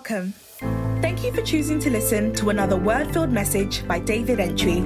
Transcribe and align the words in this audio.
Welcome. 0.00 0.32
Thank 1.02 1.22
you 1.22 1.30
for 1.30 1.42
choosing 1.42 1.78
to 1.80 1.90
listen 1.90 2.32
to 2.36 2.48
another 2.48 2.74
word 2.74 3.12
filled 3.12 3.30
message 3.30 3.86
by 3.86 3.98
David 3.98 4.40
Entry. 4.40 4.80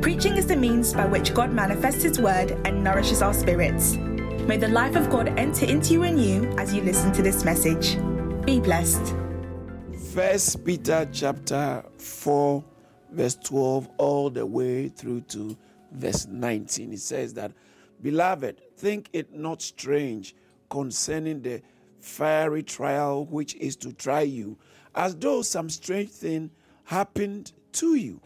Preaching 0.00 0.36
is 0.36 0.48
the 0.48 0.56
means 0.56 0.92
by 0.92 1.06
which 1.06 1.32
God 1.32 1.52
manifests 1.52 2.02
His 2.02 2.18
word 2.18 2.50
and 2.64 2.82
nourishes 2.82 3.22
our 3.22 3.32
spirits. 3.32 3.94
May 3.94 4.56
the 4.56 4.66
life 4.66 4.96
of 4.96 5.08
God 5.08 5.28
enter 5.38 5.66
into 5.66 5.92
you 5.92 6.02
and 6.02 6.20
you 6.20 6.50
as 6.58 6.74
you 6.74 6.82
listen 6.82 7.12
to 7.12 7.22
this 7.22 7.44
message. 7.44 7.96
Be 8.44 8.58
blessed. 8.58 9.14
First 10.12 10.64
Peter 10.64 11.08
chapter 11.12 11.84
4, 11.98 12.64
verse 13.12 13.36
12, 13.36 13.88
all 13.98 14.30
the 14.30 14.44
way 14.44 14.88
through 14.88 15.20
to 15.28 15.56
verse 15.92 16.26
19. 16.26 16.92
It 16.92 16.98
says 16.98 17.34
that, 17.34 17.52
Beloved, 18.02 18.60
think 18.76 19.10
it 19.12 19.32
not 19.32 19.62
strange 19.62 20.34
concerning 20.68 21.40
the 21.40 21.62
fiery 22.04 22.62
trial 22.62 23.24
which 23.26 23.54
is 23.56 23.76
to 23.76 23.92
try 23.92 24.20
you, 24.20 24.58
as 24.94 25.16
though 25.16 25.42
some 25.42 25.70
strange 25.70 26.10
thing 26.10 26.50
happened 26.84 27.52
to 27.72 27.94
you. 27.94 28.20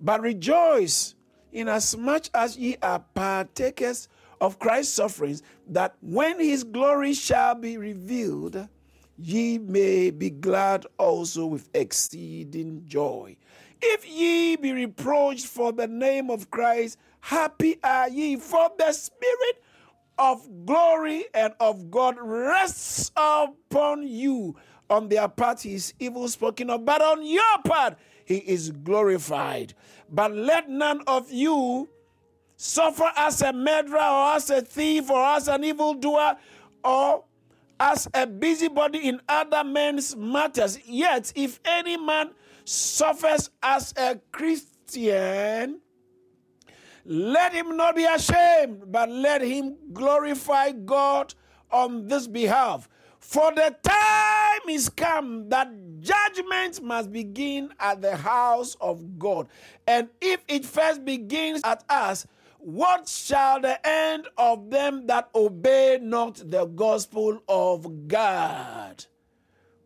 But 0.00 0.20
rejoice 0.22 1.14
inasmuch 1.52 2.26
as 2.34 2.56
ye 2.56 2.76
are 2.82 3.04
partakers 3.14 4.08
of 4.40 4.58
Christ's 4.58 4.94
sufferings, 4.94 5.42
that 5.68 5.96
when 6.00 6.40
his 6.40 6.64
glory 6.64 7.14
shall 7.14 7.54
be 7.54 7.76
revealed, 7.76 8.68
ye 9.18 9.58
may 9.58 10.10
be 10.10 10.30
glad 10.30 10.86
also 10.98 11.46
with 11.46 11.68
exceeding 11.74 12.82
joy. 12.86 13.36
If 13.80 14.08
ye 14.08 14.56
be 14.56 14.72
reproached 14.72 15.46
for 15.46 15.72
the 15.72 15.86
name 15.86 16.30
of 16.30 16.50
Christ, 16.50 16.98
happy 17.20 17.78
are 17.82 18.08
ye, 18.08 18.36
for 18.36 18.70
the 18.78 18.92
Spirit 18.92 19.62
of 20.18 20.66
glory 20.66 21.24
and 21.34 21.54
of 21.60 21.90
God 21.90 22.16
rests 22.20 23.10
upon 23.16 24.06
you. 24.06 24.56
On 24.90 25.08
their 25.08 25.28
part, 25.28 25.62
he 25.62 25.74
is 25.74 25.94
evil 25.98 26.28
spoken 26.28 26.68
of, 26.68 26.84
but 26.84 27.00
on 27.00 27.24
your 27.24 27.58
part, 27.64 27.96
he 28.24 28.36
is 28.36 28.70
glorified. 28.70 29.74
But 30.10 30.34
let 30.34 30.68
none 30.68 31.02
of 31.06 31.32
you 31.32 31.88
suffer 32.56 33.10
as 33.16 33.42
a 33.42 33.52
murderer, 33.52 33.98
or 33.98 34.34
as 34.34 34.50
a 34.50 34.60
thief, 34.60 35.10
or 35.10 35.24
as 35.24 35.48
an 35.48 35.64
evildoer, 35.64 36.36
or 36.84 37.24
as 37.80 38.08
a 38.14 38.26
busybody 38.26 39.08
in 39.08 39.20
other 39.28 39.64
men's 39.64 40.14
matters. 40.14 40.78
Yet, 40.86 41.32
if 41.34 41.58
any 41.64 41.96
man 41.96 42.30
suffers 42.64 43.50
as 43.62 43.92
a 43.96 44.20
Christian, 44.30 45.80
let 47.04 47.52
him 47.52 47.76
not 47.76 47.96
be 47.96 48.04
ashamed, 48.04 48.84
but 48.92 49.10
let 49.10 49.42
him 49.42 49.76
glorify 49.92 50.72
God 50.72 51.34
on 51.70 52.06
this 52.06 52.26
behalf. 52.26 52.88
For 53.18 53.52
the 53.54 53.74
time 53.82 54.68
is 54.68 54.88
come 54.88 55.48
that 55.48 55.70
judgment 56.00 56.82
must 56.82 57.12
begin 57.12 57.72
at 57.78 58.02
the 58.02 58.16
house 58.16 58.76
of 58.80 59.18
God. 59.18 59.48
And 59.86 60.08
if 60.20 60.44
it 60.48 60.64
first 60.64 61.04
begins 61.04 61.60
at 61.64 61.84
us, 61.88 62.26
what 62.58 63.08
shall 63.08 63.60
the 63.60 63.84
end 63.86 64.28
of 64.36 64.70
them 64.70 65.06
that 65.06 65.30
obey 65.34 65.98
not 66.00 66.42
the 66.48 66.66
gospel 66.66 67.42
of 67.48 68.06
God? 68.06 69.04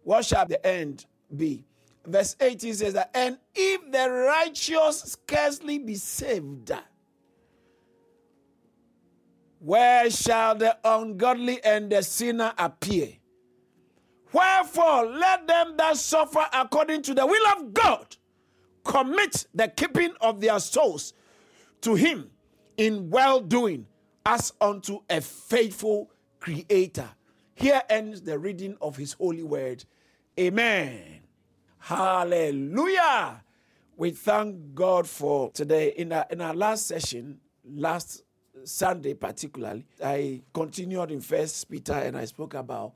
What 0.02 0.24
shall 0.24 0.46
the 0.46 0.64
end 0.66 1.06
be? 1.34 1.64
Verse 2.06 2.36
18 2.40 2.74
says 2.74 2.92
that, 2.92 3.10
and 3.14 3.38
if 3.54 3.90
the 3.90 4.10
righteous 4.10 5.02
scarcely 5.02 5.78
be 5.78 5.94
saved, 5.94 6.72
where 9.66 10.08
shall 10.10 10.54
the 10.54 10.78
ungodly 10.84 11.60
and 11.64 11.90
the 11.90 12.00
sinner 12.00 12.52
appear? 12.56 13.08
Wherefore, 14.32 15.06
let 15.06 15.48
them 15.48 15.76
that 15.76 15.96
suffer 15.96 16.46
according 16.52 17.02
to 17.02 17.14
the 17.14 17.26
will 17.26 17.46
of 17.48 17.74
God 17.74 18.16
commit 18.84 19.44
the 19.52 19.66
keeping 19.66 20.12
of 20.20 20.40
their 20.40 20.60
souls 20.60 21.14
to 21.80 21.96
Him 21.96 22.30
in 22.76 23.10
well 23.10 23.40
doing 23.40 23.88
as 24.24 24.52
unto 24.60 25.00
a 25.10 25.20
faithful 25.20 26.12
Creator. 26.38 27.10
Here 27.56 27.82
ends 27.88 28.22
the 28.22 28.38
reading 28.38 28.76
of 28.80 28.96
His 28.96 29.14
holy 29.14 29.42
word. 29.42 29.84
Amen. 30.38 31.22
Hallelujah. 31.78 33.42
We 33.96 34.12
thank 34.12 34.76
God 34.76 35.08
for 35.08 35.50
today. 35.50 35.88
In 35.96 36.12
our, 36.12 36.24
in 36.30 36.40
our 36.40 36.54
last 36.54 36.86
session, 36.86 37.40
last 37.64 38.22
Sunday 38.66 39.14
particularly, 39.14 39.86
I 40.04 40.42
continued 40.52 41.12
in 41.12 41.20
First 41.20 41.70
Peter 41.70 41.92
and 41.92 42.16
I 42.16 42.24
spoke 42.24 42.54
about 42.54 42.94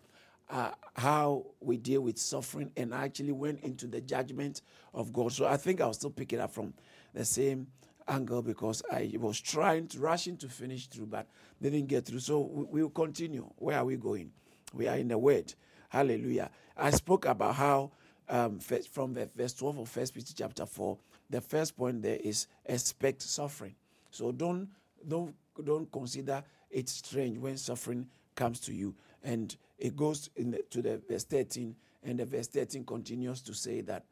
uh, 0.51 0.73
how 0.95 1.47
we 1.61 1.77
deal 1.77 2.01
with 2.01 2.19
suffering 2.19 2.73
and 2.77 2.93
I 2.93 3.05
actually 3.05 3.31
went 3.31 3.61
into 3.61 3.87
the 3.87 4.01
judgment 4.01 4.63
of 4.93 5.13
God. 5.13 5.33
So 5.33 5.47
I 5.47 5.57
think 5.57 5.81
I'll 5.81 5.93
still 5.93 6.11
pick 6.11 6.33
it 6.33 6.41
up 6.41 6.51
from 6.51 6.75
the 7.15 7.25
same 7.25 7.69
angle 8.09 8.43
because 8.43 8.83
I 8.91 9.13
was 9.17 9.41
trying 9.41 9.87
to 9.89 10.01
rushing 10.01 10.37
to 10.39 10.49
finish 10.49 10.89
through, 10.89 11.07
but 11.07 11.29
didn't 11.63 11.87
get 11.87 12.05
through. 12.05 12.19
So 12.19 12.41
we 12.41 12.83
will 12.83 12.91
continue. 12.91 13.49
Where 13.57 13.79
are 13.79 13.85
we 13.85 13.97
going? 13.97 14.33
We 14.75 14.89
are 14.89 14.97
in 14.97 15.07
the 15.07 15.19
Word. 15.19 15.55
Hallelujah. 15.89 16.51
I 16.77 16.91
spoke 16.91 17.27
about 17.27 17.55
how 17.55 17.93
um, 18.29 18.59
from 18.59 19.15
the 19.15 19.31
verse 19.37 19.55
12 19.55 19.79
of 19.79 19.89
First 19.89 20.15
Peter 20.15 20.35
chapter 20.37 20.67
4, 20.67 20.99
the 21.31 21.41
first 21.41 21.77
point 21.77 22.03
there 22.03 22.19
is 22.21 22.49
expect 22.67 23.23
suffering. 23.23 23.77
So 24.11 24.33
don't 24.33 24.69
don't 25.07 25.35
don't 25.65 25.91
consider 25.91 26.43
it 26.71 26.89
strange 26.89 27.39
when 27.39 27.57
suffering 27.57 28.07
comes 28.35 28.61
to 28.61 28.73
you. 28.73 28.95
And 29.23 29.55
it 29.79 29.97
goes 29.97 30.31
the, 30.37 30.63
to 30.71 30.83
the 30.83 31.01
verse 31.09 31.25
13, 31.25 31.75
and 32.03 32.19
the 32.19 32.25
verse 32.25 32.49
13 32.49 32.85
continues 32.85 33.43
to 33.43 33.55
say 33.55 33.83
that 33.83 34.05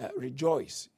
uh, 0.00 0.08
rejoice, 0.16 0.88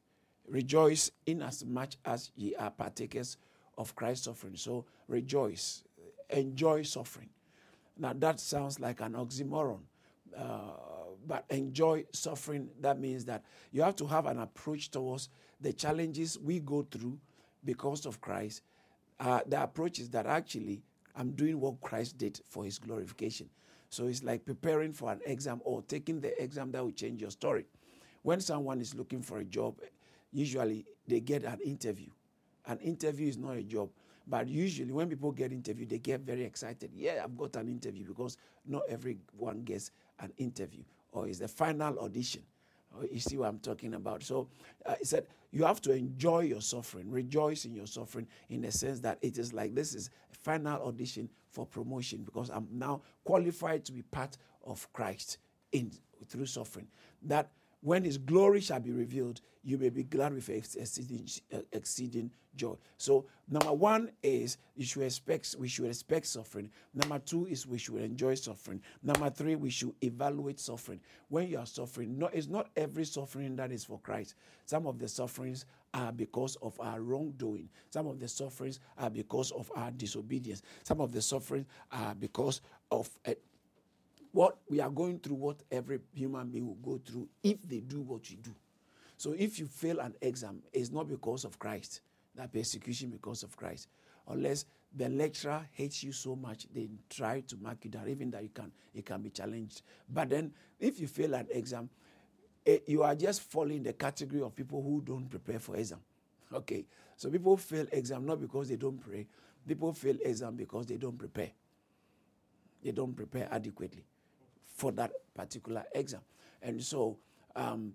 rejoice 0.46 1.10
in 1.26 1.42
as 1.42 1.64
much 1.64 1.96
as 2.04 2.30
ye 2.36 2.54
are 2.54 2.70
partakers 2.70 3.36
of 3.76 3.94
Christ's 3.94 4.26
suffering. 4.26 4.56
So 4.56 4.84
rejoice, 5.08 5.84
enjoy 6.30 6.82
suffering. 6.82 7.30
Now 7.96 8.12
that 8.14 8.40
sounds 8.40 8.78
like 8.78 9.00
an 9.00 9.14
oxymoron. 9.14 9.80
Uh, 10.36 10.70
but 11.26 11.44
enjoy 11.50 12.04
suffering, 12.12 12.68
that 12.80 12.98
means 12.98 13.24
that 13.26 13.44
you 13.72 13.82
have 13.82 13.96
to 13.96 14.06
have 14.06 14.26
an 14.26 14.38
approach 14.38 14.90
towards 14.90 15.28
the 15.60 15.72
challenges 15.72 16.38
we 16.38 16.60
go 16.60 16.86
through 16.90 17.18
because 17.64 18.06
of 18.06 18.20
Christ 18.20 18.62
uh, 19.20 19.40
the 19.46 19.62
approach 19.62 19.98
is 19.98 20.10
that 20.10 20.26
actually 20.26 20.82
I'm 21.16 21.32
doing 21.32 21.60
what 21.60 21.80
Christ 21.80 22.18
did 22.18 22.40
for 22.48 22.64
his 22.64 22.78
glorification. 22.78 23.48
So 23.90 24.06
it's 24.06 24.22
like 24.22 24.44
preparing 24.44 24.92
for 24.92 25.10
an 25.10 25.20
exam 25.24 25.60
or 25.64 25.82
taking 25.82 26.20
the 26.20 26.40
exam 26.42 26.70
that 26.72 26.84
will 26.84 26.92
change 26.92 27.20
your 27.20 27.30
story. 27.30 27.66
When 28.22 28.40
someone 28.40 28.80
is 28.80 28.94
looking 28.94 29.22
for 29.22 29.38
a 29.38 29.44
job, 29.44 29.76
usually 30.32 30.84
they 31.06 31.20
get 31.20 31.44
an 31.44 31.58
interview. 31.64 32.08
An 32.66 32.78
interview 32.78 33.28
is 33.28 33.38
not 33.38 33.56
a 33.56 33.62
job, 33.62 33.88
but 34.26 34.46
usually 34.46 34.92
when 34.92 35.08
people 35.08 35.32
get 35.32 35.52
interviewed, 35.52 35.88
they 35.88 35.98
get 35.98 36.20
very 36.20 36.44
excited. 36.44 36.90
Yeah, 36.94 37.22
I've 37.24 37.36
got 37.36 37.56
an 37.56 37.68
interview 37.68 38.04
because 38.06 38.36
not 38.66 38.82
everyone 38.88 39.62
gets 39.64 39.90
an 40.20 40.32
interview 40.36 40.82
or 41.12 41.26
it's 41.26 41.38
the 41.38 41.48
final 41.48 41.98
audition. 42.00 42.42
Oh, 42.96 43.04
you 43.10 43.20
see 43.20 43.36
what 43.36 43.48
I'm 43.48 43.58
talking 43.58 43.94
about? 43.94 44.22
So 44.22 44.48
uh, 44.86 44.94
he 44.98 45.04
said, 45.04 45.26
you 45.50 45.64
have 45.64 45.80
to 45.82 45.92
enjoy 45.92 46.40
your 46.40 46.60
suffering, 46.60 47.10
rejoice 47.10 47.64
in 47.64 47.74
your 47.74 47.86
suffering, 47.86 48.26
in 48.50 48.62
the 48.62 48.72
sense 48.72 49.00
that 49.00 49.18
it 49.22 49.38
is 49.38 49.52
like 49.52 49.74
this 49.74 49.94
is 49.94 50.10
a 50.32 50.36
final 50.36 50.86
audition 50.86 51.28
for 51.50 51.66
promotion 51.66 52.22
because 52.22 52.50
I'm 52.50 52.68
now 52.70 53.02
qualified 53.24 53.84
to 53.86 53.92
be 53.92 54.02
part 54.02 54.36
of 54.64 54.90
Christ 54.92 55.38
in 55.72 55.90
through 56.28 56.46
suffering. 56.46 56.86
That 57.22 57.50
when 57.80 58.04
his 58.04 58.18
glory 58.18 58.60
shall 58.60 58.80
be 58.80 58.90
revealed, 58.90 59.40
you 59.62 59.78
may 59.78 59.90
be 59.90 60.02
glad 60.02 60.34
with 60.34 60.48
exceeding, 60.48 61.28
eh, 61.52 61.60
exceeding 61.72 62.30
joy. 62.56 62.74
So, 62.96 63.26
number 63.48 63.72
one 63.72 64.10
is 64.22 64.58
you 64.74 64.84
should 64.84 65.02
expect 65.02 65.54
we 65.58 65.68
should 65.68 65.86
expect 65.86 66.26
suffering. 66.26 66.70
Number 66.94 67.18
two 67.18 67.46
is 67.46 67.66
we 67.66 67.78
should 67.78 67.96
enjoy 67.96 68.34
suffering. 68.34 68.80
Number 69.02 69.30
three, 69.30 69.56
we 69.56 69.70
should 69.70 69.94
evaluate 70.02 70.58
suffering. 70.58 71.00
When 71.28 71.48
you 71.48 71.58
are 71.58 71.66
suffering, 71.66 72.18
no, 72.18 72.26
it's 72.26 72.48
not 72.48 72.70
every 72.76 73.04
suffering 73.04 73.56
that 73.56 73.70
is 73.72 73.84
for 73.84 73.98
Christ. 74.00 74.34
Some 74.64 74.86
of 74.86 74.98
the 74.98 75.08
sufferings 75.08 75.64
are 75.94 76.12
because 76.12 76.56
of 76.56 76.78
our 76.80 77.00
wrongdoing. 77.00 77.68
Some 77.90 78.06
of 78.06 78.18
the 78.18 78.28
sufferings 78.28 78.80
are 78.98 79.10
because 79.10 79.50
of 79.52 79.70
our 79.74 79.90
disobedience. 79.90 80.62
Some 80.82 81.00
of 81.00 81.12
the 81.12 81.22
sufferings 81.22 81.66
are 81.92 82.14
because 82.14 82.60
of 82.90 83.08
a, 83.26 83.36
what 84.32 84.56
we 84.68 84.80
are 84.80 84.90
going 84.90 85.18
through, 85.18 85.36
what 85.36 85.62
every 85.70 86.00
human 86.12 86.48
being 86.48 86.66
will 86.66 86.74
go 86.76 87.00
through 87.04 87.28
if 87.42 87.56
they 87.68 87.80
do 87.80 88.00
what 88.00 88.30
you 88.30 88.36
do. 88.36 88.54
So 89.16 89.34
if 89.36 89.58
you 89.58 89.66
fail 89.66 89.98
an 90.00 90.14
exam, 90.20 90.62
it's 90.72 90.90
not 90.90 91.08
because 91.08 91.44
of 91.44 91.58
Christ, 91.58 92.02
that 92.36 92.52
persecution 92.52 93.10
because 93.10 93.42
of 93.42 93.56
Christ. 93.56 93.88
Unless 94.28 94.66
the 94.94 95.08
lecturer 95.08 95.66
hates 95.72 96.02
you 96.02 96.12
so 96.12 96.36
much, 96.36 96.66
they 96.72 96.88
try 97.10 97.40
to 97.40 97.56
mark 97.56 97.78
you 97.84 97.90
down, 97.90 98.08
even 98.08 98.30
that 98.30 98.42
you 98.42 98.50
can, 98.50 98.70
it 98.94 99.04
can 99.04 99.20
be 99.22 99.30
challenged. 99.30 99.82
But 100.08 100.30
then 100.30 100.52
if 100.78 101.00
you 101.00 101.08
fail 101.08 101.34
an 101.34 101.48
exam, 101.50 101.90
it, 102.64 102.84
you 102.86 103.02
are 103.02 103.14
just 103.14 103.42
falling 103.42 103.78
in 103.78 103.82
the 103.82 103.92
category 103.92 104.42
of 104.42 104.54
people 104.54 104.82
who 104.82 105.02
don't 105.04 105.28
prepare 105.28 105.58
for 105.58 105.76
exam. 105.76 106.00
Okay, 106.50 106.86
so 107.14 107.28
people 107.28 107.58
fail 107.58 107.86
exam 107.92 108.24
not 108.24 108.40
because 108.40 108.70
they 108.70 108.76
don't 108.76 108.98
pray. 108.98 109.26
People 109.66 109.92
fail 109.92 110.16
exam 110.24 110.56
because 110.56 110.86
they 110.86 110.96
don't 110.96 111.18
prepare. 111.18 111.50
They 112.82 112.90
don't 112.90 113.14
prepare 113.14 113.48
adequately 113.52 114.02
for 114.78 114.92
that 114.92 115.10
particular 115.34 115.84
exam. 115.92 116.20
And 116.62 116.82
so, 116.82 117.18
um, 117.56 117.94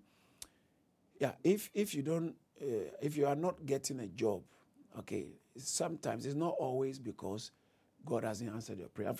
yeah, 1.18 1.32
if 1.42 1.70
if 1.74 1.94
you 1.94 2.02
don't, 2.02 2.34
uh, 2.60 2.90
if 3.00 3.16
you 3.16 3.26
are 3.26 3.34
not 3.34 3.64
getting 3.64 4.00
a 4.00 4.06
job, 4.06 4.42
okay, 4.98 5.28
sometimes 5.56 6.26
it's 6.26 6.34
not 6.34 6.54
always 6.58 6.98
because 6.98 7.52
God 8.04 8.24
hasn't 8.24 8.52
answered 8.52 8.78
your 8.78 8.88
prayer. 8.88 9.14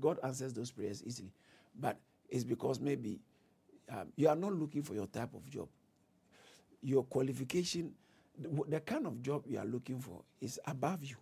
God 0.00 0.18
answers 0.24 0.52
those 0.52 0.72
prayers 0.72 1.02
easily, 1.04 1.32
but 1.78 1.98
it's 2.28 2.44
because 2.44 2.80
maybe 2.80 3.20
um, 3.90 4.08
you 4.16 4.28
are 4.28 4.36
not 4.36 4.52
looking 4.52 4.82
for 4.82 4.94
your 4.94 5.06
type 5.06 5.34
of 5.34 5.48
job. 5.48 5.68
Your 6.82 7.04
qualification, 7.04 7.92
the, 8.68 8.80
kind 8.80 9.06
of 9.06 9.22
job 9.22 9.44
you 9.46 9.58
are 9.58 9.64
looking 9.64 10.00
for, 10.00 10.22
is 10.40 10.58
above 10.66 11.04
you, 11.04 11.16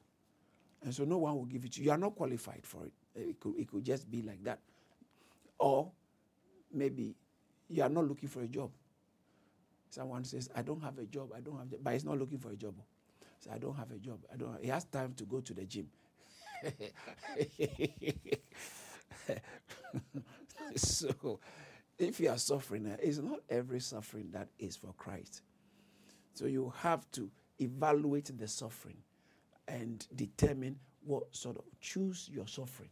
and 0.82 0.94
so 0.94 1.05
no 1.05 1.19
one 1.19 1.34
will 1.37 1.44
give 1.44 1.67
it 1.67 1.72
to 1.72 1.81
you. 1.81 1.87
You 1.87 1.90
are 1.93 1.99
not 1.99 2.14
qualified 2.14 2.64
for 2.64 2.87
it. 2.87 2.93
It 3.14 3.40
could, 3.40 3.58
it 3.58 3.70
could 3.70 3.84
just 3.84 4.11
be 4.11 4.22
like 4.22 4.43
that, 4.44 4.58
or 5.58 5.91
maybe 6.73 7.14
you 7.69 7.82
are 7.82 7.88
not 7.88 8.06
looking 8.08 8.29
for 8.29 8.43
a 8.43 8.49
job. 8.49 8.70
Someone 9.91 10.25
says, 10.25 10.49
"I 10.55 10.62
don't 10.62 10.81
have 10.82 10.99
a 10.99 11.06
job. 11.06 11.32
I 11.35 11.41
don't 11.41 11.58
have," 11.58 11.73
a, 11.73 11.76
but 11.79 11.93
he's 11.94 12.05
not 12.05 12.19
looking 12.19 12.38
for 12.38 12.50
a 12.50 12.56
job. 12.56 12.75
So 13.41 13.50
I 13.53 13.58
don't 13.58 13.76
have 13.76 13.91
a 13.93 13.99
job. 13.99 14.20
I 14.32 14.37
don't. 14.37 14.61
He 14.62 14.69
has 14.69 14.85
time 14.85 15.14
to 15.14 15.25
go 15.25 15.41
to 15.41 15.55
the 15.55 15.64
gym. 15.64 15.88
so, 20.76 21.41
if 21.99 22.20
you 22.20 22.31
are 22.31 22.38
suffering, 22.38 22.87
uh, 22.87 22.97
it's 23.00 23.19
not 23.19 23.41
every 23.49 23.81
suffering 23.81 24.31
that 24.32 24.49
is 24.58 24.76
for 24.76 24.93
Christ. 24.97 25.43
So 26.35 26.47
you 26.47 26.73
have 26.81 27.11
to 27.12 27.31
evaluate 27.61 28.31
the 28.38 28.49
suffering 28.49 28.99
and 29.69 30.06
determine 30.14 30.79
what 31.05 31.35
sort 31.35 31.56
of 31.58 31.64
choose 31.81 32.29
your 32.32 32.47
suffering. 32.49 32.91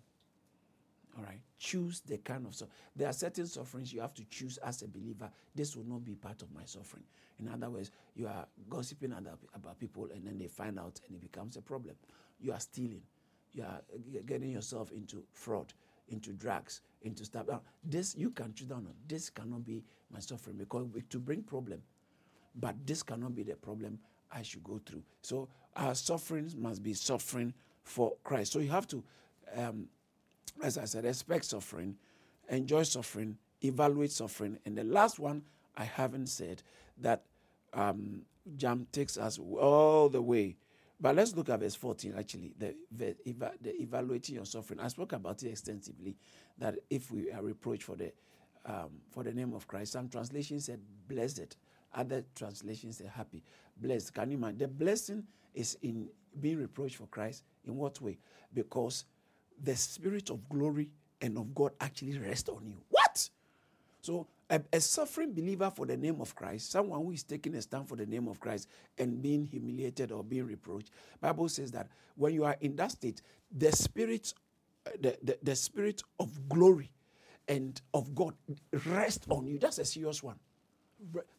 All 1.17 1.23
right, 1.23 1.41
choose 1.59 2.01
the 2.01 2.19
kind 2.19 2.47
of 2.47 2.55
suffering. 2.55 2.77
There 2.97 3.09
are 3.09 3.13
certain 3.13 3.47
sufferings 3.47 3.93
you 3.93 4.01
have 4.01 4.15
to 4.15 4.25
choose 4.25 4.59
as 4.59 4.83
a 4.83 4.89
believer. 4.89 5.31
This 5.55 5.77
will 5.77 5.85
not 5.85 6.05
be 6.05 6.15
part 6.15 6.43
of 6.43 6.53
my 6.53 6.65
suffering. 6.65 7.05
In 7.39 7.49
other 7.49 7.71
words, 7.71 7.91
you 8.17 8.27
are 8.27 8.47
gossiping 8.69 9.13
about 9.55 9.79
people 9.79 10.09
and 10.13 10.27
then 10.27 10.39
they 10.39 10.49
find 10.49 10.79
out 10.79 11.01
and 11.07 11.17
it 11.17 11.21
becomes 11.21 11.57
a 11.57 11.63
problem. 11.63 11.95
You 12.41 12.53
are 12.53 12.61
stealing. 12.61 13.03
You 13.53 13.63
are 13.63 13.81
getting 14.27 14.51
yourself 14.51 14.91
into 14.91 15.23
fraud, 15.33 15.73
into 16.09 16.33
drugs, 16.33 16.81
into 17.03 17.25
stuff. 17.25 17.47
This 17.85 18.17
you 18.17 18.31
can 18.31 18.53
choose 18.55 18.69
down. 18.69 18.89
This 19.07 19.31
cannot 19.31 19.65
be 19.65 19.85
my 20.11 20.19
suffering 20.19 20.57
because 20.57 20.87
to 21.11 21.19
bring 21.19 21.43
problem, 21.43 21.81
but 22.57 22.75
this 22.85 23.03
cannot 23.03 23.35
be 23.35 23.45
the 23.45 23.55
problem 23.55 23.99
I 24.33 24.43
should 24.43 24.65
go 24.65 24.81
through. 24.85 25.03
So 25.23 25.49
our 25.77 25.95
sufferings 25.95 26.57
must 26.57 26.83
be 26.83 26.95
suffering 26.95 27.55
for 27.85 28.15
Christ. 28.25 28.53
So 28.53 28.59
you 28.59 28.71
have 28.71 28.89
to 28.89 29.05
um, 29.57 29.89
as 30.63 30.79
I 30.79 30.85
said, 30.85 31.05
expect 31.05 31.45
suffering, 31.47 31.97
enjoy 32.49 32.83
suffering, 32.85 33.37
evaluate 33.63 34.13
suffering. 34.13 34.59
And 34.65 34.77
the 34.77 34.85
last 34.85 35.19
one 35.19 35.43
I 35.77 35.85
haven't 35.85 36.29
said 36.29 36.63
that 36.99 37.23
um, 37.73 38.23
Jam 38.57 38.87
takes 38.93 39.17
us 39.19 39.39
all 39.39 40.09
the 40.09 40.23
way. 40.23 40.57
But 41.01 41.17
let's 41.17 41.35
look 41.35 41.49
at 41.49 41.61
verse 41.61 41.75
14 41.75 42.15
actually, 42.17 42.55
the, 42.59 42.75
the, 42.91 43.17
the 43.61 43.83
evaluating 43.83 44.37
your 44.37 44.47
suffering. 44.47 44.81
I 44.81 44.89
spoke 44.89 45.13
about 45.13 45.43
it 45.43 45.51
extensively 45.51 46.17
that 46.59 46.77
if 46.89 47.11
we 47.11 47.33
are 47.33 47.43
reproached 47.43 47.83
for 47.83 47.97
the 47.97 48.13
um, 48.67 48.93
for 49.11 49.23
the 49.23 49.33
name 49.33 49.53
of 49.53 49.67
Christ, 49.67 49.93
some 49.93 50.09
translations 50.09 50.65
said 50.67 50.81
blessed, 51.07 51.59
other 51.95 52.25
translations 52.35 52.97
say 52.97 53.11
happy. 53.15 53.43
Blessed. 53.77 54.15
Can 54.15 54.31
you 54.31 54.39
imagine? 54.39 54.59
The 54.59 54.69
blessing 54.69 55.25
is 55.53 55.77
in 55.83 56.09
being 56.41 56.59
reproached 56.59 56.97
for 56.97 57.07
Christ. 57.07 57.45
In 57.67 57.77
what 57.77 58.01
way? 58.01 58.19
Because 58.53 59.05
the 59.63 59.77
spirit 59.77 60.31
of 60.31 60.49
glory 60.49 60.91
and 61.21 61.39
of 61.39 61.55
God 61.55 61.73
actually 61.81 62.19
rest 62.19 62.49
on 62.49 62.67
you. 62.67 62.77
What? 62.91 63.29
So 64.01 64.27
a, 64.51 64.61
a, 64.73 64.81
suffering 64.81 65.33
believer 65.33 65.71
for 65.75 65.87
the 65.87 65.97
name 65.97 66.21
of 66.21 66.35
Christ, 66.35 66.71
someone 66.71 67.01
who 67.01 67.13
is 67.13 67.23
taking 67.23 67.55
a 67.55 67.63
stand 67.63 67.89
for 67.89 67.97
the 67.97 68.05
name 68.05 68.29
of 68.29 68.39
Christ 68.39 68.69
and 68.99 69.23
being 69.23 69.47
humiliated 69.47 70.13
or 70.13 70.23
being 70.23 70.47
reproached, 70.47 70.91
Bible 71.21 71.49
says 71.49 71.71
that 71.73 71.89
when 72.17 72.35
you 72.35 72.45
are 72.45 72.57
in 72.61 72.77
that 72.77 72.91
state, 72.93 73.23
the 73.57 73.73
spirit, 73.73 74.35
the, 75.01 75.17
the, 75.23 75.39
the 75.43 75.57
spirit 75.57 76.03
of 76.21 76.49
glory 76.49 76.91
and 77.49 77.81
of 77.93 78.15
God 78.15 78.35
rest 78.87 79.25
on 79.29 79.47
you. 79.47 79.59
That's 79.59 79.79
a 79.79 79.85
serious 79.85 80.23
one. 80.23 80.37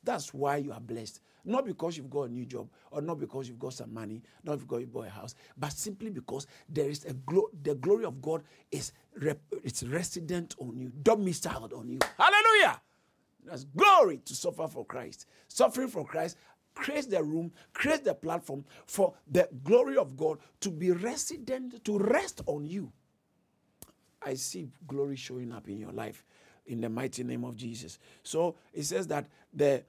That's 0.03 0.33
why 0.33 0.57
you 0.57 0.71
are 0.71 0.79
blessed. 0.79 1.21
Not 1.45 1.65
because 1.65 1.95
you've 1.95 2.09
got 2.09 2.24
a 2.24 2.30
new 2.30 2.45
job 2.45 2.68
or 2.92 3.01
not 3.01 3.19
because 3.19 3.47
you've 3.47 3.59
got 3.59 3.74
some 3.74 3.94
money, 3.94 4.21
not 4.44 4.59
because 4.59 4.81
you 4.81 4.88
bought 4.88 5.07
a 5.07 5.12
house, 5.12 5.36
but 5.57 5.71
simply 5.71 6.09
because 6.09 6.47
there 6.68 6.89
is 6.89 7.06
a 7.06 7.13
glo- 7.13 7.51
the 7.62 7.75
glory 7.75 8.06
of 8.06 8.21
God 8.21 8.44
is 8.71 8.92
rep- 9.21 9.42
it's 9.63 9.83
resident 9.83 10.56
on 10.59 10.77
you, 10.77 10.92
domiciled 11.03 11.74
on 11.74 11.88
you. 11.88 12.00
Hallelujah! 12.18 12.81
That's 13.45 13.63
glory 13.63 14.21
to 14.25 14.36
suffer 14.36 14.68
for 14.68 14.86
Christ. 14.86 15.27
Suffering 15.47 15.88
for 15.88 16.03
Christ 16.06 16.38
creates 16.74 17.07
the 17.07 17.24
room, 17.24 17.51
creates 17.74 18.01
the 18.03 18.15
platform 18.15 18.65
for 18.88 19.13
the 19.31 19.48
glory 19.63 19.98
of 19.98 20.18
God 20.18 20.39
to 20.62 20.71
be 20.71 20.91
resident, 20.91 21.83
to 21.86 21.98
rest 22.00 22.41
on 22.48 22.65
you. 22.65 22.91
I 24.21 24.33
see 24.33 24.68
glory 24.88 25.15
showing 25.15 25.51
up 25.51 25.69
in 25.69 25.77
your 25.77 25.91
life 25.91 26.25
in 26.65 26.81
the 26.81 26.89
mighty 26.89 27.24
name 27.24 27.44
of 27.44 27.56
Jesus. 27.56 28.00
So 28.24 28.56
it 28.74 28.83
says 28.83 29.07
that 29.07 29.27
the 29.53 29.83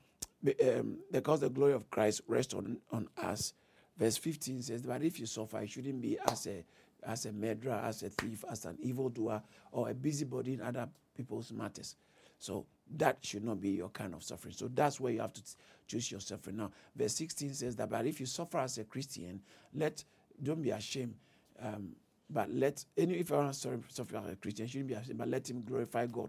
um, 0.62 0.98
because 1.10 1.40
the 1.40 1.50
glory 1.50 1.72
of 1.72 1.90
Christ 1.90 2.22
rests 2.26 2.54
on, 2.54 2.78
on 2.92 3.08
us. 3.16 3.54
Verse 3.96 4.16
15 4.16 4.62
says, 4.62 4.82
But 4.82 5.02
if 5.02 5.18
you 5.18 5.26
suffer, 5.26 5.58
it 5.60 5.70
shouldn't 5.70 6.00
be 6.00 6.18
as 6.28 6.46
a 6.46 6.64
as 7.04 7.24
a 7.24 7.32
murderer, 7.32 7.80
as 7.84 8.02
a 8.02 8.10
thief, 8.10 8.44
as 8.50 8.64
an 8.64 8.76
evildoer, 8.82 9.40
or 9.70 9.88
a 9.90 9.94
busybody 9.94 10.54
in 10.54 10.60
other 10.60 10.88
people's 11.16 11.52
matters. 11.52 11.94
So 12.38 12.66
that 12.96 13.18
should 13.22 13.44
not 13.44 13.60
be 13.60 13.70
your 13.70 13.90
kind 13.90 14.12
of 14.12 14.22
suffering. 14.24 14.54
So 14.54 14.68
that's 14.68 14.98
where 15.00 15.12
you 15.12 15.20
have 15.20 15.32
to 15.34 15.42
choose 15.86 16.10
your 16.10 16.20
suffering. 16.20 16.56
Now, 16.56 16.72
verse 16.96 17.14
16 17.14 17.54
says 17.54 17.76
that, 17.76 17.90
but 17.90 18.06
if 18.06 18.18
you 18.18 18.26
suffer 18.26 18.58
as 18.58 18.78
a 18.78 18.84
Christian, 18.84 19.40
let 19.74 20.04
don't 20.42 20.62
be 20.62 20.70
ashamed. 20.70 21.14
Um, 21.62 21.90
but 22.28 22.50
let 22.50 22.84
any 22.98 23.14
if 23.14 23.30
you 23.30 23.36
are 23.36 23.52
sorry 23.52 23.78
suffer 23.88 24.16
as 24.16 24.32
a 24.32 24.36
Christian, 24.36 24.66
shouldn't 24.66 24.88
be 24.88 24.94
ashamed, 24.94 25.18
but 25.18 25.28
let 25.28 25.48
him 25.48 25.62
glorify 25.62 26.06
God 26.06 26.28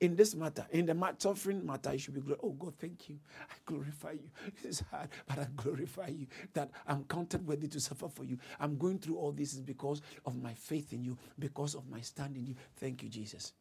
in 0.00 0.16
this 0.16 0.34
matter, 0.34 0.66
in 0.70 0.86
the 0.86 1.14
suffering 1.18 1.64
matter, 1.64 1.92
you 1.92 1.98
should 1.98 2.14
be 2.14 2.20
glorified. 2.20 2.44
Oh 2.44 2.52
God, 2.52 2.74
thank 2.78 3.08
you. 3.08 3.18
I 3.48 3.54
glorify 3.64 4.12
you. 4.12 4.30
It's 4.64 4.80
hard, 4.90 5.08
but 5.26 5.38
I 5.38 5.46
glorify 5.56 6.08
you 6.08 6.26
that 6.52 6.70
I'm 6.86 7.04
counted 7.04 7.46
worthy 7.46 7.68
to 7.68 7.80
suffer 7.80 8.08
for 8.08 8.24
you. 8.24 8.38
I'm 8.60 8.76
going 8.76 8.98
through 8.98 9.16
all 9.16 9.32
this 9.32 9.54
is 9.54 9.60
because 9.60 10.02
of 10.26 10.40
my 10.42 10.52
faith 10.54 10.92
in 10.92 11.04
you, 11.04 11.16
because 11.38 11.74
of 11.74 11.88
my 11.88 12.00
stand 12.00 12.36
in 12.36 12.46
you. 12.46 12.54
Thank 12.76 13.02
you, 13.02 13.08
Jesus. 13.08 13.52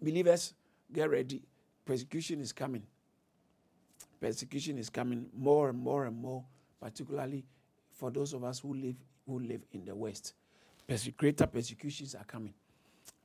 Believers, 0.00 0.54
get 0.92 1.10
ready. 1.10 1.42
Persecution 1.84 2.40
is 2.40 2.52
coming. 2.52 2.82
Persecution 4.20 4.78
is 4.78 4.90
coming 4.90 5.26
more 5.36 5.70
and 5.70 5.78
more 5.78 6.04
and 6.06 6.16
more, 6.16 6.44
particularly 6.80 7.44
for 7.92 8.10
those 8.10 8.32
of 8.32 8.44
us 8.44 8.58
who 8.60 8.74
live 8.74 8.96
who 9.26 9.40
live 9.40 9.62
in 9.72 9.84
the 9.84 9.94
West. 9.94 10.34
Perse- 10.86 11.08
greater 11.16 11.46
persecutions 11.46 12.14
are 12.14 12.24
coming. 12.24 12.54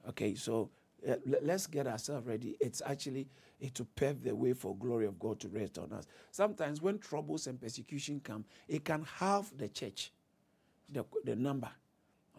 Okay, 0.10 0.34
so 0.36 0.70
uh, 1.10 1.16
let's 1.42 1.68
get 1.68 1.88
ourselves 1.88 2.28
ready. 2.28 2.56
It's 2.60 2.82
actually 2.86 3.28
it 3.60 3.76
to 3.76 3.86
pave 3.86 4.24
the 4.24 4.36
way 4.36 4.54
for 4.54 4.76
glory 4.76 5.06
of 5.06 5.20
God 5.20 5.40
to 5.42 5.48
rest 5.48 5.78
on 5.78 5.94
us. 5.94 6.08
Sometimes 6.32 6.82
when 6.82 7.00
troubles 7.00 7.48
and 7.48 7.60
persecution 7.62 8.22
come, 8.24 8.46
it 8.68 8.84
can 8.84 9.06
halve 9.20 9.52
the 9.58 9.68
church, 9.68 10.12
the, 10.90 11.06
the 11.24 11.36
number, 11.36 11.70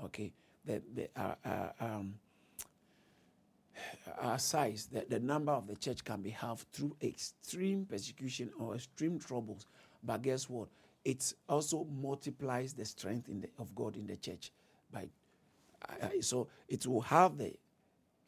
okay, 0.04 0.32
the, 0.64 0.82
the, 0.94 1.08
uh, 1.16 1.34
uh, 1.44 1.68
um, 1.80 2.14
our 4.20 4.38
size, 4.38 4.88
the, 4.92 5.06
the 5.08 5.20
number 5.20 5.52
of 5.52 5.66
the 5.66 5.76
church 5.76 6.04
can 6.04 6.20
be 6.22 6.30
halved 6.30 6.66
through 6.72 6.96
extreme 7.02 7.86
persecution 7.86 8.50
or 8.58 8.74
extreme 8.74 9.18
troubles. 9.18 9.66
But 10.02 10.22
guess 10.22 10.48
what? 10.48 10.68
It 11.04 11.34
also 11.48 11.86
multiplies 12.00 12.74
the 12.74 12.84
strength 12.84 13.28
the, 13.28 13.48
of 13.58 13.74
God 13.74 13.96
in 13.96 14.06
the 14.06 14.16
church. 14.16 14.52
By, 14.92 15.08
uh, 15.88 16.08
so 16.20 16.48
it 16.68 16.86
will 16.86 17.00
have 17.00 17.38
the 17.38 17.54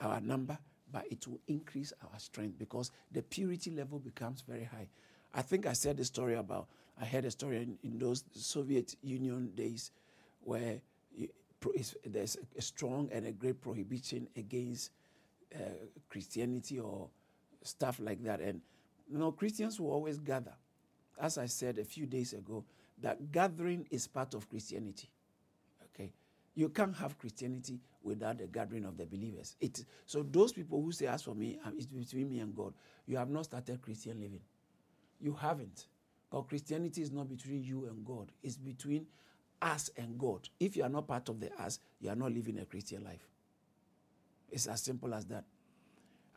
our 0.04 0.20
number, 0.20 0.58
but 0.92 1.06
it 1.10 1.26
will 1.26 1.40
increase 1.48 1.92
our 2.02 2.18
strength 2.18 2.58
because 2.58 2.90
the 3.12 3.22
purity 3.22 3.70
level 3.70 3.98
becomes 3.98 4.42
very 4.42 4.64
high. 4.64 4.88
I 5.34 5.42
think 5.42 5.66
I 5.66 5.72
said 5.72 5.96
the 5.96 6.04
story 6.04 6.34
about, 6.34 6.68
I 7.00 7.04
heard 7.04 7.24
a 7.24 7.30
story 7.30 7.56
in, 7.58 7.78
in 7.82 7.98
those 7.98 8.24
Soviet 8.32 8.94
Union 9.02 9.50
days 9.54 9.90
where 10.42 10.80
there's 12.06 12.36
a 12.56 12.62
strong 12.62 13.08
and 13.12 13.26
a 13.26 13.32
great 13.32 13.60
prohibition 13.60 14.28
against 14.36 14.90
uh, 15.54 15.58
Christianity 16.08 16.78
or 16.78 17.08
stuff 17.62 17.98
like 18.00 18.22
that. 18.24 18.40
And 18.40 18.60
you 19.10 19.18
know, 19.18 19.32
Christians 19.32 19.80
will 19.80 19.90
always 19.90 20.18
gather. 20.18 20.54
As 21.20 21.38
I 21.38 21.46
said 21.46 21.78
a 21.78 21.84
few 21.84 22.06
days 22.06 22.32
ago, 22.32 22.64
that 23.00 23.32
gathering 23.32 23.86
is 23.90 24.06
part 24.06 24.34
of 24.34 24.48
Christianity. 24.48 25.08
Okay, 25.94 26.12
you 26.54 26.68
can't 26.68 26.94
have 26.96 27.18
Christianity 27.18 27.80
without 28.02 28.38
the 28.38 28.46
gathering 28.46 28.84
of 28.84 28.96
the 28.96 29.06
believers. 29.06 29.56
It, 29.60 29.84
so 30.06 30.22
those 30.22 30.52
people 30.52 30.82
who 30.82 30.92
say, 30.92 31.06
as 31.06 31.22
for 31.22 31.34
me, 31.34 31.58
it's 31.76 31.86
between 31.86 32.30
me 32.30 32.40
and 32.40 32.54
God, 32.54 32.74
you 33.06 33.16
have 33.16 33.30
not 33.30 33.44
started 33.46 33.82
Christian 33.82 34.20
living. 34.20 34.40
You 35.20 35.32
haven't. 35.34 35.86
Because 36.30 36.46
Christianity 36.48 37.02
is 37.02 37.12
not 37.12 37.28
between 37.28 37.62
you 37.62 37.86
and 37.86 38.04
God. 38.04 38.30
It's 38.42 38.56
between 38.56 39.06
us 39.62 39.90
and 39.96 40.18
God. 40.18 40.48
If 40.60 40.76
you 40.76 40.82
are 40.82 40.88
not 40.88 41.08
part 41.08 41.28
of 41.28 41.40
the 41.40 41.50
us, 41.60 41.78
you 42.00 42.10
are 42.10 42.16
not 42.16 42.32
living 42.32 42.58
a 42.58 42.64
Christian 42.64 43.04
life. 43.04 43.26
It's 44.50 44.66
as 44.66 44.82
simple 44.82 45.14
as 45.14 45.24
that. 45.26 45.44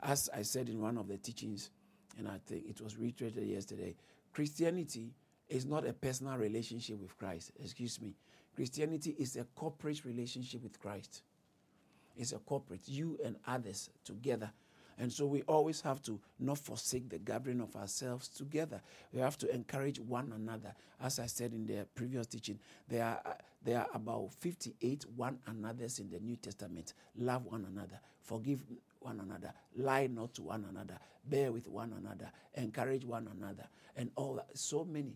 as 0.02 0.30
I 0.34 0.44
said 0.44 0.70
in 0.70 0.82
one 0.82 0.98
of 0.98 1.08
the 1.08 1.18
teachings, 1.18 1.70
and 2.18 2.28
I 2.28 2.40
think 2.46 2.66
it 2.68 2.82
was 2.82 2.98
reiterated 2.98 3.48
yesterday, 3.48 3.96
Christianity 4.34 5.12
is 5.50 5.66
not 5.66 5.88
a 5.88 5.94
personal 5.94 6.38
relationship 6.38 7.00
with 7.00 7.18
Christ. 7.18 7.52
Excuse 7.62 8.02
me. 8.02 8.16
Christianity 8.58 9.16
is 9.20 9.36
a 9.36 9.44
corporate 9.56 10.04
relationship 10.04 10.64
with 10.64 10.80
Christ. 10.80 11.22
It's 12.18 12.32
a 12.32 12.40
corporate, 12.40 12.82
you 12.88 13.20
and 13.24 13.36
others 13.46 13.92
together. 14.04 14.50
And 14.98 15.14
so 15.14 15.28
we 15.28 15.44
always 15.44 15.80
have 15.82 16.02
to 16.06 16.20
not 16.40 16.58
forsake 16.58 17.08
the 17.08 17.20
gathering 17.20 17.62
of 17.62 17.76
ourselves 17.76 18.28
together. 18.28 18.82
We 19.14 19.22
have 19.22 19.38
to 19.38 19.54
encourage 19.54 20.00
one 20.00 20.34
another. 20.36 20.74
As 21.00 21.20
I 21.20 21.28
said 21.28 21.54
in 21.54 21.68
the 21.68 21.86
previous 21.94 22.26
teaching, 22.26 22.58
there 22.88 23.04
are, 23.04 23.22
uh, 23.24 23.36
there 23.64 23.82
are 23.82 23.88
about 23.94 24.34
58 24.40 25.06
one 25.16 25.38
another's 25.46 26.00
in 26.00 26.10
the 26.10 26.20
New 26.20 26.38
Testament. 26.38 26.96
Love 27.16 27.46
one 27.46 27.68
another, 27.72 28.00
forgive 28.24 28.64
one 29.02 29.20
another, 29.20 29.54
lie 29.76 30.08
not 30.08 30.34
to 30.34 30.42
one 30.42 30.66
another, 30.68 30.98
bear 31.26 31.52
with 31.52 31.68
one 31.68 31.94
another, 31.96 32.32
encourage 32.56 33.06
one 33.06 33.30
another, 33.38 33.68
and 33.96 34.10
all 34.16 34.34
that. 34.34 34.58
So 34.58 34.84
many. 34.84 35.16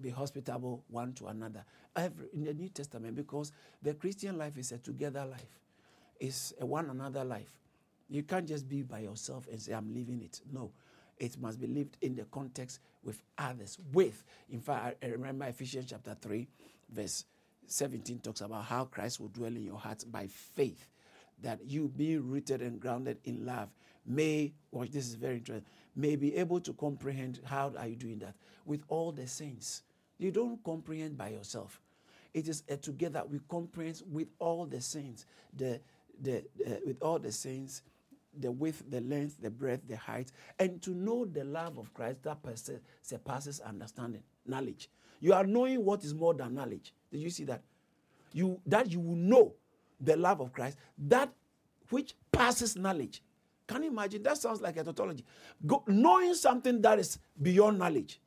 Be 0.00 0.10
hospitable 0.10 0.84
one 0.88 1.12
to 1.14 1.26
another. 1.26 1.64
Every, 1.96 2.26
in 2.32 2.44
the 2.44 2.54
New 2.54 2.68
Testament, 2.68 3.16
because 3.16 3.52
the 3.82 3.94
Christian 3.94 4.38
life 4.38 4.56
is 4.58 4.72
a 4.72 4.78
together 4.78 5.24
life, 5.24 5.60
it's 6.18 6.52
a 6.60 6.66
one 6.66 6.90
another 6.90 7.24
life. 7.24 7.52
You 8.08 8.22
can't 8.22 8.46
just 8.46 8.68
be 8.68 8.82
by 8.82 9.00
yourself 9.00 9.46
and 9.50 9.60
say, 9.60 9.72
I'm 9.72 9.94
living 9.94 10.20
it. 10.22 10.40
No. 10.52 10.72
It 11.18 11.38
must 11.38 11.60
be 11.60 11.66
lived 11.66 11.96
in 12.00 12.16
the 12.16 12.24
context 12.24 12.80
with 13.04 13.22
others. 13.38 13.78
With. 13.92 14.24
In 14.50 14.60
fact, 14.60 15.04
I 15.04 15.06
remember 15.08 15.44
Ephesians 15.44 15.86
chapter 15.90 16.16
3, 16.20 16.48
verse 16.90 17.24
17 17.66 18.18
talks 18.18 18.40
about 18.40 18.64
how 18.64 18.84
Christ 18.84 19.20
will 19.20 19.28
dwell 19.28 19.54
in 19.54 19.62
your 19.62 19.78
hearts 19.78 20.04
by 20.04 20.26
faith 20.26 20.88
that 21.42 21.60
you 21.64 21.88
be 21.88 22.18
rooted 22.18 22.60
and 22.62 22.80
grounded 22.80 23.18
in 23.24 23.46
love 23.46 23.68
may 24.06 24.52
watch 24.70 24.90
this 24.90 25.08
is 25.08 25.14
very 25.14 25.36
interesting 25.36 25.64
may 25.94 26.16
be 26.16 26.36
able 26.36 26.60
to 26.60 26.72
comprehend 26.72 27.40
how 27.44 27.72
are 27.78 27.86
you 27.86 27.96
doing 27.96 28.18
that 28.18 28.34
with 28.64 28.82
all 28.88 29.12
the 29.12 29.26
saints 29.26 29.82
you 30.20 30.30
don't 30.30 30.62
comprehend 30.64 31.16
by 31.16 31.28
yourself 31.28 31.80
it 32.32 32.48
is 32.48 32.62
a 32.68 32.76
together 32.76 33.22
we 33.28 33.40
comprehend 33.48 34.02
with 34.10 34.28
all 34.38 34.66
the 34.66 34.80
saints 34.80 35.26
the 35.56 35.80
the 36.22 36.38
uh, 36.66 36.70
with 36.86 37.00
all 37.02 37.18
the 37.18 37.32
saints 37.32 37.82
the 38.38 38.50
width 38.50 38.84
the 38.90 39.00
length 39.00 39.40
the 39.42 39.50
breadth 39.50 39.82
the 39.88 39.96
height 39.96 40.30
and 40.58 40.80
to 40.80 40.90
know 40.90 41.24
the 41.24 41.42
love 41.44 41.78
of 41.78 41.92
christ 41.94 42.22
that 42.22 42.38
surpasses 43.02 43.60
understanding 43.60 44.22
knowledge 44.46 44.88
you 45.20 45.32
are 45.32 45.44
knowing 45.44 45.84
what 45.84 46.04
is 46.04 46.14
more 46.14 46.34
than 46.34 46.54
knowledge 46.54 46.92
did 47.10 47.20
you 47.20 47.30
see 47.30 47.44
that 47.44 47.62
you 48.32 48.60
that 48.66 48.90
you 48.90 49.00
will 49.00 49.16
know 49.16 49.52
the 50.00 50.16
love 50.16 50.40
of 50.40 50.52
Christ, 50.52 50.76
that 50.98 51.30
which 51.90 52.14
passes 52.32 52.76
knowledge. 52.76 53.22
Can 53.66 53.82
you 53.82 53.90
imagine? 53.90 54.22
That 54.22 54.38
sounds 54.38 54.60
like 54.60 54.76
a 54.76 54.84
tautology. 54.84 55.24
Go, 55.66 55.84
knowing 55.86 56.34
something 56.34 56.80
that 56.82 56.98
is 56.98 57.18
beyond 57.40 57.78
knowledge. 57.78 58.20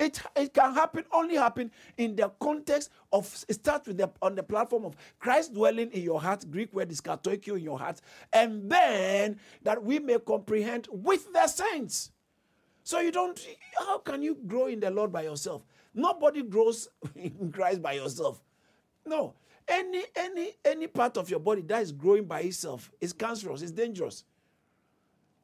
It, 0.00 0.18
it 0.34 0.54
can 0.54 0.72
happen, 0.72 1.04
only 1.12 1.36
happen 1.36 1.70
in 1.98 2.16
the 2.16 2.30
context 2.40 2.90
of, 3.12 3.26
start 3.26 3.86
with 3.86 3.98
the, 3.98 4.10
on 4.22 4.34
the 4.34 4.42
platform 4.42 4.86
of 4.86 4.96
Christ 5.18 5.52
dwelling 5.52 5.90
in 5.92 6.02
your 6.02 6.18
heart, 6.18 6.50
Greek 6.50 6.72
word 6.72 6.90
is 6.90 7.02
katoikio 7.02 7.58
in 7.58 7.64
your 7.64 7.78
heart, 7.78 8.00
and 8.32 8.70
then 8.70 9.38
that 9.62 9.84
we 9.84 9.98
may 9.98 10.18
comprehend 10.18 10.88
with 10.90 11.30
the 11.34 11.46
saints. 11.46 12.12
So 12.82 13.00
you 13.00 13.12
don't, 13.12 13.38
how 13.78 13.98
can 13.98 14.22
you 14.22 14.38
grow 14.46 14.68
in 14.68 14.80
the 14.80 14.90
Lord 14.90 15.12
by 15.12 15.22
yourself? 15.24 15.66
Nobody 15.94 16.44
grows 16.44 16.88
in 17.14 17.52
Christ 17.52 17.82
by 17.82 17.92
yourself. 17.92 18.40
No, 19.04 19.34
any 19.68 20.04
any 20.16 20.52
any 20.64 20.86
part 20.86 21.16
of 21.18 21.28
your 21.28 21.40
body 21.40 21.62
that 21.62 21.82
is 21.82 21.92
growing 21.92 22.24
by 22.24 22.40
itself 22.40 22.90
is 23.00 23.12
cancerous, 23.12 23.60
it's 23.60 23.70
dangerous. 23.70 24.24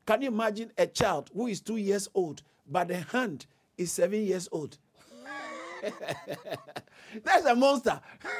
Can 0.06 0.22
you 0.22 0.28
imagine 0.28 0.72
a 0.78 0.86
child 0.86 1.30
who 1.34 1.46
is 1.46 1.60
two 1.60 1.76
years 1.76 2.08
old, 2.14 2.42
but 2.66 2.88
the 2.88 3.00
hand 3.00 3.44
is 3.76 3.92
seven 3.92 4.22
years 4.24 4.48
old? 4.52 4.78
That's 7.24 7.46
a 7.46 7.54
monster. 7.54 8.00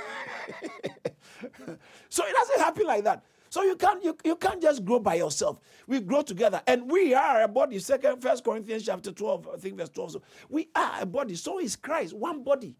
so 2.09 2.25
it 2.26 2.35
doesn't 2.35 2.59
happen 2.59 2.87
like 2.87 3.05
that. 3.05 3.25
So 3.49 3.62
you 3.62 3.76
can't 3.76 4.02
you, 4.02 4.16
you 4.25 4.37
can't 4.37 4.61
just 4.61 4.85
grow 4.85 4.99
by 4.99 5.14
yourself. 5.14 5.61
We 5.87 6.00
grow 6.00 6.23
together, 6.23 6.61
and 6.66 6.90
we 6.90 7.14
are 7.14 7.43
a 7.43 7.49
body. 7.49 7.78
Second, 7.78 8.21
First 8.21 8.45
Corinthians 8.45 8.85
chapter 8.85 9.12
twelve, 9.12 9.49
I 9.52 9.57
think 9.57 9.76
verse 9.78 9.88
twelve. 9.88 10.12
So 10.12 10.23
we 10.49 10.69
are 10.75 11.02
a 11.02 11.07
body. 11.07 11.37
So 11.37 11.61
is 11.61 11.76
Christ, 11.76 12.12
one 12.12 12.43
body. 12.43 12.76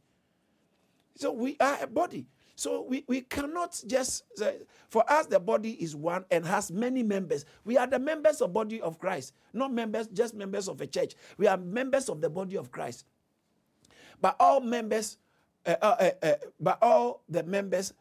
So 1.17 1.33
we 1.33 1.57
are 1.61 1.79
a 1.83 1.87
body. 1.87 2.27
So 2.57 2.83
we, 2.89 3.05
we 3.07 3.21
cannot 3.21 3.81
just 3.87 4.25
say, 4.35 4.57
for 4.89 5.09
us, 5.13 5.27
the 5.27 5.39
body 5.39 5.73
is 5.73 5.95
one 5.95 6.25
and 6.31 6.45
has 6.47 6.73
many 6.73 7.03
members. 7.03 7.45
We 7.65 7.77
are 7.77 7.87
the 7.87 7.99
members 7.99 8.41
of 8.41 8.55
body 8.55 8.81
of 8.81 8.99
Christ, 8.99 9.35
not 9.53 9.73
members, 9.73 10.07
just 10.09 10.35
members 10.35 10.67
of 10.67 10.81
a 10.81 10.87
church. 10.87 11.15
We 11.37 11.47
are 11.47 11.59
members 11.59 12.09
of 12.09 12.23
the 12.23 12.31
body 12.31 12.57
of 12.57 12.73
Christ. 12.73 13.05
But 14.23 14.37
all 14.41 14.61
members, 14.61 15.19
uh, 15.67 15.77
uh, 15.83 15.97
uh, 16.01 16.11
uh 16.27 16.35
but 16.59 16.79
all 16.81 17.23
the 17.29 17.43
members 17.43 17.93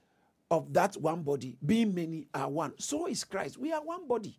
of 0.49 0.71
that 0.73 0.95
one 0.95 1.21
body, 1.21 1.57
being 1.65 1.93
many, 1.93 2.27
are 2.33 2.49
one. 2.49 2.73
So 2.77 3.07
is 3.07 3.25
Christ. 3.25 3.57
We 3.57 3.73
are 3.73 3.83
one 3.83 4.07
body. 4.07 4.37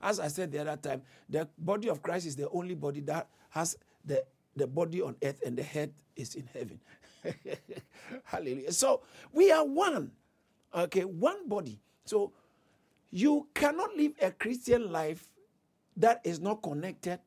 As 0.00 0.20
I 0.20 0.28
said 0.28 0.52
the 0.52 0.60
other 0.60 0.76
time, 0.76 1.02
the 1.28 1.48
body 1.58 1.90
of 1.90 2.02
Christ 2.02 2.26
is 2.26 2.36
the 2.36 2.48
only 2.50 2.76
body 2.76 3.00
that 3.00 3.28
has 3.50 3.76
the, 4.04 4.22
the 4.54 4.68
body 4.68 5.02
on 5.02 5.16
earth 5.24 5.40
and 5.44 5.56
the 5.56 5.64
head 5.64 5.92
is 6.14 6.36
in 6.36 6.48
heaven. 6.52 6.78
Hallelujah. 8.24 8.72
So 8.72 9.02
we 9.32 9.50
are 9.52 9.64
one. 9.64 10.12
Okay, 10.74 11.04
one 11.04 11.48
body. 11.48 11.80
So 12.04 12.32
you 13.10 13.48
cannot 13.54 13.96
live 13.96 14.12
a 14.20 14.30
Christian 14.30 14.90
life 14.92 15.28
that 15.96 16.20
is 16.24 16.40
not 16.40 16.62
connected 16.62 17.20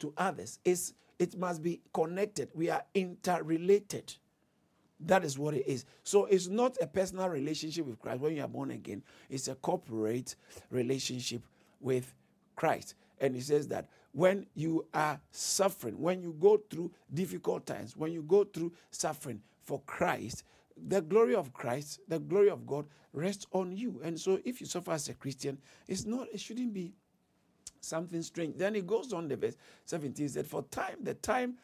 to 0.00 0.12
others. 0.16 0.58
It's, 0.64 0.94
it 1.18 1.38
must 1.38 1.62
be 1.62 1.80
connected. 1.92 2.50
We 2.54 2.70
are 2.70 2.82
interrelated. 2.94 4.14
That 5.00 5.24
is 5.24 5.38
what 5.38 5.54
it 5.54 5.66
is. 5.66 5.84
So 6.02 6.24
it's 6.26 6.48
not 6.48 6.76
a 6.80 6.86
personal 6.86 7.28
relationship 7.28 7.86
with 7.86 7.98
Christ 8.00 8.20
when 8.20 8.34
you 8.34 8.42
are 8.42 8.48
born 8.48 8.70
again, 8.70 9.02
it's 9.28 9.48
a 9.48 9.54
corporate 9.54 10.36
relationship 10.70 11.42
with 11.80 12.14
Christ. 12.56 12.94
And 13.20 13.34
he 13.34 13.40
says 13.40 13.68
that 13.68 13.88
when 14.16 14.46
you 14.54 14.86
are 14.94 15.20
suffering, 15.30 16.00
when 16.00 16.22
you 16.22 16.34
go 16.40 16.58
through 16.70 16.90
difficult 17.12 17.66
times, 17.66 17.94
when 17.98 18.10
you 18.10 18.22
go 18.22 18.44
through 18.44 18.72
suffering 18.90 19.42
for 19.62 19.82
Christ, 19.84 20.42
the 20.88 21.02
glory 21.02 21.34
of 21.34 21.52
Christ, 21.52 22.00
the 22.08 22.18
glory 22.18 22.48
of 22.48 22.66
God 22.66 22.86
rests 23.12 23.46
on 23.52 23.76
you. 23.76 24.00
And 24.02 24.18
so 24.18 24.40
if 24.42 24.58
you 24.58 24.66
suffer 24.66 24.92
as 24.92 25.10
a 25.10 25.14
Christian, 25.14 25.58
it's 25.86 26.06
not, 26.06 26.28
it 26.32 26.40
shouldn't 26.40 26.72
be 26.72 26.94
something 27.82 28.22
strange. 28.22 28.56
Then 28.56 28.74
it 28.74 28.86
goes 28.86 29.12
on 29.12 29.28
the 29.28 29.36
verse 29.36 29.56
17 29.84 30.30
said, 30.30 30.46
For 30.46 30.62
time, 30.62 30.96
the 31.02 31.12
time, 31.12 31.56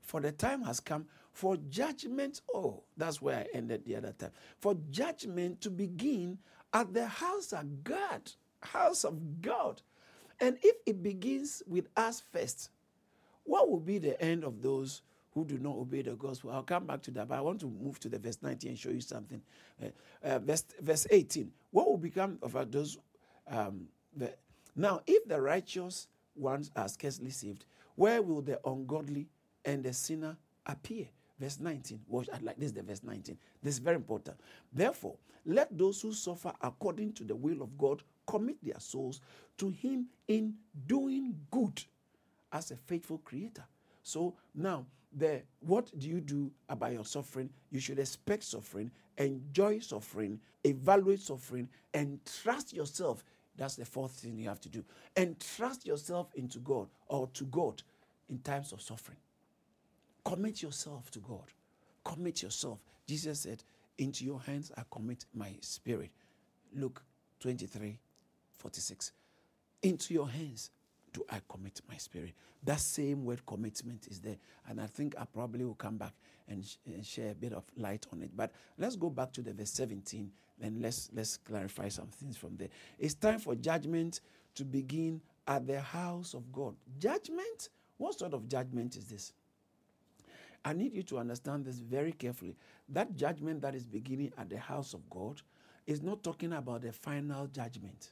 for 0.00 0.22
the 0.22 0.32
time 0.32 0.62
has 0.62 0.80
come 0.80 1.04
for 1.34 1.58
judgment. 1.68 2.40
Oh, 2.54 2.84
that's 2.96 3.20
where 3.20 3.40
I 3.40 3.46
ended 3.52 3.84
the 3.84 3.96
other 3.96 4.12
time. 4.12 4.32
For 4.60 4.74
judgment 4.90 5.60
to 5.60 5.68
begin 5.68 6.38
at 6.72 6.94
the 6.94 7.06
house 7.06 7.52
of 7.52 7.84
God, 7.84 8.32
house 8.62 9.04
of 9.04 9.42
God. 9.42 9.82
And 10.40 10.56
if 10.62 10.76
it 10.86 11.02
begins 11.02 11.62
with 11.66 11.88
us 11.96 12.22
first, 12.32 12.70
what 13.44 13.68
will 13.70 13.80
be 13.80 13.98
the 13.98 14.20
end 14.22 14.44
of 14.44 14.62
those 14.62 15.02
who 15.32 15.44
do 15.44 15.58
not 15.58 15.76
obey 15.76 16.02
the 16.02 16.14
gospel? 16.14 16.50
I'll 16.50 16.62
come 16.62 16.86
back 16.86 17.02
to 17.02 17.10
that, 17.12 17.28
but 17.28 17.38
I 17.38 17.40
want 17.40 17.60
to 17.60 17.66
move 17.66 17.98
to 18.00 18.08
the 18.08 18.18
verse 18.18 18.38
19 18.42 18.70
and 18.70 18.78
show 18.78 18.90
you 18.90 19.00
something. 19.00 19.40
Uh, 19.82 19.88
uh, 20.22 20.38
verse, 20.38 20.64
verse 20.80 21.06
18. 21.10 21.50
What 21.70 21.88
will 21.88 21.98
become 21.98 22.38
of 22.42 22.70
those? 22.70 22.98
Um, 23.50 23.88
the, 24.16 24.34
now, 24.76 25.00
if 25.06 25.26
the 25.26 25.40
righteous 25.40 26.08
ones 26.36 26.70
are 26.76 26.88
scarcely 26.88 27.30
saved, 27.30 27.64
where 27.96 28.22
will 28.22 28.42
the 28.42 28.60
ungodly 28.64 29.26
and 29.64 29.82
the 29.82 29.92
sinner 29.92 30.36
appear? 30.66 31.06
Verse 31.40 31.58
19. 31.58 32.00
Watch, 32.08 32.28
like 32.42 32.58
this, 32.58 32.72
the 32.72 32.82
verse 32.82 33.02
19. 33.02 33.36
This 33.62 33.74
is 33.74 33.80
very 33.80 33.96
important. 33.96 34.36
Therefore, 34.72 35.16
let 35.44 35.76
those 35.76 36.00
who 36.00 36.12
suffer 36.12 36.52
according 36.60 37.12
to 37.14 37.24
the 37.24 37.34
will 37.34 37.62
of 37.62 37.76
God 37.78 38.02
commit 38.28 38.56
their 38.62 38.78
souls 38.78 39.20
to 39.56 39.70
Him 39.70 40.06
in 40.28 40.54
doing 40.86 41.34
good 41.50 41.82
as 42.52 42.70
a 42.70 42.76
faithful 42.76 43.18
creator. 43.18 43.64
So 44.02 44.34
now, 44.54 44.86
the 45.16 45.42
what 45.60 45.90
do 45.98 46.08
you 46.08 46.20
do 46.20 46.50
about 46.68 46.92
your 46.92 47.04
suffering? 47.04 47.50
You 47.70 47.80
should 47.80 47.98
expect 47.98 48.44
suffering, 48.44 48.90
enjoy 49.16 49.78
suffering, 49.80 50.40
evaluate 50.64 51.20
suffering, 51.20 51.68
and 51.94 52.20
trust 52.42 52.72
yourself. 52.72 53.24
That's 53.56 53.76
the 53.76 53.84
fourth 53.84 54.12
thing 54.12 54.36
you 54.36 54.48
have 54.48 54.60
to 54.60 54.68
do. 54.68 54.84
And 55.16 55.36
trust 55.56 55.86
yourself 55.86 56.28
into 56.34 56.58
God 56.58 56.88
or 57.08 57.26
to 57.34 57.44
God 57.44 57.82
in 58.28 58.38
times 58.38 58.72
of 58.72 58.80
suffering. 58.80 59.18
Commit 60.24 60.62
yourself 60.62 61.10
to 61.12 61.18
God. 61.20 61.44
Commit 62.04 62.42
yourself. 62.42 62.78
Jesus 63.06 63.40
said, 63.40 63.64
Into 63.96 64.24
your 64.24 64.40
hands 64.40 64.70
I 64.76 64.82
commit 64.90 65.24
my 65.34 65.54
spirit. 65.60 66.10
Luke 66.74 67.02
23 67.40 67.98
46. 68.58 69.12
Into 69.82 70.14
your 70.14 70.28
hands 70.28 70.70
do 71.12 71.24
I 71.30 71.40
commit 71.48 71.80
my 71.88 71.96
spirit. 71.96 72.34
That 72.64 72.80
same 72.80 73.24
word 73.24 73.44
commitment 73.46 74.08
is 74.10 74.20
there. 74.20 74.36
And 74.68 74.80
I 74.80 74.86
think 74.86 75.14
I 75.18 75.24
probably 75.24 75.64
will 75.64 75.74
come 75.74 75.96
back 75.96 76.12
and, 76.48 76.64
sh- 76.64 76.76
and, 76.86 77.04
share 77.04 77.30
a 77.30 77.34
bit 77.34 77.52
of 77.52 77.64
light 77.76 78.06
on 78.12 78.22
it. 78.22 78.30
But 78.36 78.52
let's 78.78 78.96
go 78.96 79.10
back 79.10 79.32
to 79.34 79.42
the 79.42 79.52
verse 79.52 79.70
17 79.70 80.30
and 80.60 80.82
let's 80.82 81.08
let's 81.14 81.36
clarify 81.36 81.88
some 81.88 82.08
things 82.08 82.36
from 82.36 82.56
there. 82.56 82.68
It's 82.98 83.14
time 83.14 83.38
for 83.38 83.54
judgment 83.54 84.20
to 84.56 84.64
begin 84.64 85.20
at 85.46 85.66
the 85.66 85.80
house 85.80 86.34
of 86.34 86.52
God. 86.52 86.74
Judgment? 86.98 87.68
What 87.96 88.18
sort 88.18 88.34
of 88.34 88.48
judgment 88.48 88.96
is 88.96 89.04
this? 89.06 89.32
I 90.64 90.72
need 90.72 90.92
you 90.92 91.02
to 91.04 91.18
understand 91.18 91.64
this 91.64 91.78
very 91.78 92.12
carefully. 92.12 92.56
That 92.88 93.16
judgment 93.16 93.62
that 93.62 93.74
is 93.74 93.86
beginning 93.86 94.32
at 94.36 94.50
the 94.50 94.58
house 94.58 94.94
of 94.94 95.08
God 95.08 95.40
is 95.86 96.02
not 96.02 96.22
talking 96.22 96.52
about 96.52 96.82
the 96.82 96.92
final 96.92 97.46
judgment. 97.46 98.10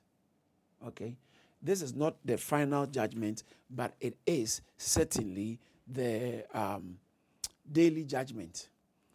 Okay? 0.84 1.16
This 1.62 1.82
is 1.82 1.94
not 1.94 2.16
the 2.24 2.36
final 2.36 2.86
judgment, 2.86 3.44
but 3.70 3.94
it 4.00 4.16
is 4.26 4.60
certainly 4.76 5.58
the 5.86 6.44
um, 6.52 6.98
daily 7.70 8.04
judgment. 8.04 8.68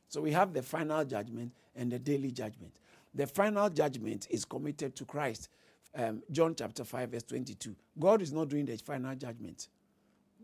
So 0.08 0.22
we 0.22 0.32
have 0.32 0.53
the 0.53 0.62
final 0.62 1.06
judgment 1.06 1.53
and 1.75 1.91
the 1.91 2.00
daily 2.00 2.32
judgment. 2.32 2.74
The 3.13 3.27
final 3.27 3.70
judgment 3.70 4.27
is 4.30 4.46
committed 4.46 4.96
to 4.96 5.06
Christ. 5.06 5.50
Um, 5.96 6.24
John 6.32 6.56
chapter 6.56 6.84
5, 6.84 7.10
verse 7.10 7.24
22. 7.24 7.75
God 8.00 8.22
is 8.22 8.32
not 8.32 8.50
doing 8.50 8.65
the 8.65 8.77
final 8.77 9.15
judgment, 9.15 9.68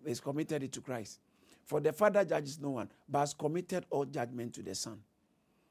He's 0.05 0.19
committed 0.19 0.63
it 0.63 0.71
to 0.73 0.81
Christ. 0.81 1.19
For 1.65 1.81
the 1.81 1.91
Father 1.91 2.23
judges 2.23 2.59
no 2.59 2.69
one, 2.71 2.89
but 3.09 3.19
has 3.19 3.33
committed 3.33 3.85
all 3.89 4.05
judgment 4.05 4.53
to 4.53 4.63
the 4.63 4.73
Son. 4.73 4.99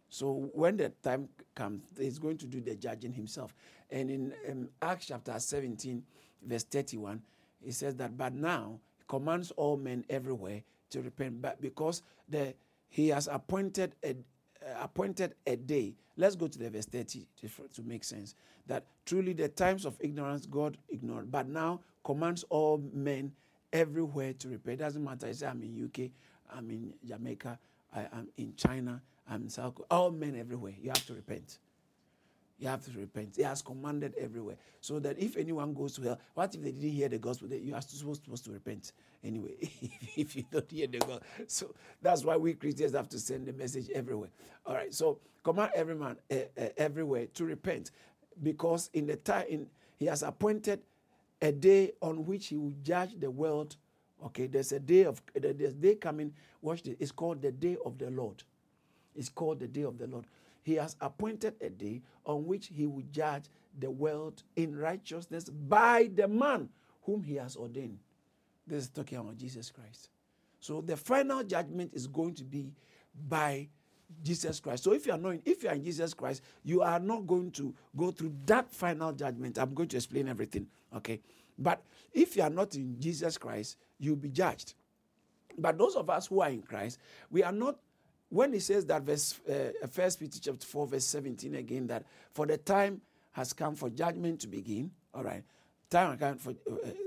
So 0.08 0.50
when 0.52 0.76
the 0.76 0.90
time 1.02 1.28
comes, 1.54 1.82
he's 1.98 2.18
going 2.18 2.38
to 2.38 2.46
do 2.46 2.60
the 2.60 2.74
judging 2.74 3.12
himself. 3.12 3.54
And 3.90 4.10
in 4.10 4.32
um, 4.50 4.68
Acts 4.82 5.06
chapter 5.06 5.38
17, 5.38 6.02
verse 6.42 6.64
31, 6.64 7.22
he 7.62 7.72
says 7.72 7.96
that, 7.96 8.16
but 8.16 8.34
now 8.34 8.78
he 8.98 9.04
commands 9.08 9.50
all 9.52 9.76
men 9.76 10.04
everywhere 10.08 10.62
to 10.90 11.02
repent, 11.02 11.42
but 11.42 11.60
because 11.60 12.02
the 12.28 12.54
he 12.88 13.08
has 13.08 13.26
appointed 13.26 13.94
a 14.04 14.14
uh, 14.66 14.82
appointed 14.82 15.34
a 15.46 15.56
day. 15.56 15.94
Let's 16.16 16.34
go 16.34 16.46
to 16.48 16.58
the 16.58 16.70
verse 16.70 16.86
30 16.86 17.26
to, 17.40 17.48
to 17.74 17.82
make 17.82 18.04
sense. 18.04 18.34
That 18.66 18.86
truly 19.04 19.32
the 19.32 19.48
times 19.48 19.84
of 19.84 19.96
ignorance 20.00 20.46
God 20.46 20.78
ignored, 20.88 21.30
but 21.30 21.46
now 21.48 21.80
commands 22.04 22.44
all 22.48 22.82
men 22.92 23.32
everywhere 23.72 24.32
to 24.34 24.48
repent. 24.48 24.80
It 24.80 24.84
doesn't 24.84 25.04
matter. 25.04 25.26
I 25.26 25.32
say 25.32 25.46
I'm 25.46 25.62
in 25.62 25.84
UK, 25.84 26.10
I'm 26.56 26.70
in 26.70 26.94
Jamaica, 27.06 27.58
I 27.94 28.00
am 28.12 28.28
in 28.36 28.54
China, 28.56 29.02
I'm 29.28 29.48
South 29.48 29.80
All 29.90 30.10
men 30.10 30.36
everywhere. 30.38 30.74
You 30.80 30.88
have 30.88 31.04
to 31.06 31.14
repent. 31.14 31.58
You 32.58 32.68
have 32.68 32.84
to 32.86 32.98
repent. 32.98 33.34
He 33.36 33.42
has 33.42 33.60
commanded 33.60 34.14
everywhere. 34.18 34.56
So 34.80 34.98
that 35.00 35.18
if 35.18 35.36
anyone 35.36 35.74
goes 35.74 35.94
to 35.96 36.02
hell, 36.02 36.18
what 36.34 36.54
if 36.54 36.62
they 36.62 36.72
didn't 36.72 36.90
hear 36.90 37.08
the 37.08 37.18
gospel? 37.18 37.48
You 37.52 37.74
are 37.74 37.82
supposed, 37.82 38.24
supposed 38.24 38.44
to 38.46 38.52
repent 38.52 38.92
anyway, 39.22 39.54
if 40.16 40.34
you 40.36 40.44
don't 40.50 40.70
hear 40.70 40.86
the 40.86 40.98
gospel. 40.98 41.22
So 41.48 41.74
that's 42.00 42.24
why 42.24 42.36
we 42.36 42.54
Christians 42.54 42.92
have 42.92 43.08
to 43.10 43.18
send 43.18 43.46
the 43.46 43.52
message 43.52 43.90
everywhere. 43.94 44.30
All 44.64 44.74
right. 44.74 44.94
So 44.94 45.18
command 45.42 45.72
every 45.74 45.96
man 45.96 46.16
uh, 46.30 46.36
uh, 46.58 46.68
everywhere 46.78 47.26
to 47.34 47.44
repent 47.44 47.90
because 48.42 48.90
in 48.94 49.06
the 49.06 49.16
time, 49.16 49.46
in, 49.50 49.66
he 49.96 50.06
has 50.06 50.22
appointed 50.22 50.80
a 51.42 51.52
day 51.52 51.92
on 52.00 52.24
which 52.24 52.46
he 52.46 52.56
will 52.56 52.74
judge 52.82 53.18
the 53.18 53.30
world. 53.30 53.76
Okay, 54.24 54.46
there's 54.46 54.72
a 54.72 54.80
day 54.80 55.04
of 55.04 55.20
there's 55.34 55.72
a 55.72 55.76
day 55.76 55.94
coming. 55.96 56.32
Watch 56.62 56.82
this. 56.84 56.96
It's 56.98 57.12
called 57.12 57.42
the 57.42 57.52
day 57.52 57.76
of 57.84 57.98
the 57.98 58.10
Lord. 58.10 58.42
It's 59.16 59.28
called 59.28 59.60
the 59.60 59.68
day 59.68 59.82
of 59.82 59.98
the 59.98 60.06
Lord. 60.06 60.26
He 60.62 60.74
has 60.74 60.96
appointed 61.00 61.54
a 61.60 61.70
day 61.70 62.02
on 62.24 62.46
which 62.46 62.68
he 62.74 62.86
will 62.86 63.04
judge 63.12 63.44
the 63.78 63.90
world 63.90 64.42
in 64.56 64.76
righteousness 64.76 65.44
by 65.48 66.10
the 66.14 66.26
man 66.26 66.68
whom 67.02 67.22
he 67.22 67.36
has 67.36 67.56
ordained. 67.56 67.98
This 68.66 68.84
is 68.84 68.88
talking 68.90 69.18
about 69.18 69.36
Jesus 69.36 69.70
Christ. 69.70 70.08
So 70.58 70.80
the 70.80 70.96
final 70.96 71.44
judgment 71.44 71.92
is 71.94 72.06
going 72.06 72.34
to 72.34 72.44
be 72.44 72.72
by 73.28 73.68
Jesus 74.22 74.60
Christ. 74.60 74.84
So 74.84 74.92
if 74.92 75.06
you 75.06 75.12
are 75.12 75.18
knowing, 75.18 75.42
if 75.44 75.62
you 75.62 75.68
are 75.68 75.74
in 75.74 75.84
Jesus 75.84 76.14
Christ, 76.14 76.42
you 76.64 76.82
are 76.82 76.98
not 76.98 77.26
going 77.26 77.52
to 77.52 77.74
go 77.96 78.10
through 78.10 78.34
that 78.46 78.72
final 78.72 79.12
judgment. 79.12 79.58
I'm 79.58 79.74
going 79.74 79.88
to 79.90 79.96
explain 79.96 80.28
everything. 80.28 80.66
Okay. 80.96 81.20
But 81.58 81.82
if 82.12 82.36
you 82.36 82.42
are 82.42 82.50
not 82.50 82.74
in 82.74 82.96
Jesus 82.98 83.38
Christ, 83.38 83.76
you'll 83.98 84.16
be 84.16 84.30
judged. 84.30 84.74
But 85.58 85.78
those 85.78 85.94
of 85.96 86.10
us 86.10 86.26
who 86.26 86.40
are 86.40 86.50
in 86.50 86.62
Christ, 86.62 86.98
we 87.30 87.42
are 87.42 87.52
not 87.52 87.78
when 88.28 88.52
he 88.52 88.58
says 88.58 88.84
that 88.86 89.02
verse 89.02 89.38
uh, 89.48 89.86
first 89.88 90.18
peter 90.18 90.38
chapter 90.40 90.66
4 90.66 90.86
verse 90.86 91.04
17 91.04 91.54
again 91.54 91.86
that 91.86 92.04
for 92.32 92.46
the 92.46 92.56
time 92.56 93.00
has 93.32 93.52
come 93.52 93.74
for 93.74 93.90
judgment 93.90 94.40
to 94.40 94.48
begin 94.48 94.90
all 95.14 95.22
right 95.22 95.44
time 95.90 96.18
uh, 96.22 96.44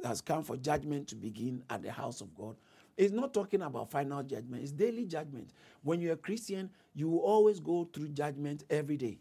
has 0.08 0.21
come 0.21 0.43
for 0.43 0.58
judgment 0.58 1.08
to 1.10 1.15
begin 1.15 1.63
at 1.69 1.82
the 1.84 1.91
house 1.91 2.21
of 2.21 2.34
god. 2.36 2.55
It's 2.97 3.13
not 3.13 3.34
talking 3.34 3.62
about 3.62 3.91
final 3.91 4.23
judgment 4.23 4.63
it's 4.63 4.71
daily 4.71 5.05
judgment. 5.05 5.51
When 5.84 6.01
you're 6.01 6.13
a 6.13 6.17
christian 6.17 6.69
you 6.93 7.10
will 7.10 7.19
always 7.19 7.60
go 7.60 7.89
through 7.91 8.10
judgment 8.10 8.63
every 8.69 8.97
day. 8.97 9.19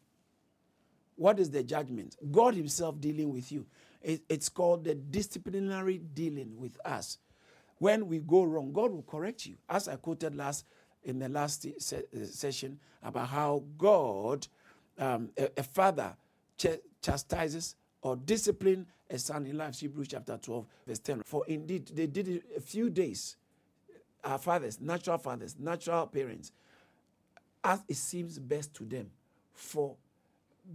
What 1.16 1.40
is 1.40 1.50
the 1.50 1.64
judgment? 1.64 2.16
God 2.30 2.54
himself 2.54 3.00
dealing 3.00 3.32
with 3.32 3.50
you. 3.50 3.66
It, 4.00 4.22
it's 4.28 4.48
called 4.48 4.84
the 4.84 4.94
disciplinary 4.94 5.98
dealing 5.98 6.56
with 6.56 6.78
us. 6.84 7.18
When 7.78 8.06
we 8.06 8.18
go 8.18 8.44
wrong 8.44 8.72
god 8.72 8.92
will 8.92 9.02
correct 9.02 9.46
you. 9.46 9.56
As 9.68 9.88
i 9.88 9.96
quoted 9.96 10.37
last 10.37 10.64
in 11.09 11.18
the 11.18 11.29
last 11.29 11.66
se- 11.79 12.05
session 12.31 12.79
about 13.03 13.29
how 13.29 13.62
God, 13.77 14.47
um, 14.99 15.31
a, 15.37 15.49
a, 15.57 15.62
father, 15.62 16.14
ch- 16.57 16.81
chastises 17.03 17.75
or 18.03 18.16
discipline 18.16 18.87
a 19.11 19.18
son 19.18 19.47
in 19.47 19.57
life. 19.57 19.79
Hebrews 19.81 20.09
chapter 20.09 20.37
12, 20.37 20.66
verse 20.87 20.99
10. 20.99 21.23
For 21.25 21.44
indeed, 21.47 21.90
they 21.94 22.07
did 22.07 22.29
it 22.29 22.44
a 22.57 22.61
few 22.61 22.90
days. 22.90 23.37
Our 24.23 24.38
fathers, 24.38 24.81
natural 24.81 25.18
fathers, 25.18 25.57
natural 25.59 26.07
parents, 26.07 26.53
as 27.64 27.83
it 27.88 27.97
seems 27.97 28.38
best 28.38 28.75
to 28.75 28.85
them. 28.85 29.11
For, 29.55 29.97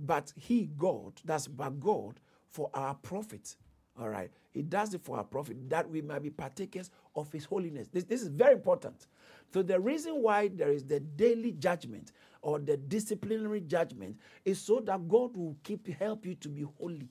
but 0.05 0.33
He, 0.35 0.69
God, 0.77 1.13
that's 1.23 1.47
but 1.47 1.79
God, 1.79 2.19
for 2.49 2.69
our 2.73 2.95
profit. 2.95 3.55
All 3.99 4.09
right. 4.09 4.31
He 4.51 4.61
does 4.61 4.93
it 4.93 5.01
for 5.01 5.17
our 5.17 5.23
profit, 5.23 5.69
that 5.69 5.89
we 5.89 6.01
might 6.01 6.23
be 6.23 6.29
partakers 6.29 6.91
of 7.15 7.31
His 7.31 7.45
holiness. 7.45 7.87
This, 7.91 8.03
this 8.03 8.21
is 8.21 8.27
very 8.27 8.53
important. 8.53 9.07
So 9.53 9.61
the 9.61 9.79
reason 9.79 10.21
why 10.21 10.47
there 10.47 10.71
is 10.71 10.83
the 10.83 10.99
daily 10.99 11.51
judgment 11.53 12.11
or 12.41 12.59
the 12.59 12.77
disciplinary 12.77 13.61
judgment 13.61 14.17
is 14.45 14.59
so 14.59 14.79
that 14.81 15.07
God 15.07 15.35
will 15.37 15.55
keep 15.63 15.87
help 15.87 16.25
you 16.25 16.35
to 16.35 16.49
be 16.49 16.65
holy. 16.79 17.09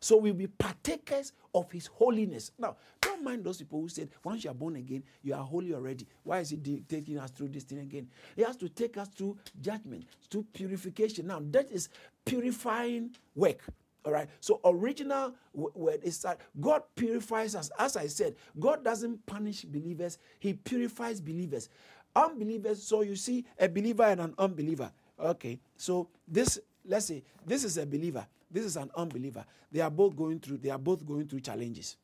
So 0.00 0.16
we'll 0.16 0.34
be 0.34 0.46
partakers 0.46 1.32
of 1.54 1.70
his 1.70 1.86
holiness. 1.86 2.52
Now, 2.58 2.76
don't 3.02 3.22
mind 3.22 3.44
those 3.44 3.58
people 3.58 3.82
who 3.82 3.88
said, 3.88 4.08
once 4.24 4.44
you 4.44 4.50
are 4.50 4.54
born 4.54 4.76
again, 4.76 5.02
you 5.22 5.34
are 5.34 5.42
holy 5.44 5.74
already. 5.74 6.06
Why 6.22 6.40
is 6.40 6.50
he 6.50 6.82
taking 6.88 7.18
us 7.18 7.30
through 7.30 7.48
this 7.48 7.64
thing 7.64 7.80
again? 7.80 8.08
He 8.34 8.42
has 8.42 8.56
to 8.56 8.68
take 8.70 8.96
us 8.96 9.08
through 9.08 9.36
judgment, 9.60 10.06
through 10.30 10.46
purification. 10.54 11.26
Now, 11.26 11.42
that 11.50 11.70
is 11.70 11.90
purifying 12.24 13.10
work. 13.34 13.62
All 14.04 14.12
right. 14.12 14.28
So 14.40 14.60
original 14.64 15.34
word 15.52 16.00
is 16.02 16.20
that 16.22 16.40
God 16.60 16.82
purifies 16.94 17.54
us. 17.54 17.70
As 17.78 17.96
I 17.96 18.06
said, 18.06 18.34
God 18.58 18.82
doesn't 18.84 19.24
punish 19.26 19.62
believers; 19.62 20.18
He 20.38 20.54
purifies 20.54 21.20
believers. 21.20 21.68
Unbelievers. 22.16 22.82
So 22.82 23.02
you 23.02 23.16
see, 23.16 23.44
a 23.58 23.68
believer 23.68 24.04
and 24.04 24.20
an 24.20 24.34
unbeliever. 24.38 24.90
Okay. 25.18 25.60
So 25.76 26.08
this, 26.26 26.58
let's 26.84 27.06
say, 27.06 27.22
this 27.46 27.64
is 27.64 27.76
a 27.76 27.86
believer. 27.86 28.26
This 28.50 28.64
is 28.64 28.76
an 28.76 28.90
unbeliever. 28.96 29.44
They 29.70 29.80
are 29.80 29.90
both 29.90 30.16
going 30.16 30.40
through. 30.40 30.58
They 30.58 30.70
are 30.70 30.78
both 30.78 31.06
going 31.06 31.28
through 31.28 31.40
challenges. 31.40 31.96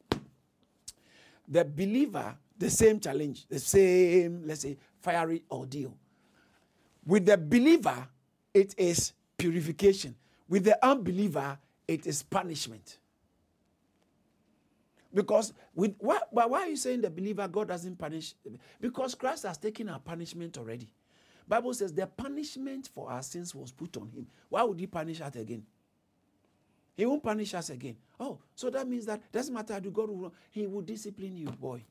The 1.49 1.65
believer, 1.65 2.37
the 2.59 2.71
same 2.71 3.01
challenge, 3.01 3.47
the 3.49 3.59
same, 3.59 4.43
let's 4.45 4.61
say, 4.63 4.77
fiery 5.01 5.43
ordeal. 5.51 5.97
With 7.05 7.27
the 7.27 7.37
believer, 7.37 8.07
it 8.53 8.75
is 8.77 9.13
purification. 9.37 10.15
With 10.49 10.65
the 10.65 10.85
unbeliever, 10.85 11.59
it 11.89 12.07
is 12.07 12.23
punishment. 12.23 12.99
Because 15.15 15.53
with 15.75 15.95
why, 15.99 16.19
but 16.33 16.51
why 16.51 16.63
are 16.63 16.69
you 16.69 16.77
saying 16.77 17.01
the 17.01 17.11
believer 17.11 17.49
God 17.49 17.69
doesn't 17.69 17.97
punish? 17.97 18.35
Because 18.81 19.15
Christ 19.15 19.45
has 19.45 19.57
taken 19.57 19.89
our 19.89 19.99
punishment 19.99 20.59
already. 20.59 20.91
Bible 21.49 21.73
says 21.73 21.93
the 21.93 22.07
punishment 22.07 22.91
for 22.93 23.11
our 23.11 23.23
sins 23.23 23.55
was 23.55 23.71
put 23.71 23.97
on 23.97 24.09
him. 24.09 24.27
Why 24.49 24.63
would 24.63 24.79
he 24.81 24.87
punish 24.87 25.21
us 25.21 25.37
again? 25.37 25.65
He 26.97 27.07
won't 27.07 27.23
punish 27.23 27.55
us 27.55 27.71
again. 27.71 27.97
Oh, 28.19 28.39
so 28.55 28.69
that 28.71 28.89
means 28.89 29.07
that 29.07 29.21
doesn't 29.31 29.55
matter 29.55 29.79
do 29.81 29.91
God 29.91 30.11
will 30.11 30.35
he 30.51 30.67
will 30.67 30.83
discipline 30.83 31.37
you, 31.37 31.47
boy. 31.47 31.83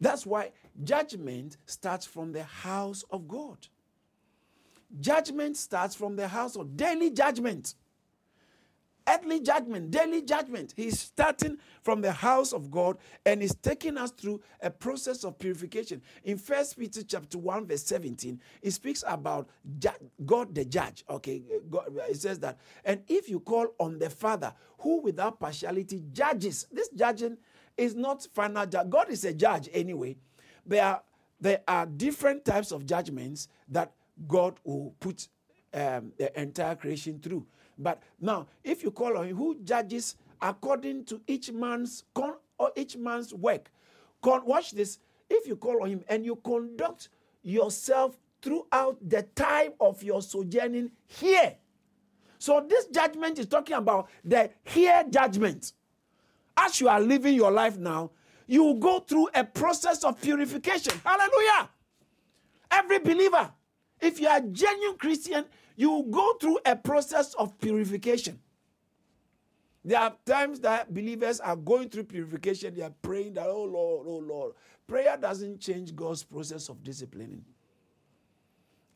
That's 0.00 0.24
why 0.24 0.52
judgment 0.84 1.56
starts 1.66 2.06
from 2.06 2.32
the 2.32 2.44
house 2.44 3.04
of 3.10 3.26
God. 3.26 3.58
Judgment 5.00 5.56
starts 5.56 5.94
from 5.94 6.16
the 6.16 6.28
house 6.28 6.56
of 6.56 6.76
daily 6.76 7.10
judgment 7.10 7.74
earthly 9.08 9.40
judgment, 9.40 9.90
daily 9.90 10.22
judgment. 10.22 10.74
He's 10.76 10.98
starting 10.98 11.58
from 11.82 12.00
the 12.00 12.12
house 12.12 12.52
of 12.52 12.70
God 12.70 12.98
and 13.24 13.42
he's 13.42 13.54
taking 13.54 13.96
us 13.96 14.10
through 14.10 14.40
a 14.60 14.70
process 14.70 15.24
of 15.24 15.38
purification. 15.38 16.02
In 16.24 16.38
First 16.38 16.78
Peter 16.78 17.02
chapter 17.02 17.38
1, 17.38 17.66
verse 17.66 17.84
17, 17.84 18.40
he 18.62 18.70
speaks 18.70 19.04
about 19.06 19.48
God 20.24 20.54
the 20.54 20.64
judge. 20.64 21.04
Okay, 21.08 21.42
God, 21.70 21.84
it 22.08 22.16
says 22.16 22.40
that. 22.40 22.58
And 22.84 23.02
if 23.08 23.28
you 23.28 23.40
call 23.40 23.68
on 23.78 23.98
the 23.98 24.10
Father, 24.10 24.52
who 24.78 25.00
without 25.00 25.40
partiality 25.40 26.02
judges, 26.12 26.66
this 26.72 26.88
judging 26.90 27.36
is 27.76 27.94
not 27.94 28.26
final. 28.34 28.66
God 28.66 29.10
is 29.10 29.24
a 29.24 29.34
judge 29.34 29.68
anyway. 29.72 30.16
There 30.64 30.84
are 30.84 31.02
there 31.40 31.60
are 31.68 31.84
different 31.86 32.44
types 32.44 32.72
of 32.72 32.86
judgments 32.86 33.48
that 33.68 33.92
God 34.26 34.58
will 34.64 34.94
put 35.00 35.28
um, 35.74 36.12
the 36.16 36.40
entire 36.40 36.74
creation 36.74 37.18
through. 37.18 37.46
But 37.78 38.02
now, 38.20 38.46
if 38.64 38.82
you 38.82 38.90
call 38.90 39.16
on 39.18 39.28
him, 39.28 39.36
who 39.36 39.56
judges 39.62 40.16
according 40.40 41.04
to 41.06 41.20
each 41.26 41.52
man's 41.52 42.04
con- 42.14 42.36
or 42.58 42.72
each 42.76 42.96
man's 42.96 43.32
work. 43.34 43.70
Con- 44.22 44.46
watch 44.46 44.72
this. 44.72 44.98
If 45.28 45.46
you 45.46 45.56
call 45.56 45.82
on 45.82 45.90
him 45.90 46.04
and 46.08 46.24
you 46.24 46.36
conduct 46.36 47.08
yourself 47.42 48.18
throughout 48.42 48.96
the 49.06 49.22
time 49.34 49.72
of 49.80 50.02
your 50.02 50.22
sojourning 50.22 50.90
here. 51.06 51.56
So 52.38 52.64
this 52.68 52.86
judgment 52.86 53.38
is 53.38 53.46
talking 53.46 53.76
about 53.76 54.08
the 54.24 54.50
here 54.64 55.04
judgment. 55.08 55.72
As 56.56 56.80
you 56.80 56.88
are 56.88 57.00
living 57.00 57.34
your 57.34 57.50
life 57.50 57.76
now, 57.76 58.10
you 58.46 58.74
go 58.74 59.00
through 59.00 59.28
a 59.34 59.42
process 59.42 60.04
of 60.04 60.20
purification. 60.20 60.92
Hallelujah. 61.04 61.70
Every 62.70 62.98
believer, 62.98 63.50
if 64.00 64.20
you 64.20 64.28
are 64.28 64.38
a 64.38 64.42
genuine 64.42 64.96
Christian, 64.96 65.44
you 65.76 66.06
go 66.10 66.34
through 66.34 66.58
a 66.64 66.74
process 66.74 67.34
of 67.34 67.58
purification. 67.58 68.40
There 69.84 70.00
are 70.00 70.16
times 70.24 70.58
that 70.60 70.92
believers 70.92 71.38
are 71.38 71.54
going 71.54 71.90
through 71.90 72.04
purification, 72.04 72.74
they 72.74 72.82
are 72.82 72.92
praying 73.02 73.34
that, 73.34 73.46
oh 73.46 73.64
Lord, 73.64 74.06
oh 74.08 74.16
Lord. 74.16 74.54
Prayer 74.86 75.16
doesn't 75.16 75.60
change 75.60 75.94
God's 75.94 76.24
process 76.24 76.68
of 76.68 76.82
disciplining. 76.82 77.44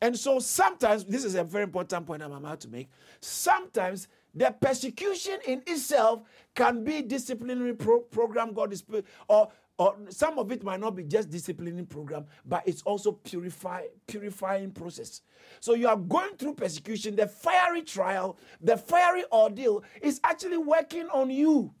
And 0.01 0.17
so 0.17 0.39
sometimes, 0.39 1.05
this 1.05 1.23
is 1.23 1.35
a 1.35 1.43
very 1.43 1.63
important 1.63 2.07
point 2.07 2.23
I'm 2.23 2.31
about 2.31 2.59
to 2.61 2.67
make. 2.67 2.89
Sometimes 3.19 4.07
the 4.33 4.55
persecution 4.59 5.37
in 5.45 5.61
itself 5.67 6.23
can 6.55 6.83
be 6.83 7.01
disciplinary 7.01 7.73
pro- 7.73 7.99
program 7.99 8.53
God 8.53 8.73
is 8.73 8.83
or 9.27 9.49
or 9.81 9.95
some 10.09 10.37
of 10.37 10.51
it 10.51 10.63
might 10.63 10.79
not 10.79 10.95
be 10.95 11.03
just 11.03 11.31
disciplining 11.31 11.87
program, 11.87 12.27
but 12.45 12.61
it's 12.67 12.83
also 12.83 13.13
purify 13.13 13.85
purifying 14.05 14.69
process. 14.69 15.21
So 15.59 15.73
you 15.73 15.87
are 15.87 15.97
going 15.97 16.35
through 16.35 16.53
persecution, 16.53 17.15
the 17.15 17.25
fiery 17.25 17.81
trial, 17.81 18.37
the 18.61 18.77
fiery 18.77 19.23
ordeal 19.31 19.83
is 19.99 20.21
actually 20.23 20.59
working 20.59 21.07
on 21.09 21.31
you. 21.31 21.73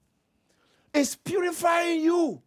It's 0.95 1.15
purifying 1.15 2.01
you 2.01 2.41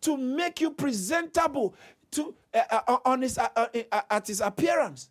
to 0.00 0.16
make 0.16 0.60
you 0.60 0.72
presentable 0.72 1.76
to 2.10 2.34
uh, 2.52 2.80
uh, 2.88 2.98
on 3.04 3.22
his 3.22 3.38
uh, 3.38 3.46
uh, 3.54 3.68
uh 3.92 4.00
at 4.10 4.26
his 4.26 4.40
appearance. 4.40 5.08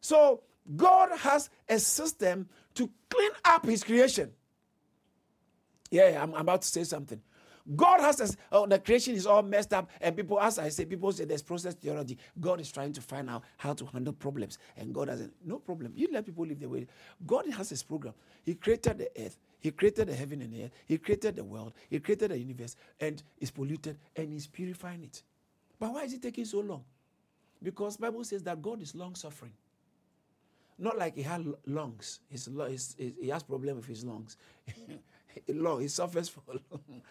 So 0.00 0.44
God 0.76 1.10
has 1.18 1.50
a 1.68 1.80
system 1.80 2.48
to 2.74 2.88
clean 3.10 3.32
up 3.44 3.66
his 3.66 3.82
creation. 3.82 4.30
Yeah, 5.90 6.22
I'm 6.22 6.34
about 6.34 6.62
to 6.62 6.68
say 6.68 6.84
something. 6.84 7.20
God 7.74 8.00
has 8.00 8.20
us, 8.20 8.36
oh, 8.52 8.66
the 8.66 8.78
creation 8.78 9.14
is 9.14 9.26
all 9.26 9.42
messed 9.42 9.72
up, 9.72 9.90
and 10.00 10.14
people, 10.14 10.38
as 10.38 10.58
I 10.58 10.68
say, 10.68 10.84
people 10.84 11.10
say 11.12 11.24
there's 11.24 11.42
process 11.42 11.74
theology. 11.74 12.18
God 12.38 12.60
is 12.60 12.70
trying 12.70 12.92
to 12.92 13.00
find 13.00 13.30
out 13.30 13.42
how 13.56 13.72
to 13.72 13.86
handle 13.86 14.12
problems, 14.12 14.58
and 14.76 14.92
God 14.94 15.08
has 15.08 15.28
no 15.44 15.58
problem. 15.58 15.92
You 15.94 16.08
let 16.12 16.26
people 16.26 16.44
live 16.44 16.60
the 16.60 16.68
way. 16.68 16.86
God 17.26 17.48
has 17.50 17.70
His 17.70 17.82
program. 17.82 18.12
He 18.44 18.54
created 18.54 18.98
the 18.98 19.08
earth. 19.18 19.38
He 19.60 19.70
created 19.70 20.08
the 20.08 20.14
heaven 20.14 20.42
and 20.42 20.52
the 20.52 20.64
earth. 20.64 20.72
He 20.86 20.98
created 20.98 21.36
the 21.36 21.44
world. 21.44 21.72
He 21.88 22.00
created 22.00 22.32
the 22.32 22.38
universe, 22.38 22.76
and 23.00 23.22
is 23.38 23.50
polluted, 23.50 23.96
and 24.14 24.30
He's 24.30 24.46
purifying 24.46 25.02
it. 25.04 25.22
But 25.80 25.94
why 25.94 26.02
is 26.02 26.12
it 26.12 26.20
taking 26.20 26.44
so 26.44 26.60
long? 26.60 26.84
Because 27.62 27.96
Bible 27.96 28.24
says 28.24 28.42
that 28.42 28.60
God 28.60 28.82
is 28.82 28.94
long 28.94 29.14
suffering. 29.14 29.52
Not 30.78 30.98
like 30.98 31.14
he 31.14 31.22
had 31.22 31.46
lungs. 31.66 32.20
His, 32.28 32.46
his, 32.68 32.96
his, 32.98 33.12
he 33.20 33.28
has 33.28 33.42
problem 33.42 33.76
with 33.76 33.86
his 33.86 34.04
lungs. 34.04 34.36
long. 35.48 35.80
He 35.80 35.88
suffers 35.88 36.28
for 36.28 36.42
long. 36.70 37.02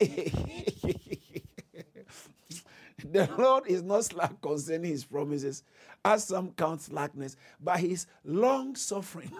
The 3.12 3.30
Lord 3.38 3.64
is 3.68 3.82
not 3.82 4.04
slack 4.04 4.40
concerning 4.42 4.90
his 4.90 5.04
promises, 5.04 5.62
as 6.04 6.24
some 6.24 6.50
count 6.50 6.80
slackness, 6.82 7.36
but 7.60 7.78
his 7.78 8.06
long 8.24 8.74
suffering. 8.74 9.30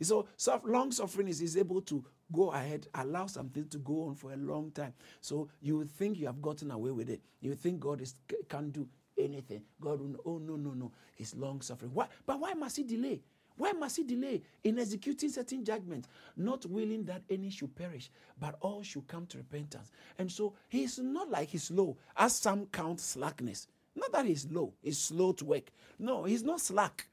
so, 0.00 0.26
long 0.64 0.92
suffering 0.92 1.26
is 1.28 1.40
he's 1.40 1.56
able 1.56 1.80
to 1.82 2.04
go 2.32 2.52
ahead, 2.52 2.86
allow 2.94 3.26
something 3.26 3.68
to 3.68 3.78
go 3.78 4.08
on 4.08 4.14
for 4.14 4.32
a 4.32 4.36
long 4.36 4.70
time. 4.70 4.94
So 5.20 5.48
you 5.60 5.84
think 5.84 6.18
you 6.18 6.26
have 6.26 6.40
gotten 6.40 6.70
away 6.70 6.90
with 6.90 7.10
it. 7.10 7.20
You 7.40 7.54
think 7.54 7.80
God 7.80 8.00
is, 8.00 8.14
can't 8.48 8.72
do 8.72 8.86
anything. 9.18 9.62
God 9.80 10.00
will, 10.00 10.16
oh, 10.24 10.38
no, 10.38 10.56
no, 10.56 10.70
no. 10.70 10.92
He's 11.14 11.34
long 11.34 11.60
suffering. 11.60 11.92
Why? 11.92 12.06
But 12.26 12.40
why 12.40 12.54
must 12.54 12.76
he 12.76 12.82
delay? 12.84 13.20
Why 13.56 13.72
must 13.72 13.96
he 13.96 14.02
delay 14.02 14.42
in 14.64 14.78
executing 14.78 15.30
certain 15.30 15.64
judgments? 15.64 16.08
Not 16.36 16.66
willing 16.66 17.04
that 17.04 17.22
any 17.30 17.50
should 17.50 17.74
perish, 17.76 18.10
but 18.40 18.56
all 18.60 18.82
should 18.82 19.06
come 19.06 19.26
to 19.26 19.38
repentance. 19.38 19.90
And 20.18 20.30
so 20.30 20.54
he's 20.68 20.98
not 20.98 21.30
like 21.30 21.50
he's 21.50 21.64
slow, 21.64 21.96
as 22.16 22.34
some 22.34 22.66
count 22.66 23.00
slackness. 23.00 23.68
Not 23.94 24.10
that 24.12 24.26
he's 24.26 24.46
low, 24.50 24.72
he's 24.82 24.98
slow 24.98 25.32
to 25.32 25.44
work. 25.44 25.70
No, 25.98 26.24
he's 26.24 26.42
not 26.42 26.60
slack, 26.60 27.06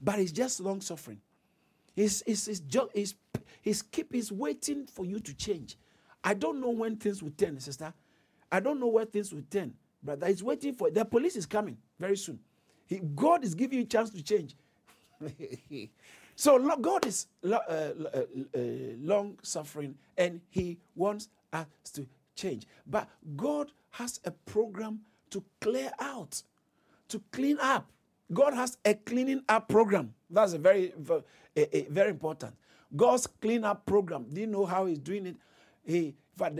but 0.00 0.18
he's 0.18 0.30
just 0.30 0.60
long 0.60 0.80
suffering. 0.80 1.20
He's, 1.96 2.22
he's, 2.24 2.46
he's, 2.46 2.62
he's, 2.92 3.14
he's, 3.60 3.82
keep, 3.82 4.12
he's 4.12 4.30
waiting 4.30 4.86
for 4.86 5.04
you 5.04 5.18
to 5.18 5.34
change. 5.34 5.76
I 6.22 6.34
don't 6.34 6.60
know 6.60 6.70
when 6.70 6.96
things 6.96 7.22
will 7.22 7.30
turn, 7.30 7.58
sister. 7.58 7.92
I 8.50 8.60
don't 8.60 8.78
know 8.78 8.86
where 8.86 9.04
things 9.04 9.32
will 9.32 9.42
turn. 9.50 9.74
Brother, 10.02 10.28
he's 10.28 10.42
waiting 10.42 10.74
for 10.74 10.90
the 10.90 11.04
police 11.04 11.34
is 11.34 11.46
coming 11.46 11.78
very 11.98 12.16
soon. 12.16 12.38
He, 12.86 13.00
God 13.14 13.42
is 13.44 13.54
giving 13.54 13.78
you 13.78 13.84
a 13.84 13.88
chance 13.88 14.10
to 14.10 14.22
change. 14.22 14.54
so 16.36 16.76
God 16.76 17.06
is 17.06 17.26
uh, 17.44 17.54
uh, 17.54 17.92
uh, 18.54 18.58
long 19.00 19.38
suffering 19.42 19.94
and 20.16 20.40
He 20.50 20.78
wants 20.94 21.28
us 21.52 21.66
to 21.94 22.06
change. 22.34 22.66
But 22.86 23.08
God 23.36 23.70
has 23.92 24.20
a 24.24 24.30
program 24.30 25.00
to 25.30 25.44
clear 25.60 25.90
out, 25.98 26.42
to 27.08 27.22
clean 27.32 27.58
up. 27.60 27.90
God 28.32 28.54
has 28.54 28.78
a 28.84 28.94
cleaning 28.94 29.42
up 29.48 29.68
program. 29.68 30.14
That's 30.30 30.54
a 30.54 30.58
very, 30.58 30.92
very, 30.96 31.22
very 31.90 32.10
important. 32.10 32.54
God's 32.96 33.26
clean 33.26 33.64
up 33.64 33.84
program. 33.86 34.26
Do 34.32 34.40
you 34.40 34.46
know 34.46 34.66
how 34.66 34.86
He's 34.86 34.98
doing 34.98 35.26
it? 35.26 35.36
He 35.84 36.14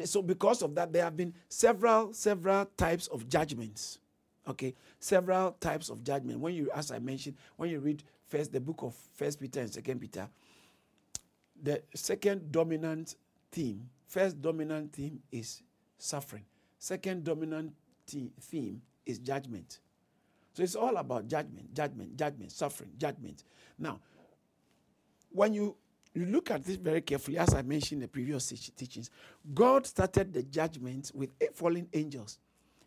so 0.05 0.23
because 0.23 0.63
of 0.63 0.75
that, 0.75 0.93
there 0.93 1.05
have 1.05 1.17
been 1.17 1.35
several, 1.49 2.13
several 2.13 2.67
types 2.77 3.07
of 3.09 3.29
judgments. 3.29 3.99
Okay, 4.47 4.75
several 4.99 5.53
types 5.53 5.89
of 5.89 6.05
judgment. 6.05 6.39
When 6.39 6.55
you, 6.55 6.71
as 6.75 6.91
I 6.91 6.99
mentioned, 6.99 7.37
when 7.57 7.71
you 7.71 7.81
read 7.81 8.03
first 8.27 8.53
the 8.53 8.61
book 8.61 8.83
of 8.83 8.95
First 9.15 9.41
Peter 9.41 9.61
and 9.61 9.73
Second 9.73 10.01
Peter, 10.01 10.29
the 11.63 11.83
second 11.95 12.53
dominant 12.53 13.17
theme, 13.51 13.89
first 14.07 14.41
dominant 14.41 14.93
theme 14.93 15.21
is 15.33 15.63
suffering. 15.97 16.45
Second 16.79 17.25
dominant 17.25 17.73
theme 18.07 18.83
is 19.07 19.19
judgment. 19.19 19.81
So 20.53 20.63
it's 20.63 20.77
all 20.77 20.97
about 20.99 21.27
judgment, 21.27 21.73
judgment, 21.75 22.17
judgment, 22.17 22.53
suffering, 22.53 22.91
judgment. 22.99 23.45
Now, 23.79 24.01
when 25.31 25.55
you 25.55 25.77
you 26.15 26.27
look 26.27 26.51
at 26.53 26.65
this 26.65 26.77
very 26.77 27.01
carefully, 27.01 27.39
as 27.39 27.55
I 27.55 27.63
mentioned 27.63 28.01
in 28.01 28.03
the 28.03 28.09
previous 28.09 28.47
teachings, 28.77 29.11
God 29.53 29.85
started 29.85 30.33
the 30.33 30.45
judgment 30.45 31.11
with 31.13 31.31
fallen 31.55 31.89
angels. 31.93 32.39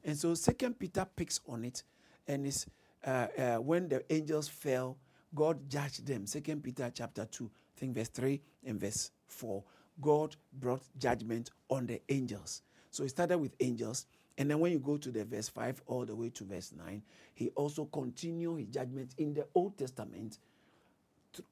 And 0.08 0.18
so 0.18 0.34
Second 0.36 0.80
Peter 0.80 1.06
picks 1.18 1.42
on 1.50 1.66
it, 1.66 1.84
and 2.28 2.48
it's 2.48 2.66
uh, 3.06 3.28
uh, 3.38 3.56
when 3.58 3.90
the 3.90 4.02
angels 4.12 4.48
fell, 4.48 4.98
God 5.36 5.70
judged 5.70 6.08
them. 6.08 6.26
Second 6.26 6.64
Peter 6.64 6.90
chapter 6.94 7.26
2, 7.26 7.52
I 7.54 7.80
think 7.80 7.94
verse 7.94 8.08
3 8.08 8.42
and 8.66 8.80
verse 8.80 9.12
4. 9.28 9.62
God 10.00 10.38
brought 10.54 10.84
judgment 10.98 11.52
on 11.70 11.88
the 11.88 12.02
angels. 12.08 12.62
So 12.90 13.04
he 13.04 13.10
started 13.10 13.38
with 13.38 13.54
angels, 13.60 14.06
and 14.38 14.50
then 14.50 14.60
when 14.60 14.72
you 14.72 14.80
go 14.80 14.96
to 14.96 15.12
the 15.12 15.26
verse 15.26 15.50
5 15.50 15.84
all 15.88 16.06
the 16.06 16.16
way 16.16 16.30
to 16.30 16.46
verse 16.46 16.72
9, 16.72 17.04
he 17.34 17.50
also 17.50 17.84
continued 17.84 18.60
his 18.60 18.68
judgment 18.70 19.14
in 19.18 19.34
the 19.34 19.46
Old 19.54 19.78
Testament 19.78 20.40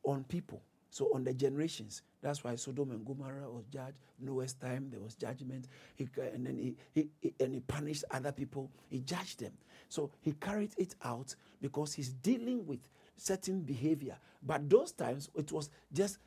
on 0.05 0.23
people. 0.23 0.61
So 0.89 1.11
on 1.13 1.23
the 1.23 1.33
generations, 1.33 2.03
that's 2.21 2.43
why 2.43 2.55
Sodom 2.55 2.91
and 2.91 3.05
Gomorrah 3.05 3.49
was 3.49 3.65
judged. 3.65 3.97
Noah's 4.19 4.53
time 4.53 4.89
there 4.89 4.99
was 4.99 5.15
judgment. 5.15 5.67
He, 5.95 6.07
and 6.33 6.45
then 6.45 6.57
he, 6.57 6.75
he, 6.93 7.09
he, 7.21 7.33
and 7.39 7.53
he 7.53 7.59
punished 7.59 8.05
other 8.11 8.31
people. 8.31 8.71
He 8.89 9.01
judged 9.01 9.39
them. 9.41 9.51
So 9.89 10.11
he 10.21 10.31
carried 10.33 10.71
it 10.77 10.95
out 11.03 11.35
because 11.61 11.93
he's 11.93 12.09
dealing 12.13 12.65
with 12.65 12.79
certain 13.17 13.61
behavior. 13.61 14.17
But 14.41 14.69
those 14.69 14.91
times 14.91 15.29
it 15.35 15.51
was 15.51 15.69
just 15.91 16.17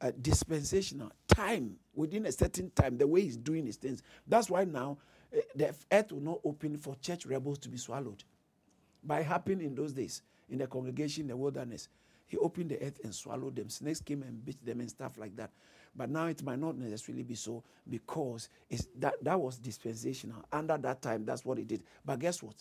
a 0.00 0.12
dispensational 0.12 1.12
time 1.28 1.76
within 1.94 2.26
a 2.26 2.32
certain 2.32 2.70
time. 2.70 2.98
The 2.98 3.06
way 3.06 3.22
he's 3.22 3.36
doing 3.36 3.66
his 3.66 3.76
things. 3.76 4.02
That's 4.26 4.50
why 4.50 4.64
now 4.64 4.98
uh, 5.36 5.40
the 5.54 5.74
earth 5.92 6.12
will 6.12 6.20
not 6.20 6.40
open 6.44 6.76
for 6.78 6.96
church 6.96 7.26
rebels 7.26 7.58
to 7.58 7.68
be 7.68 7.78
swallowed. 7.78 8.24
By 9.02 9.22
happened 9.22 9.62
in 9.62 9.74
those 9.74 9.92
days 9.92 10.22
in 10.48 10.58
the 10.58 10.66
congregation 10.66 11.22
in 11.22 11.28
the 11.28 11.36
wilderness 11.36 11.88
he 12.26 12.36
opened 12.38 12.70
the 12.70 12.82
earth 12.82 13.00
and 13.04 13.14
swallowed 13.14 13.56
them. 13.56 13.68
Snakes 13.68 14.00
came 14.00 14.22
and 14.22 14.44
bit 14.44 14.64
them 14.64 14.80
and 14.80 14.90
stuff 14.90 15.18
like 15.18 15.36
that. 15.36 15.50
But 15.96 16.10
now 16.10 16.26
it 16.26 16.42
might 16.42 16.58
not 16.58 16.76
necessarily 16.76 17.22
be 17.22 17.34
so 17.34 17.62
because 17.88 18.48
it's 18.68 18.88
that, 18.98 19.22
that 19.22 19.40
was 19.40 19.58
dispensational. 19.58 20.44
Under 20.52 20.76
that 20.78 21.02
time, 21.02 21.24
that's 21.24 21.44
what 21.44 21.58
he 21.58 21.64
did. 21.64 21.82
But 22.04 22.18
guess 22.18 22.42
what? 22.42 22.54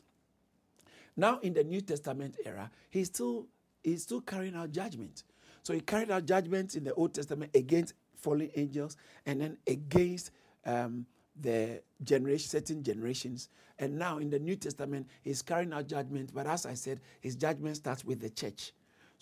Now 1.15 1.39
in 1.39 1.53
the 1.53 1.63
New 1.63 1.81
Testament 1.81 2.37
era, 2.45 2.69
he's 2.89 3.07
still 3.07 3.47
he's 3.83 4.03
still 4.03 4.21
carrying 4.21 4.55
out 4.55 4.71
judgment. 4.71 5.23
So 5.63 5.73
he 5.73 5.79
carried 5.79 6.11
out 6.11 6.25
judgment 6.25 6.75
in 6.75 6.83
the 6.83 6.93
Old 6.93 7.13
Testament 7.13 7.55
against 7.55 7.93
fallen 8.17 8.49
angels 8.55 8.97
and 9.25 9.41
then 9.41 9.57
against 9.67 10.31
um, 10.65 11.05
the 11.39 11.81
generation, 12.03 12.47
certain 12.49 12.83
generations. 12.83 13.49
And 13.79 13.97
now 13.97 14.17
in 14.17 14.29
the 14.29 14.39
New 14.39 14.55
Testament, 14.55 15.07
he's 15.21 15.41
carrying 15.41 15.73
out 15.73 15.87
judgment. 15.87 16.31
But 16.33 16.47
as 16.47 16.65
I 16.65 16.73
said, 16.73 16.99
his 17.21 17.35
judgment 17.35 17.77
starts 17.77 18.03
with 18.03 18.19
the 18.19 18.29
church. 18.29 18.73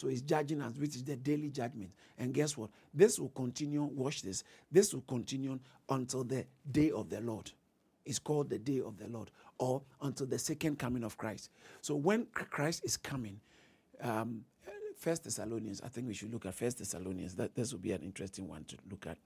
So 0.01 0.07
he's 0.07 0.23
judging 0.23 0.63
us, 0.63 0.73
which 0.77 0.95
is 0.95 1.03
the 1.03 1.15
daily 1.15 1.49
judgment. 1.49 1.91
And 2.17 2.33
guess 2.33 2.57
what? 2.57 2.71
This 2.91 3.19
will 3.19 3.29
continue. 3.29 3.83
Watch 3.83 4.23
this. 4.23 4.43
This 4.71 4.95
will 4.95 5.03
continue 5.07 5.59
until 5.87 6.23
the 6.23 6.47
day 6.71 6.89
of 6.89 7.07
the 7.07 7.21
Lord. 7.21 7.51
It's 8.03 8.17
called 8.17 8.49
the 8.49 8.57
day 8.57 8.81
of 8.81 8.97
the 8.97 9.07
Lord, 9.07 9.29
or 9.59 9.83
until 10.01 10.25
the 10.25 10.39
second 10.39 10.79
coming 10.79 11.03
of 11.03 11.19
Christ. 11.19 11.51
So 11.81 11.93
when 11.93 12.25
Christ 12.33 12.83
is 12.83 12.97
coming, 12.97 13.39
um, 14.01 14.43
First 14.97 15.23
Thessalonians, 15.23 15.81
I 15.85 15.89
think 15.89 16.07
we 16.07 16.15
should 16.15 16.33
look 16.33 16.47
at 16.47 16.55
First 16.55 16.79
Thessalonians. 16.79 17.35
That 17.35 17.53
this 17.53 17.71
will 17.71 17.79
be 17.79 17.91
an 17.91 18.01
interesting 18.01 18.47
one 18.47 18.63
to 18.63 18.77
look 18.89 19.05
at. 19.05 19.19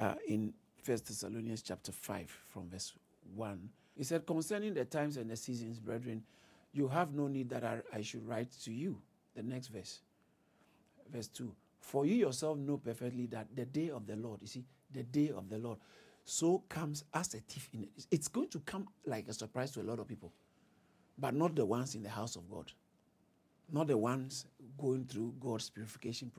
Uh, 0.00 0.14
in 0.26 0.52
First 0.82 1.06
Thessalonians 1.06 1.62
chapter 1.62 1.92
5, 1.92 2.28
from 2.52 2.68
verse 2.68 2.92
1. 3.36 3.68
He 3.96 4.02
said, 4.02 4.26
Concerning 4.26 4.74
the 4.74 4.84
times 4.84 5.16
and 5.16 5.30
the 5.30 5.36
seasons, 5.36 5.78
brethren, 5.78 6.24
you 6.72 6.88
have 6.88 7.14
no 7.14 7.28
need 7.28 7.50
that 7.50 7.62
I, 7.62 7.78
I 7.94 8.02
should 8.02 8.26
write 8.26 8.50
to 8.64 8.72
you. 8.72 9.00
The 9.34 9.42
next 9.42 9.68
verse, 9.68 10.00
verse 11.12 11.28
2. 11.28 11.52
For 11.80 12.06
you 12.06 12.14
yourself 12.14 12.58
know 12.58 12.76
perfectly 12.76 13.26
that 13.26 13.48
the 13.54 13.64
day 13.64 13.90
of 13.90 14.06
the 14.06 14.16
Lord, 14.16 14.40
you 14.42 14.46
see, 14.46 14.64
the 14.92 15.02
day 15.02 15.30
of 15.30 15.48
the 15.48 15.58
Lord, 15.58 15.78
so 16.24 16.62
comes 16.68 17.04
as 17.12 17.34
a 17.34 17.38
thief 17.38 17.68
in 17.72 17.84
it. 17.84 18.06
It's 18.10 18.28
going 18.28 18.48
to 18.50 18.60
come 18.60 18.86
like 19.06 19.26
a 19.28 19.32
surprise 19.32 19.72
to 19.72 19.80
a 19.80 19.82
lot 19.82 19.98
of 19.98 20.06
people, 20.06 20.32
but 21.18 21.34
not 21.34 21.56
the 21.56 21.66
ones 21.66 21.94
in 21.94 22.02
the 22.02 22.08
house 22.08 22.36
of 22.36 22.48
God, 22.48 22.70
not 23.72 23.88
the 23.88 23.96
ones 23.96 24.46
going 24.78 25.04
through 25.06 25.34
God's 25.40 25.70
purification 25.70 26.30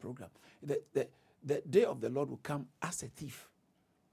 program. 0.00 0.30
The, 0.62 0.80
the, 0.92 1.08
the 1.44 1.62
day 1.68 1.84
of 1.84 2.00
the 2.00 2.08
Lord 2.08 2.30
will 2.30 2.40
come 2.42 2.66
as 2.82 3.02
a 3.02 3.06
thief 3.06 3.48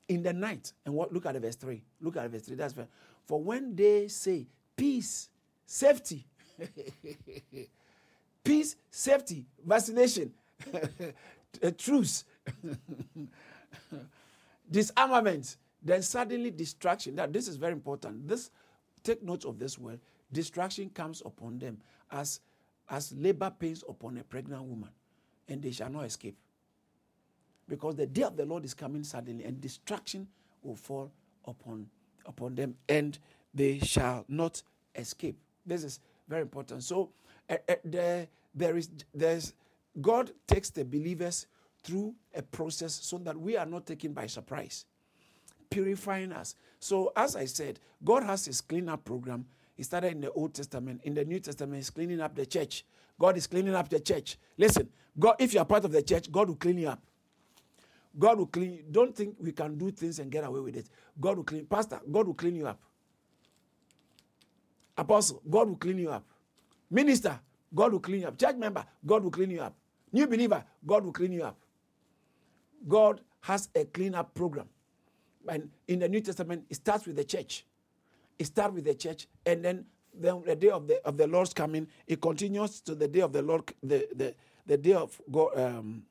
in 0.07 0.23
the 0.23 0.33
night. 0.33 0.73
And 0.85 0.93
what 0.93 1.13
look 1.13 1.25
at 1.25 1.35
verse 1.35 1.55
3. 1.55 1.81
Look 2.01 2.17
at 2.17 2.29
verse 2.29 2.43
3. 2.43 2.55
That's 2.55 2.73
fair. 2.73 2.87
For 3.25 3.41
when 3.41 3.75
they 3.75 4.07
say 4.07 4.47
peace, 4.75 5.29
safety, 5.65 6.25
peace, 8.43 8.75
safety, 8.89 9.45
vaccination, 9.65 10.33
eh, 11.61 11.71
truce, 11.77 12.25
disarmament, 14.71 15.57
then 15.81 16.01
suddenly 16.01 16.51
distraction. 16.51 17.15
Now, 17.15 17.27
this 17.27 17.47
is 17.47 17.55
very 17.55 17.73
important. 17.73 18.27
This 18.27 18.51
take 19.03 19.23
note 19.23 19.45
of 19.45 19.59
this 19.59 19.77
word. 19.77 19.99
Distraction 20.31 20.89
comes 20.89 21.21
upon 21.25 21.59
them 21.59 21.77
as 22.11 22.39
as 22.89 23.13
labor 23.13 23.51
pains 23.57 23.83
upon 23.87 24.17
a 24.17 24.23
pregnant 24.23 24.63
woman, 24.63 24.89
and 25.47 25.61
they 25.61 25.71
shall 25.71 25.89
not 25.89 26.05
escape 26.05 26.35
because 27.67 27.95
the 27.95 28.05
day 28.05 28.23
of 28.23 28.37
the 28.37 28.45
Lord 28.45 28.65
is 28.65 28.73
coming 28.73 29.03
suddenly, 29.03 29.43
and 29.43 29.59
destruction 29.61 30.27
will 30.61 30.75
fall 30.75 31.11
upon, 31.45 31.87
upon 32.25 32.55
them, 32.55 32.75
and 32.89 33.17
they 33.53 33.79
shall 33.79 34.25
not 34.27 34.61
escape. 34.95 35.37
This 35.65 35.83
is 35.83 35.99
very 36.27 36.41
important. 36.41 36.83
So, 36.83 37.11
Eh, 37.49 37.57
eh, 37.67 37.75
there, 37.83 38.27
there 38.55 38.77
is 38.77 38.89
there's 39.13 39.53
God 39.99 40.31
takes 40.47 40.69
the 40.69 40.83
believers 40.83 41.47
through 41.83 42.15
a 42.33 42.41
process 42.41 42.93
so 42.93 43.17
that 43.19 43.37
we 43.37 43.57
are 43.57 43.65
not 43.65 43.85
taken 43.85 44.13
by 44.13 44.27
surprise, 44.27 44.85
purifying 45.69 46.31
us. 46.31 46.55
So, 46.79 47.11
as 47.15 47.35
I 47.35 47.45
said, 47.45 47.79
God 48.03 48.23
has 48.23 48.45
his 48.45 48.61
cleanup 48.61 49.05
program. 49.05 49.45
He 49.75 49.83
started 49.83 50.13
in 50.13 50.21
the 50.21 50.31
Old 50.31 50.53
Testament. 50.53 51.01
In 51.03 51.13
the 51.13 51.25
New 51.25 51.39
Testament, 51.39 51.77
he's 51.77 51.89
cleaning 51.89 52.21
up 52.21 52.35
the 52.35 52.45
church. 52.45 52.85
God 53.19 53.37
is 53.37 53.47
cleaning 53.47 53.75
up 53.75 53.89
the 53.89 53.99
church. 53.99 54.37
Listen, 54.57 54.89
God, 55.17 55.35
if 55.39 55.53
you 55.53 55.59
are 55.59 55.65
part 55.65 55.85
of 55.85 55.91
the 55.91 56.01
church, 56.01 56.31
God 56.31 56.47
will 56.47 56.55
clean 56.55 56.77
you 56.77 56.89
up. 56.89 57.01
God 58.17 58.37
will 58.37 58.47
clean 58.47 58.73
you. 58.73 58.83
Don't 58.89 59.15
think 59.15 59.35
we 59.39 59.51
can 59.51 59.77
do 59.77 59.91
things 59.91 60.19
and 60.19 60.31
get 60.31 60.43
away 60.43 60.59
with 60.59 60.77
it. 60.77 60.87
God 61.19 61.37
will 61.37 61.43
clean. 61.43 61.65
Pastor, 61.65 61.99
God 62.11 62.27
will 62.27 62.33
clean 62.33 62.55
you 62.55 62.67
up. 62.67 62.79
Apostle, 64.97 65.41
God 65.49 65.69
will 65.69 65.75
clean 65.75 65.97
you 65.97 66.11
up. 66.11 66.23
Minister, 66.93 67.39
God 67.73 67.91
will 67.91 67.99
clean 67.99 68.21
you 68.21 68.27
up. 68.27 68.37
Church 68.37 68.55
member, 68.55 68.85
God 69.03 69.23
will 69.23 69.31
clean 69.31 69.49
you 69.49 69.61
up. 69.61 69.75
New 70.11 70.27
believer, 70.27 70.63
God 70.85 71.03
will 71.03 71.11
clean 71.11 71.31
you 71.33 71.43
up. 71.43 71.57
God 72.87 73.19
has 73.41 73.67
a 73.75 73.85
clean 73.85 74.13
up 74.13 74.33
program. 74.35 74.69
And 75.47 75.69
in 75.87 75.99
the 75.99 76.07
New 76.07 76.21
Testament, 76.21 76.65
it 76.69 76.75
starts 76.75 77.07
with 77.07 77.15
the 77.15 77.23
church. 77.23 77.65
It 78.37 78.45
starts 78.45 78.75
with 78.75 78.85
the 78.85 78.93
church, 78.93 79.27
and 79.45 79.65
then, 79.65 79.85
then 80.13 80.43
the 80.45 80.55
day 80.55 80.69
of 80.69 80.87
the 80.87 81.05
of 81.05 81.17
the 81.17 81.27
Lord's 81.27 81.53
coming, 81.53 81.87
it 82.07 82.21
continues 82.21 82.81
to 82.81 82.95
the 82.95 83.07
day 83.07 83.21
of 83.21 83.33
the 83.33 83.41
Lord, 83.41 83.73
the 83.81 84.07
the, 84.15 84.35
the 84.65 84.77
day 84.77 84.93
of 84.93 85.19
God, 85.31 85.59
um, 85.59 86.03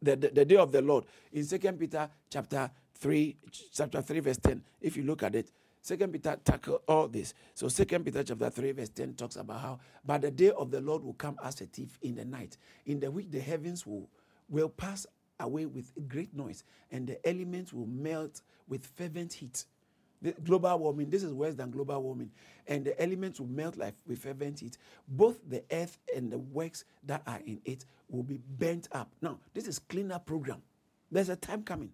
the, 0.00 0.16
the, 0.16 0.28
the 0.28 0.44
day 0.44 0.56
of 0.56 0.72
the 0.72 0.82
Lord. 0.82 1.04
In 1.32 1.44
Second 1.44 1.78
Peter 1.78 2.08
chapter 2.30 2.70
3, 2.94 3.36
chapter 3.72 4.02
3, 4.02 4.20
verse 4.20 4.36
10, 4.38 4.62
if 4.80 4.96
you 4.96 5.02
look 5.04 5.22
at 5.22 5.34
it, 5.34 5.50
Second 5.82 6.12
Peter 6.12 6.38
tackle 6.44 6.80
all 6.86 7.08
this. 7.08 7.34
So 7.54 7.66
Second 7.66 8.04
Peter 8.04 8.22
chapter 8.22 8.48
3, 8.48 8.70
verse 8.72 8.88
10 8.90 9.14
talks 9.14 9.34
about 9.34 9.60
how, 9.60 9.80
but 10.04 10.22
the 10.22 10.30
day 10.30 10.50
of 10.50 10.70
the 10.70 10.80
Lord 10.80 11.02
will 11.02 11.14
come 11.14 11.36
as 11.42 11.60
a 11.60 11.66
thief 11.66 11.98
in 12.02 12.14
the 12.14 12.24
night, 12.24 12.56
in 12.86 13.00
the 13.00 13.10
which 13.10 13.30
the 13.30 13.40
heavens 13.40 13.84
will, 13.84 14.08
will 14.48 14.68
pass 14.68 15.06
away 15.40 15.66
with 15.66 15.90
great 16.08 16.34
noise, 16.34 16.62
and 16.92 17.08
the 17.08 17.28
elements 17.28 17.72
will 17.72 17.86
melt 17.86 18.42
with 18.68 18.86
fervent 18.86 19.32
heat. 19.32 19.64
The 20.22 20.30
global 20.44 20.78
warming, 20.78 21.10
this 21.10 21.24
is 21.24 21.32
worse 21.32 21.56
than 21.56 21.72
global 21.72 22.00
warming. 22.00 22.30
And 22.68 22.84
the 22.84 23.02
elements 23.02 23.40
will 23.40 23.48
melt 23.48 23.76
like 23.76 23.94
with 24.06 24.20
fervent 24.20 24.60
heat. 24.60 24.78
Both 25.08 25.38
the 25.48 25.64
earth 25.72 25.98
and 26.14 26.30
the 26.30 26.38
works 26.38 26.84
that 27.02 27.22
are 27.26 27.40
in 27.44 27.60
it 27.64 27.86
will 28.08 28.22
be 28.22 28.38
burnt 28.56 28.86
up. 28.92 29.10
Now, 29.20 29.40
this 29.52 29.66
is 29.66 29.80
cleaner 29.80 30.20
program. 30.20 30.62
There's 31.10 31.28
a 31.28 31.34
time 31.34 31.64
coming. 31.64 31.90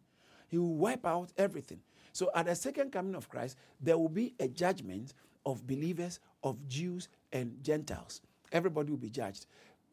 He 0.48 0.58
will 0.58 0.76
wipe 0.76 1.06
out 1.06 1.32
everything. 1.38 1.80
So 2.12 2.30
at 2.34 2.46
the 2.46 2.54
second 2.54 2.92
coming 2.92 3.14
of 3.14 3.28
Christ, 3.28 3.56
there 3.80 3.98
will 3.98 4.08
be 4.08 4.34
a 4.40 4.48
judgment 4.48 5.14
of 5.46 5.66
believers, 5.66 6.20
of 6.42 6.66
Jews 6.68 7.08
and 7.32 7.56
Gentiles. 7.62 8.20
Everybody 8.52 8.90
will 8.90 8.98
be 8.98 9.10
judged. 9.10 9.46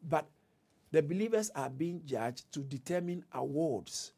But 0.08 0.26
the 0.92 1.02
believers 1.02 1.50
are 1.54 1.70
being 1.70 2.02
judged 2.04 2.50
to 2.52 2.60
determine 2.60 3.24
awards. 3.32 4.12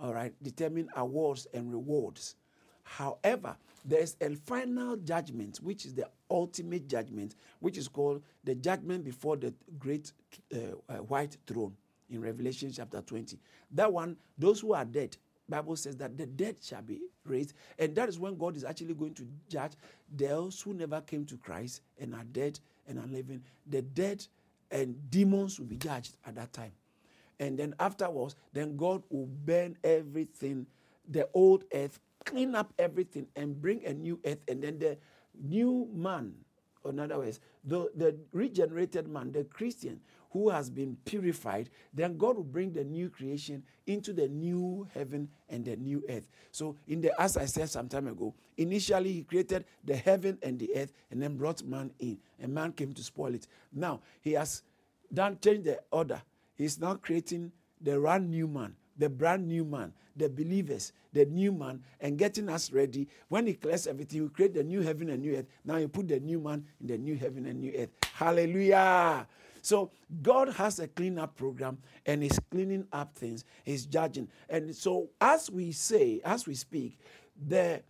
All 0.00 0.14
right, 0.14 0.32
determine 0.42 0.88
awards 0.96 1.46
and 1.52 1.70
rewards. 1.70 2.36
However, 2.84 3.56
there's 3.84 4.16
a 4.20 4.34
final 4.34 4.96
judgment, 4.96 5.58
which 5.58 5.84
is 5.84 5.94
the 5.94 6.08
ultimate 6.30 6.88
judgment, 6.88 7.36
which 7.60 7.76
is 7.78 7.88
called 7.88 8.22
the 8.44 8.54
judgment 8.54 9.04
before 9.04 9.36
the 9.36 9.52
great 9.78 10.12
uh, 10.54 10.58
uh, 10.88 10.94
white 10.96 11.36
throne 11.46 11.74
in 12.10 12.20
Revelation 12.20 12.70
chapter 12.72 13.00
20. 13.00 13.38
That 13.72 13.92
one, 13.92 14.16
those 14.38 14.60
who 14.60 14.74
are 14.74 14.84
dead, 14.84 15.16
Bible 15.52 15.76
says 15.76 15.96
that 15.98 16.16
the 16.16 16.26
dead 16.26 16.56
shall 16.62 16.80
be 16.82 17.00
raised, 17.26 17.52
and 17.78 17.94
that 17.94 18.08
is 18.08 18.18
when 18.18 18.36
God 18.38 18.56
is 18.56 18.64
actually 18.64 18.94
going 18.94 19.12
to 19.14 19.26
judge 19.48 19.72
those 20.16 20.60
who 20.60 20.72
never 20.72 21.00
came 21.02 21.26
to 21.26 21.36
Christ 21.36 21.82
and 22.00 22.14
are 22.14 22.24
dead 22.24 22.58
and 22.88 22.98
are 22.98 23.06
living. 23.06 23.42
The 23.66 23.82
dead 23.82 24.26
and 24.70 25.10
demons 25.10 25.58
will 25.60 25.66
be 25.66 25.76
judged 25.76 26.16
at 26.26 26.34
that 26.36 26.54
time. 26.54 26.72
And 27.38 27.58
then 27.58 27.74
afterwards, 27.78 28.34
then 28.54 28.76
God 28.76 29.02
will 29.10 29.26
burn 29.26 29.76
everything, 29.84 30.66
the 31.08 31.28
old 31.34 31.64
earth 31.74 32.00
clean 32.24 32.54
up 32.54 32.72
everything 32.78 33.26
and 33.36 33.60
bring 33.60 33.84
a 33.84 33.92
new 33.92 34.18
earth, 34.24 34.38
and 34.48 34.62
then 34.62 34.78
the 34.78 34.96
new 35.42 35.88
man, 35.92 36.32
or 36.82 36.92
in 36.92 37.00
other 37.00 37.18
words, 37.18 37.40
the, 37.64 37.90
the 37.94 38.16
regenerated 38.32 39.06
man, 39.06 39.32
the 39.32 39.44
Christian 39.44 40.00
who 40.32 40.48
has 40.48 40.70
been 40.70 40.96
purified, 41.04 41.70
then 41.92 42.16
God 42.16 42.36
will 42.36 42.44
bring 42.44 42.72
the 42.72 42.84
new 42.84 43.10
creation 43.10 43.62
into 43.86 44.12
the 44.12 44.28
new 44.28 44.86
heaven 44.94 45.28
and 45.48 45.64
the 45.64 45.76
new 45.76 46.02
earth. 46.08 46.26
So, 46.50 46.76
in 46.88 47.00
the 47.00 47.20
as 47.20 47.36
I 47.36 47.44
said 47.44 47.68
some 47.68 47.88
time 47.88 48.08
ago, 48.08 48.34
initially 48.56 49.12
he 49.12 49.22
created 49.22 49.64
the 49.84 49.96
heaven 49.96 50.38
and 50.42 50.58
the 50.58 50.70
earth, 50.76 50.92
and 51.10 51.22
then 51.22 51.36
brought 51.36 51.62
man 51.64 51.92
in, 51.98 52.18
and 52.40 52.52
man 52.52 52.72
came 52.72 52.92
to 52.94 53.02
spoil 53.02 53.34
it. 53.34 53.46
Now 53.72 54.00
he 54.20 54.32
has 54.32 54.62
done 55.12 55.38
changed 55.42 55.64
the 55.64 55.80
order. 55.90 56.22
He's 56.54 56.78
now 56.78 56.94
creating 56.94 57.52
the 57.80 57.98
brand 57.98 58.30
new 58.30 58.46
man 58.46 58.76
the 58.96 59.08
brand 59.08 59.48
new 59.48 59.64
man, 59.64 59.92
the 60.16 60.28
believers, 60.28 60.92
the 61.12 61.24
new 61.24 61.52
man, 61.52 61.82
and 62.00 62.18
getting 62.18 62.48
us 62.48 62.72
ready. 62.72 63.08
When 63.28 63.46
He 63.46 63.54
clears 63.54 63.86
everything, 63.86 64.22
He 64.22 64.28
create 64.28 64.54
the 64.54 64.62
new 64.62 64.80
heaven 64.80 65.10
and 65.10 65.22
new 65.22 65.36
earth. 65.36 65.46
Now 65.64 65.76
He 65.76 65.86
put 65.86 66.08
the 66.08 66.20
new 66.20 66.38
man 66.40 66.64
in 66.80 66.86
the 66.86 66.98
new 66.98 67.16
heaven 67.16 67.46
and 67.46 67.60
new 67.60 67.72
earth. 67.76 67.90
Hallelujah. 68.12 69.26
So 69.62 69.90
God 70.22 70.50
has 70.50 70.78
a 70.78 70.88
cleanup 70.88 71.36
program 71.36 71.78
and 72.04 72.22
He's 72.22 72.38
cleaning 72.50 72.86
up 72.92 73.14
things. 73.14 73.44
He's 73.64 73.86
judging. 73.86 74.28
And 74.48 74.74
so 74.74 75.08
as 75.20 75.50
we 75.50 75.72
say, 75.72 76.20
as 76.24 76.46
we 76.46 76.54
speak, 76.54 76.98
the 77.48 77.82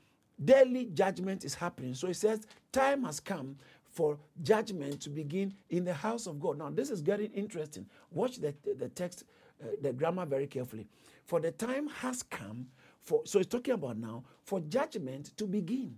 daily 0.43 0.87
judgment 0.87 1.45
is 1.45 1.55
happening. 1.55 1.95
So 1.95 2.07
He 2.07 2.15
says, 2.15 2.47
time 2.71 3.03
has 3.05 3.21
come 3.21 3.57
for 3.91 4.19
judgment 4.43 5.01
to 5.03 5.11
begin 5.11 5.53
in 5.71 5.85
the 5.85 5.95
house 5.95 6.27
of 6.27 6.41
God. 6.41 6.59
Now, 6.59 6.71
this 6.71 6.91
is 6.91 7.03
getting 7.03 7.31
interesting. 7.33 7.87
Watch 8.11 8.39
the, 8.39 8.55
the 8.79 8.89
text 8.89 9.25
uh, 9.63 9.67
the 9.81 9.93
grammar 9.93 10.27
very 10.27 10.47
carefully. 10.47 10.87
For 11.25 11.41
the 11.41 11.53
time 11.53 11.89
has 11.89 12.23
come 12.23 12.67
for, 13.01 13.23
so 13.25 13.39
it's 13.39 13.49
talking 13.49 13.75
about 13.75 13.97
now, 13.97 14.25
for 14.45 14.61
judgment 14.61 15.37
to 15.37 15.47
begin 15.47 15.97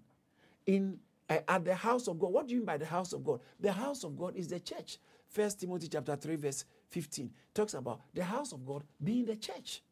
in 0.66 0.98
uh, 1.30 1.38
at 1.48 1.64
the 1.64 1.74
house 1.74 2.06
of 2.08 2.18
God. 2.18 2.32
What 2.32 2.46
do 2.46 2.52
you 2.52 2.60
mean 2.60 2.66
by 2.66 2.76
the 2.76 2.86
house 2.86 3.12
of 3.12 3.24
God? 3.24 3.40
The 3.60 3.72
house 3.72 4.04
of 4.04 4.18
God 4.18 4.36
is 4.36 4.48
the 4.48 4.60
church. 4.60 4.98
First 5.34 5.58
Timothy 5.58 5.88
chapter 5.88 6.14
3, 6.14 6.36
verse 6.36 6.64
15 6.90 7.28
talks 7.52 7.74
about 7.74 8.02
the 8.14 8.22
house 8.22 8.52
of 8.52 8.64
God 8.64 8.84
being 9.02 9.24
the 9.24 9.34
church. 9.34 9.82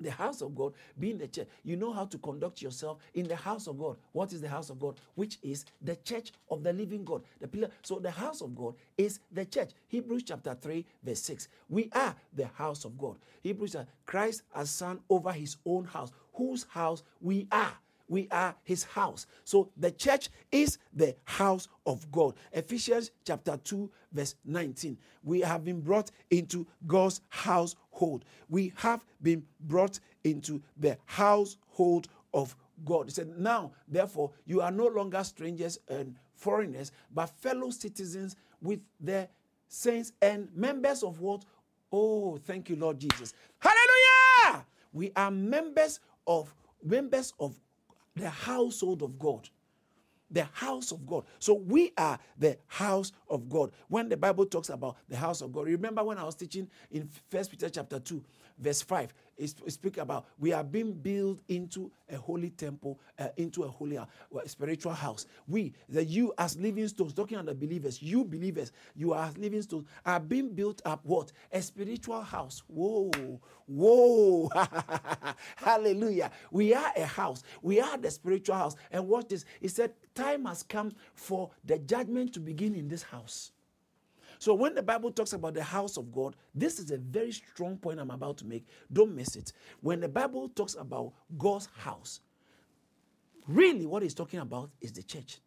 the 0.00 0.12
house 0.12 0.42
of 0.42 0.54
God 0.54 0.74
being 0.96 1.18
the 1.18 1.26
church. 1.26 1.48
You 1.64 1.74
know 1.76 1.92
how 1.92 2.04
to 2.04 2.18
conduct 2.18 2.62
yourself 2.62 2.98
in 3.14 3.26
the 3.26 3.34
house 3.34 3.66
of 3.66 3.78
God. 3.78 3.96
What 4.12 4.32
is 4.32 4.40
the 4.40 4.48
house 4.48 4.70
of 4.70 4.78
God? 4.78 5.00
Which 5.16 5.38
is 5.42 5.64
the 5.82 5.96
church 5.96 6.32
of 6.48 6.62
the 6.62 6.72
living 6.72 7.04
God. 7.04 7.22
The 7.40 7.48
pillar. 7.48 7.68
So 7.82 7.98
the 7.98 8.12
house 8.12 8.42
of 8.42 8.54
God 8.54 8.74
is 8.96 9.18
the 9.32 9.44
church. 9.44 9.70
Hebrews 9.88 10.22
chapter 10.24 10.54
3, 10.54 10.84
verse 11.02 11.20
6. 11.22 11.48
We 11.68 11.90
are 11.92 12.14
the 12.32 12.46
house 12.54 12.84
of 12.84 12.96
God. 12.96 13.16
Hebrews 13.42 13.74
Christ 14.06 14.42
as 14.54 14.70
son 14.70 15.00
over 15.10 15.32
his 15.32 15.56
own 15.66 15.84
house, 15.84 16.12
whose 16.32 16.64
house 16.70 17.02
we 17.20 17.48
are 17.50 17.72
we 18.08 18.28
are 18.30 18.54
his 18.62 18.84
house. 18.84 19.26
So 19.44 19.70
the 19.76 19.90
church 19.90 20.28
is 20.52 20.78
the 20.92 21.16
house 21.24 21.68
of 21.86 22.10
God. 22.12 22.34
Ephesians 22.52 23.10
chapter 23.24 23.56
2, 23.56 23.90
verse 24.12 24.34
19. 24.44 24.98
We 25.22 25.40
have 25.40 25.64
been 25.64 25.80
brought 25.80 26.10
into 26.30 26.66
God's 26.86 27.20
household. 27.30 28.24
We 28.48 28.72
have 28.76 29.04
been 29.22 29.44
brought 29.60 30.00
into 30.22 30.62
the 30.76 30.98
household 31.06 32.08
of 32.32 32.54
God. 32.84 33.06
He 33.06 33.12
said, 33.12 33.38
Now, 33.38 33.72
therefore, 33.88 34.32
you 34.44 34.60
are 34.60 34.70
no 34.70 34.86
longer 34.86 35.22
strangers 35.24 35.78
and 35.88 36.16
foreigners, 36.34 36.92
but 37.12 37.30
fellow 37.30 37.70
citizens 37.70 38.36
with 38.60 38.80
the 39.00 39.28
saints 39.68 40.12
and 40.20 40.48
members 40.54 41.02
of 41.02 41.20
what? 41.20 41.44
Oh, 41.92 42.36
thank 42.36 42.68
you, 42.68 42.76
Lord 42.76 42.98
Jesus. 42.98 43.34
Hallelujah! 43.58 44.66
We 44.92 45.12
are 45.16 45.30
members 45.30 46.00
of 46.26 46.54
members 46.82 47.32
of 47.40 47.58
the 48.16 48.30
household 48.30 49.02
of 49.02 49.18
God. 49.18 49.48
The 50.30 50.48
house 50.52 50.90
of 50.90 51.06
God. 51.06 51.24
So 51.38 51.54
we 51.54 51.92
are 51.96 52.18
the 52.38 52.58
house 52.66 53.12
of 53.28 53.48
God. 53.48 53.72
When 53.88 54.08
the 54.08 54.16
Bible 54.16 54.46
talks 54.46 54.68
about 54.68 54.96
the 55.08 55.16
house 55.16 55.42
of 55.42 55.52
God, 55.52 55.66
remember 55.66 56.02
when 56.02 56.18
I 56.18 56.24
was 56.24 56.34
teaching 56.34 56.68
in 56.90 57.08
First 57.30 57.50
Peter 57.50 57.68
chapter 57.68 58.00
2, 58.00 58.24
verse 58.58 58.82
5, 58.82 59.14
it 59.38 59.54
speaks 59.72 59.98
about 59.98 60.26
we 60.38 60.52
are 60.52 60.64
being 60.64 60.92
built 60.92 61.40
into 61.48 61.90
a 62.10 62.16
holy 62.16 62.50
temple, 62.50 63.00
uh, 63.18 63.28
into 63.36 63.64
a 63.64 63.68
holy 63.68 63.98
uh, 63.98 64.06
spiritual 64.46 64.92
house. 64.92 65.26
We, 65.46 65.72
the 65.88 66.04
you 66.04 66.32
as 66.38 66.56
living 66.58 66.88
stones, 66.88 67.12
talking 67.14 67.42
the 67.44 67.54
believers, 67.54 68.02
you 68.02 68.24
believers, 68.24 68.72
you 68.94 69.12
are 69.12 69.30
living 69.36 69.62
stones, 69.62 69.86
are 70.04 70.20
being 70.20 70.54
built 70.54 70.82
up 70.84 71.00
what? 71.04 71.32
A 71.52 71.60
spiritual 71.62 72.22
house. 72.22 72.62
Whoa, 72.68 73.10
whoa, 73.66 74.50
hallelujah. 75.56 76.30
We 76.50 76.74
are 76.74 76.92
a 76.96 77.04
house. 77.04 77.42
We 77.62 77.80
are 77.80 77.96
the 77.98 78.10
spiritual 78.10 78.56
house. 78.56 78.76
And 78.90 79.08
watch 79.08 79.28
this. 79.28 79.44
He 79.60 79.68
said, 79.68 79.92
time 80.14 80.44
has 80.46 80.62
come 80.62 80.92
for 81.14 81.50
the 81.64 81.78
judgment 81.78 82.32
to 82.34 82.40
begin 82.40 82.74
in 82.74 82.88
this 82.88 83.02
house. 83.02 83.52
So 84.38 84.54
when 84.54 84.74
the 84.74 84.82
Bible 84.82 85.10
talks 85.10 85.32
about 85.32 85.54
the 85.54 85.62
house 85.62 85.96
of 85.96 86.12
God, 86.12 86.36
this 86.54 86.78
is 86.78 86.90
a 86.90 86.98
very 86.98 87.32
strong 87.32 87.76
point 87.76 88.00
I'm 88.00 88.10
about 88.10 88.36
to 88.38 88.44
make. 88.44 88.66
Don't 88.92 89.14
miss 89.14 89.36
it. 89.36 89.52
When 89.80 90.00
the 90.00 90.08
Bible 90.08 90.48
talks 90.50 90.74
about 90.74 91.12
God's 91.38 91.68
house, 91.76 92.20
really 93.46 93.86
what 93.86 94.02
it's 94.02 94.14
talking 94.14 94.40
about 94.40 94.70
is 94.80 94.92
the 94.92 95.02
church. 95.02 95.38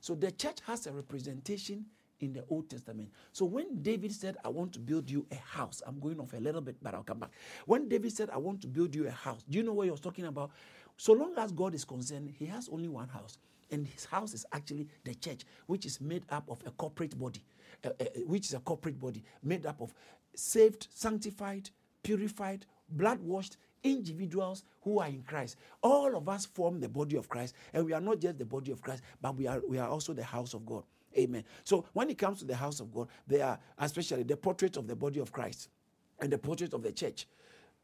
So 0.00 0.14
the 0.14 0.30
church 0.30 0.58
has 0.66 0.86
a 0.86 0.92
representation 0.92 1.86
in 2.20 2.32
the 2.32 2.44
Old 2.48 2.70
Testament. 2.70 3.10
So 3.32 3.44
when 3.44 3.82
David 3.82 4.12
said, 4.12 4.36
I 4.44 4.48
want 4.48 4.72
to 4.74 4.78
build 4.78 5.10
you 5.10 5.26
a 5.30 5.36
house, 5.36 5.82
I'm 5.86 6.00
going 6.00 6.18
off 6.18 6.32
a 6.32 6.38
little 6.38 6.62
bit, 6.62 6.76
but 6.82 6.94
I'll 6.94 7.02
come 7.02 7.18
back. 7.18 7.30
When 7.66 7.88
David 7.88 8.12
said, 8.12 8.30
I 8.30 8.38
want 8.38 8.62
to 8.62 8.66
build 8.66 8.94
you 8.94 9.06
a 9.06 9.10
house, 9.10 9.44
do 9.48 9.58
you 9.58 9.64
know 9.64 9.72
what 9.72 9.84
he 9.84 9.90
was 9.90 10.00
talking 10.00 10.24
about? 10.26 10.50
So 10.96 11.12
long 11.12 11.34
as 11.36 11.52
God 11.52 11.74
is 11.74 11.84
concerned, 11.84 12.32
he 12.38 12.46
has 12.46 12.68
only 12.70 12.88
one 12.88 13.08
house. 13.08 13.38
And 13.70 13.86
his 13.86 14.04
house 14.04 14.32
is 14.32 14.46
actually 14.52 14.88
the 15.04 15.14
church, 15.14 15.42
which 15.66 15.84
is 15.84 16.00
made 16.00 16.24
up 16.30 16.48
of 16.48 16.62
a 16.64 16.70
corporate 16.70 17.18
body 17.18 17.42
uh, 17.84 17.90
uh, 18.00 18.04
which 18.26 18.46
is 18.46 18.54
a 18.54 18.60
corporate 18.60 18.98
body 18.98 19.22
made 19.42 19.66
up 19.66 19.80
of 19.80 19.94
saved, 20.34 20.88
sanctified, 20.92 21.70
purified, 22.02 22.66
blood 22.90 23.20
washed 23.20 23.56
individuals 23.82 24.64
who 24.82 24.98
are 24.98 25.08
in 25.08 25.22
Christ. 25.22 25.56
All 25.82 26.16
of 26.16 26.28
us 26.28 26.46
form 26.46 26.80
the 26.80 26.88
body 26.88 27.16
of 27.16 27.28
Christ, 27.28 27.54
and 27.72 27.84
we 27.84 27.92
are 27.92 28.00
not 28.00 28.20
just 28.20 28.38
the 28.38 28.44
body 28.44 28.72
of 28.72 28.82
Christ, 28.82 29.02
but 29.20 29.36
we 29.36 29.46
are 29.46 29.62
we 29.68 29.78
are 29.78 29.88
also 29.88 30.12
the 30.12 30.24
house 30.24 30.54
of 30.54 30.66
God. 30.66 30.84
Amen. 31.16 31.44
So 31.64 31.86
when 31.92 32.10
it 32.10 32.18
comes 32.18 32.40
to 32.40 32.44
the 32.44 32.56
house 32.56 32.80
of 32.80 32.92
God, 32.92 33.08
they 33.26 33.40
are 33.40 33.58
especially 33.78 34.24
the 34.24 34.36
portrait 34.36 34.76
of 34.76 34.86
the 34.86 34.96
body 34.96 35.20
of 35.20 35.32
Christ 35.32 35.70
and 36.20 36.30
the 36.30 36.38
portrait 36.38 36.74
of 36.74 36.82
the 36.82 36.92
church. 36.92 37.26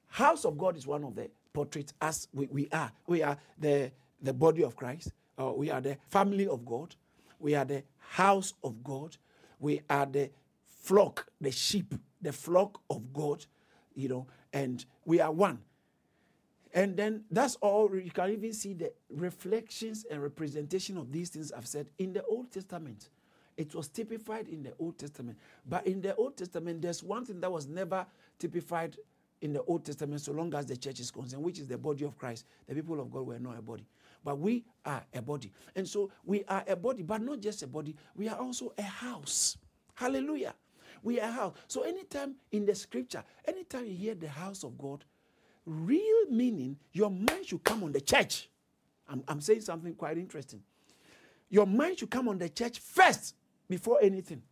House 0.08 0.44
of 0.44 0.58
God 0.58 0.76
is 0.76 0.86
one 0.86 1.04
of 1.04 1.14
the 1.14 1.30
portraits 1.52 1.94
as 2.00 2.28
we, 2.34 2.46
we 2.46 2.68
are. 2.72 2.92
We 3.06 3.22
are 3.22 3.38
the, 3.58 3.90
the 4.20 4.32
body 4.34 4.62
of 4.62 4.76
Christ. 4.76 5.12
Uh, 5.38 5.52
we 5.52 5.70
are 5.70 5.80
the 5.80 5.96
family 6.08 6.46
of 6.46 6.66
God. 6.66 6.94
We 7.38 7.54
are 7.54 7.64
the 7.64 7.82
house 7.98 8.52
of 8.62 8.84
God 8.84 9.16
we 9.62 9.80
are 9.88 10.04
the 10.04 10.28
flock, 10.66 11.28
the 11.40 11.52
sheep, 11.52 11.94
the 12.20 12.32
flock 12.32 12.80
of 12.90 13.12
God, 13.12 13.46
you 13.94 14.08
know, 14.08 14.26
and 14.52 14.84
we 15.04 15.20
are 15.20 15.30
one. 15.30 15.60
And 16.74 16.96
then 16.96 17.24
that's 17.30 17.54
all 17.56 17.94
you 17.94 18.10
can 18.10 18.30
even 18.30 18.52
see 18.52 18.72
the 18.72 18.92
reflections 19.08 20.04
and 20.10 20.22
representation 20.22 20.96
of 20.96 21.12
these 21.12 21.30
things 21.30 21.52
I've 21.52 21.66
said 21.66 21.86
in 21.98 22.12
the 22.12 22.24
Old 22.24 22.50
Testament. 22.50 23.10
It 23.56 23.74
was 23.74 23.88
typified 23.88 24.48
in 24.48 24.62
the 24.62 24.72
Old 24.78 24.98
Testament. 24.98 25.38
But 25.68 25.86
in 25.86 26.00
the 26.00 26.14
Old 26.16 26.36
Testament, 26.36 26.82
there's 26.82 27.02
one 27.02 27.24
thing 27.24 27.40
that 27.40 27.52
was 27.52 27.68
never 27.68 28.06
typified 28.38 28.96
in 29.42 29.52
the 29.52 29.62
Old 29.64 29.84
Testament 29.84 30.22
so 30.22 30.32
long 30.32 30.52
as 30.54 30.66
the 30.66 30.76
church 30.76 30.98
is 31.00 31.10
concerned, 31.10 31.42
which 31.42 31.58
is 31.58 31.66
the 31.66 31.78
body 31.78 32.04
of 32.04 32.16
Christ. 32.16 32.46
The 32.66 32.74
people 32.74 32.98
of 33.00 33.12
God 33.12 33.26
were 33.26 33.38
not 33.38 33.58
a 33.58 33.62
body. 33.62 33.86
But 34.24 34.38
we 34.38 34.64
are 34.84 35.02
a 35.12 35.22
body. 35.22 35.52
And 35.74 35.88
so 35.88 36.10
we 36.24 36.44
are 36.46 36.64
a 36.66 36.76
body, 36.76 37.02
but 37.02 37.22
not 37.22 37.40
just 37.40 37.62
a 37.62 37.66
body, 37.66 37.96
we 38.14 38.28
are 38.28 38.38
also 38.38 38.72
a 38.78 38.82
house. 38.82 39.56
Hallelujah. 39.94 40.54
We 41.02 41.20
are 41.20 41.28
a 41.28 41.32
house. 41.32 41.54
So 41.66 41.82
anytime 41.82 42.36
in 42.52 42.64
the 42.64 42.74
scripture, 42.74 43.24
anytime 43.44 43.86
you 43.86 43.96
hear 43.96 44.14
the 44.14 44.28
house 44.28 44.62
of 44.62 44.78
God, 44.78 45.04
real 45.66 46.26
meaning, 46.30 46.76
your 46.92 47.10
mind 47.10 47.46
should 47.46 47.64
come 47.64 47.82
on 47.82 47.92
the 47.92 48.00
church. 48.00 48.48
I'm, 49.08 49.22
I'm 49.26 49.40
saying 49.40 49.62
something 49.62 49.94
quite 49.94 50.18
interesting. 50.18 50.62
Your 51.50 51.66
mind 51.66 51.98
should 51.98 52.10
come 52.10 52.28
on 52.28 52.38
the 52.38 52.48
church 52.48 52.78
first 52.78 53.34
before 53.68 53.98
anything. 54.00 54.42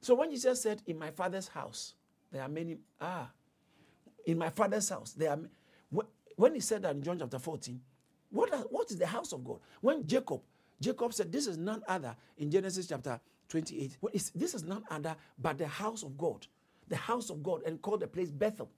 So 0.00 0.14
when 0.14 0.30
Jesus 0.30 0.62
said, 0.62 0.82
In 0.86 0.98
my 0.98 1.10
father's 1.10 1.48
house, 1.48 1.94
there 2.30 2.42
are 2.42 2.48
many, 2.48 2.78
ah, 3.00 3.30
in 4.24 4.38
my 4.38 4.50
father's 4.50 4.88
house, 4.88 5.12
there 5.12 5.30
are, 5.30 5.38
when 6.36 6.54
he 6.54 6.60
said 6.60 6.82
that 6.82 6.94
in 6.94 7.02
John 7.02 7.18
chapter 7.18 7.38
14, 7.38 7.80
what, 8.32 8.50
what 8.72 8.90
is 8.90 8.98
the 8.98 9.06
house 9.06 9.32
of 9.32 9.44
God? 9.44 9.58
When 9.80 10.06
Jacob, 10.06 10.40
Jacob 10.80 11.12
said, 11.12 11.30
This 11.30 11.46
is 11.46 11.58
none 11.58 11.82
other 11.86 12.16
in 12.38 12.50
Genesis 12.50 12.86
chapter 12.86 13.20
28. 13.48 13.98
Well, 14.00 14.12
this 14.12 14.54
is 14.54 14.64
none 14.64 14.82
other 14.90 15.14
but 15.38 15.58
the 15.58 15.66
house 15.66 16.02
of 16.02 16.16
God. 16.16 16.46
The 16.88 16.96
house 16.96 17.30
of 17.30 17.42
God, 17.42 17.62
and 17.64 17.80
called 17.80 18.00
the 18.00 18.06
place 18.06 18.30
Bethel. 18.30 18.68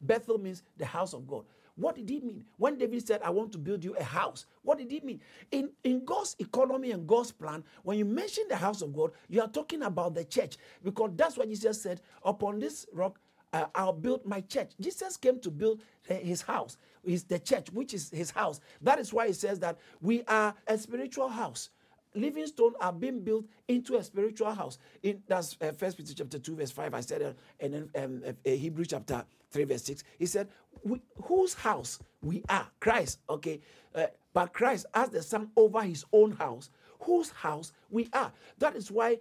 Bethel 0.00 0.38
means 0.38 0.62
the 0.78 0.86
house 0.86 1.12
of 1.12 1.26
God. 1.28 1.44
What 1.76 1.96
did 1.96 2.08
he 2.08 2.20
mean? 2.20 2.44
When 2.58 2.76
David 2.76 3.06
said, 3.06 3.22
I 3.22 3.30
want 3.30 3.52
to 3.52 3.58
build 3.58 3.82
you 3.82 3.94
a 3.96 4.02
house, 4.02 4.46
what 4.62 4.78
did 4.78 4.90
he 4.90 5.00
mean? 5.00 5.20
In, 5.50 5.70
in 5.84 6.04
God's 6.04 6.36
economy 6.38 6.90
and 6.90 7.06
God's 7.06 7.32
plan, 7.32 7.64
when 7.82 7.98
you 7.98 8.04
mention 8.04 8.44
the 8.48 8.56
house 8.56 8.82
of 8.82 8.94
God, 8.94 9.12
you 9.28 9.40
are 9.40 9.48
talking 9.48 9.82
about 9.82 10.14
the 10.14 10.24
church 10.24 10.58
because 10.84 11.10
that's 11.16 11.36
what 11.36 11.48
Jesus 11.48 11.80
said 11.82 12.00
upon 12.24 12.58
this 12.58 12.86
rock 12.92 13.18
uh, 13.52 13.66
I'll 13.74 13.92
build 13.92 14.24
my 14.24 14.40
church. 14.40 14.72
Jesus 14.80 15.16
came 15.16 15.40
to 15.40 15.50
build 15.50 15.82
his 16.02 16.42
house, 16.42 16.76
is 17.04 17.24
the 17.24 17.38
church, 17.38 17.70
which 17.72 17.94
is 17.94 18.10
his 18.10 18.30
house. 18.30 18.60
That 18.80 18.98
is 18.98 19.12
why 19.12 19.26
he 19.28 19.32
says 19.32 19.58
that 19.60 19.78
we 20.00 20.22
are 20.24 20.54
a 20.66 20.78
spiritual 20.78 21.28
house. 21.28 21.70
Living 22.14 22.46
stone 22.46 22.74
are 22.80 22.92
being 22.92 23.20
built 23.20 23.46
into 23.68 23.96
a 23.96 24.04
spiritual 24.04 24.52
house. 24.52 24.78
In 25.02 25.22
that's 25.26 25.56
uh, 25.62 25.72
First 25.72 25.96
Peter 25.96 26.12
chapter 26.14 26.38
two 26.38 26.54
verse 26.54 26.70
five. 26.70 26.92
I 26.92 27.00
said, 27.00 27.22
uh, 27.22 27.32
and 27.58 27.72
then 27.72 27.90
um, 28.04 28.22
uh, 28.26 28.50
Hebrew 28.50 28.84
chapter 28.84 29.24
three 29.50 29.64
verse 29.64 29.82
six. 29.82 30.04
He 30.18 30.26
said, 30.26 30.48
"Whose 31.22 31.54
house 31.54 32.00
we 32.20 32.44
are? 32.50 32.68
Christ." 32.80 33.20
Okay, 33.30 33.60
uh, 33.94 34.08
but 34.34 34.52
Christ 34.52 34.84
as 34.92 35.08
the 35.08 35.22
Son 35.22 35.50
over 35.56 35.80
His 35.80 36.04
own 36.12 36.32
house, 36.32 36.68
whose 37.00 37.30
house 37.30 37.72
we 37.88 38.10
are. 38.12 38.30
That 38.58 38.76
is 38.76 38.90
why 38.90 39.18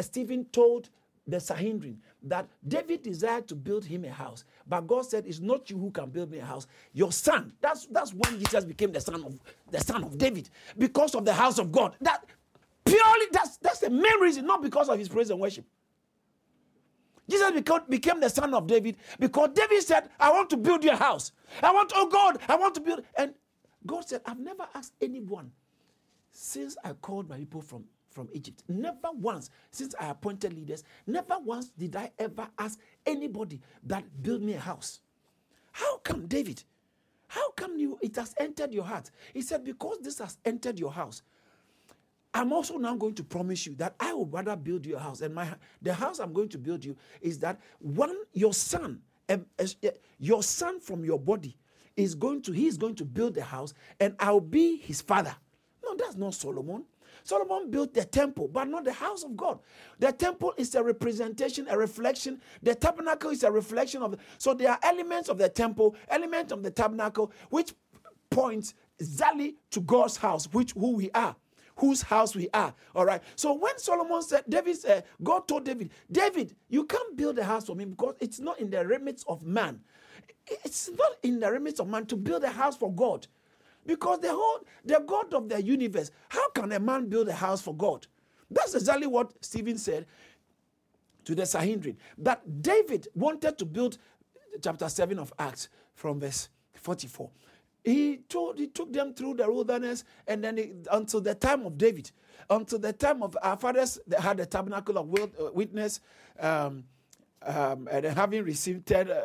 Stephen 0.00 0.44
told 0.46 0.90
the 1.26 1.40
Sanhedrin 1.40 2.00
that 2.22 2.48
David 2.66 3.02
desired 3.02 3.48
to 3.48 3.54
build 3.54 3.84
him 3.84 4.04
a 4.04 4.10
house, 4.10 4.44
but 4.66 4.86
God 4.86 5.06
said, 5.06 5.26
"It's 5.26 5.40
not 5.40 5.70
you 5.70 5.78
who 5.78 5.90
can 5.90 6.10
build 6.10 6.30
me 6.30 6.38
a 6.38 6.44
house. 6.44 6.66
Your 6.92 7.12
son." 7.12 7.52
That's 7.60 7.86
that's 7.86 8.12
when 8.12 8.38
Jesus 8.38 8.64
became 8.64 8.92
the 8.92 9.00
son 9.00 9.24
of 9.24 9.40
the 9.70 9.80
son 9.80 10.04
of 10.04 10.18
David 10.18 10.50
because 10.76 11.14
of 11.14 11.24
the 11.24 11.32
house 11.32 11.58
of 11.58 11.72
God. 11.72 11.96
That 12.00 12.24
purely 12.84 13.26
that's 13.32 13.56
that's 13.58 13.80
the 13.80 13.90
main 13.90 14.20
reason, 14.20 14.46
not 14.46 14.62
because 14.62 14.88
of 14.88 14.98
his 14.98 15.08
praise 15.08 15.30
and 15.30 15.40
worship. 15.40 15.64
Jesus 17.28 17.52
became, 17.52 17.80
became 17.88 18.20
the 18.20 18.28
son 18.28 18.52
of 18.52 18.66
David 18.66 18.96
because 19.18 19.50
David 19.54 19.82
said, 19.82 20.10
"I 20.20 20.30
want 20.30 20.50
to 20.50 20.58
build 20.58 20.84
your 20.84 20.96
house. 20.96 21.32
I 21.62 21.72
want, 21.72 21.92
oh 21.94 22.08
God, 22.08 22.38
I 22.48 22.56
want 22.56 22.74
to 22.74 22.80
build." 22.82 23.02
And 23.16 23.34
God 23.86 24.06
said, 24.06 24.20
"I've 24.26 24.38
never 24.40 24.68
asked 24.74 24.92
anyone 25.00 25.50
since 26.30 26.76
I 26.84 26.92
called 26.92 27.28
my 27.28 27.38
people 27.38 27.62
from 27.62 27.84
from 28.14 28.28
Egypt. 28.32 28.62
Never 28.68 29.08
once, 29.12 29.50
since 29.70 29.94
I 30.00 30.06
appointed 30.08 30.54
leaders, 30.54 30.84
never 31.06 31.36
once 31.38 31.70
did 31.70 31.96
I 31.96 32.10
ever 32.18 32.48
ask 32.58 32.78
anybody 33.04 33.60
that 33.84 34.04
build 34.22 34.42
me 34.42 34.54
a 34.54 34.60
house. 34.60 35.00
How 35.72 35.98
come, 35.98 36.26
David? 36.26 36.62
How 37.28 37.50
come 37.52 37.76
you 37.76 37.98
it 38.00 38.16
has 38.16 38.34
entered 38.38 38.72
your 38.72 38.84
heart? 38.84 39.10
He 39.32 39.42
said, 39.42 39.64
Because 39.64 39.98
this 40.00 40.18
has 40.18 40.38
entered 40.44 40.78
your 40.78 40.92
house. 40.92 41.22
I'm 42.32 42.52
also 42.52 42.78
now 42.78 42.94
going 42.96 43.14
to 43.14 43.24
promise 43.24 43.66
you 43.66 43.74
that 43.76 43.94
I 44.00 44.12
would 44.12 44.32
rather 44.32 44.56
build 44.56 44.86
you 44.86 44.96
a 44.96 44.98
house. 45.00 45.20
And 45.20 45.34
my 45.34 45.48
the 45.82 45.94
house 45.94 46.18
I'm 46.18 46.32
going 46.32 46.48
to 46.50 46.58
build 46.58 46.84
you 46.84 46.96
is 47.20 47.38
that 47.40 47.60
one, 47.78 48.16
your 48.32 48.54
son 48.54 49.00
um, 49.28 49.46
your 50.18 50.42
son 50.42 50.80
from 50.80 51.04
your 51.04 51.18
body 51.18 51.56
is 51.96 52.14
going 52.14 52.42
to, 52.42 52.52
he's 52.52 52.76
going 52.76 52.94
to 52.96 53.04
build 53.04 53.34
the 53.34 53.42
house 53.42 53.74
and 54.00 54.14
I'll 54.18 54.40
be 54.40 54.76
his 54.78 55.00
father. 55.00 55.34
No, 55.84 55.94
that's 55.96 56.16
not 56.16 56.34
Solomon. 56.34 56.84
Solomon 57.24 57.70
built 57.70 57.94
the 57.94 58.04
temple, 58.04 58.48
but 58.48 58.68
not 58.68 58.84
the 58.84 58.92
house 58.92 59.24
of 59.24 59.36
God. 59.36 59.58
The 59.98 60.12
temple 60.12 60.52
is 60.58 60.74
a 60.74 60.84
representation, 60.84 61.66
a 61.68 61.76
reflection. 61.76 62.40
The 62.62 62.74
tabernacle 62.74 63.30
is 63.30 63.42
a 63.42 63.50
reflection 63.50 64.02
of. 64.02 64.16
So 64.38 64.52
there 64.52 64.70
are 64.70 64.78
elements 64.82 65.30
of 65.30 65.38
the 65.38 65.48
temple, 65.48 65.96
elements 66.08 66.52
of 66.52 66.62
the 66.62 66.70
tabernacle, 66.70 67.32
which 67.48 67.72
points 68.30 68.74
exactly 68.98 69.56
to 69.70 69.80
God's 69.80 70.18
house, 70.18 70.46
which 70.52 70.72
who 70.72 70.92
we 70.96 71.10
are 71.12 71.34
whose 71.76 72.02
house 72.02 72.36
we 72.36 72.48
are. 72.54 72.72
All 72.94 73.04
right. 73.04 73.20
So 73.34 73.52
when 73.54 73.76
Solomon 73.78 74.22
said, 74.22 74.44
David 74.48 74.76
said, 74.76 75.04
God 75.20 75.48
told 75.48 75.64
David, 75.64 75.90
David, 76.10 76.54
you 76.68 76.84
can't 76.84 77.16
build 77.16 77.36
a 77.38 77.44
house 77.44 77.66
for 77.66 77.74
me 77.74 77.84
because 77.84 78.14
it's 78.20 78.38
not 78.38 78.60
in 78.60 78.70
the 78.70 78.84
limits 78.84 79.24
of 79.26 79.42
man. 79.42 79.80
It's 80.46 80.88
not 80.90 81.16
in 81.24 81.40
the 81.40 81.50
limits 81.50 81.80
of 81.80 81.88
man 81.88 82.06
to 82.06 82.16
build 82.16 82.44
a 82.44 82.50
house 82.50 82.76
for 82.76 82.92
God. 82.92 83.26
Because 83.86 84.20
the 84.20 84.30
whole 84.30 84.60
the 84.84 85.02
God 85.06 85.32
of 85.34 85.48
the 85.48 85.62
universe, 85.62 86.10
how 86.28 86.48
can 86.50 86.72
a 86.72 86.80
man 86.80 87.08
build 87.08 87.28
a 87.28 87.34
house 87.34 87.60
for 87.60 87.74
God? 87.74 88.06
That's 88.50 88.74
exactly 88.74 89.06
what 89.06 89.32
Stephen 89.44 89.78
said 89.78 90.06
to 91.24 91.34
the 91.34 91.46
Sanhedrin. 91.46 91.96
That 92.18 92.62
David 92.62 93.08
wanted 93.14 93.58
to 93.58 93.64
build 93.64 93.98
chapter 94.62 94.88
7 94.88 95.18
of 95.18 95.32
Acts 95.38 95.68
from 95.94 96.20
verse 96.20 96.48
44. 96.74 97.30
He 97.82 98.18
told 98.28 98.58
he 98.58 98.68
took 98.68 98.92
them 98.92 99.12
through 99.12 99.34
the 99.34 99.50
wilderness 99.50 100.04
and 100.26 100.42
then 100.42 100.56
he, 100.56 100.72
until 100.90 101.20
the 101.20 101.34
time 101.34 101.66
of 101.66 101.76
David, 101.76 102.10
until 102.48 102.78
the 102.78 102.92
time 102.92 103.22
of 103.22 103.36
our 103.42 103.56
fathers, 103.56 103.98
they 104.06 104.16
had 104.16 104.38
the 104.38 104.46
tabernacle 104.46 104.96
of 104.98 105.14
uh, 105.14 105.50
witness. 105.52 106.00
Um, 106.38 106.84
um, 107.44 107.88
and 107.90 108.06
having 108.06 108.44
received 108.44 108.86
ten, 108.86 109.10
uh, 109.10 109.22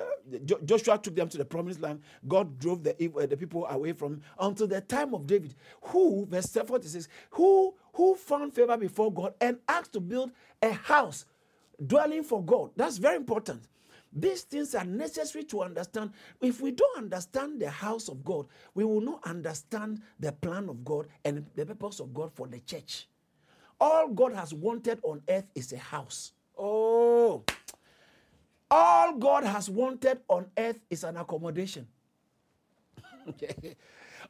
Joshua 0.65 0.97
took 0.97 1.15
them 1.15 1.29
to 1.29 1.37
the 1.37 1.45
promised 1.45 1.81
land. 1.81 2.01
God 2.27 2.59
drove 2.59 2.83
the, 2.83 2.91
uh, 3.17 3.25
the 3.25 3.37
people 3.37 3.65
away 3.67 3.93
from 3.93 4.21
until 4.39 4.67
the 4.67 4.81
time 4.81 5.13
of 5.13 5.27
David, 5.27 5.55
who, 5.81 6.25
verse 6.25 6.47
46, 6.47 7.07
who, 7.31 7.73
who 7.93 8.15
found 8.15 8.53
favor 8.53 8.77
before 8.77 9.11
God 9.13 9.33
and 9.41 9.57
asked 9.67 9.93
to 9.93 9.99
build 9.99 10.31
a 10.61 10.71
house, 10.71 11.25
dwelling 11.85 12.23
for 12.23 12.43
God. 12.43 12.71
That's 12.75 12.97
very 12.97 13.15
important. 13.17 13.63
These 14.11 14.43
things 14.43 14.75
are 14.75 14.85
necessary 14.85 15.43
to 15.45 15.61
understand. 15.61 16.11
If 16.41 16.61
we 16.61 16.71
don't 16.71 16.97
understand 16.97 17.61
the 17.61 17.69
house 17.69 18.09
of 18.09 18.23
God, 18.25 18.47
we 18.73 18.83
will 18.83 19.01
not 19.01 19.21
understand 19.25 20.01
the 20.19 20.31
plan 20.31 20.69
of 20.69 20.83
God 20.83 21.07
and 21.23 21.45
the 21.55 21.65
purpose 21.65 21.99
of 21.99 22.13
God 22.13 22.31
for 22.33 22.47
the 22.47 22.59
church. 22.61 23.07
All 23.79 24.09
God 24.09 24.33
has 24.33 24.53
wanted 24.53 24.99
on 25.03 25.21
earth 25.29 25.45
is 25.55 25.73
a 25.73 25.77
house. 25.77 26.33
Oh, 26.57 27.43
all 28.71 29.17
God 29.17 29.43
has 29.43 29.69
wanted 29.69 30.19
on 30.27 30.47
earth 30.57 30.79
is 30.89 31.03
an 31.03 31.17
accommodation. 31.17 31.87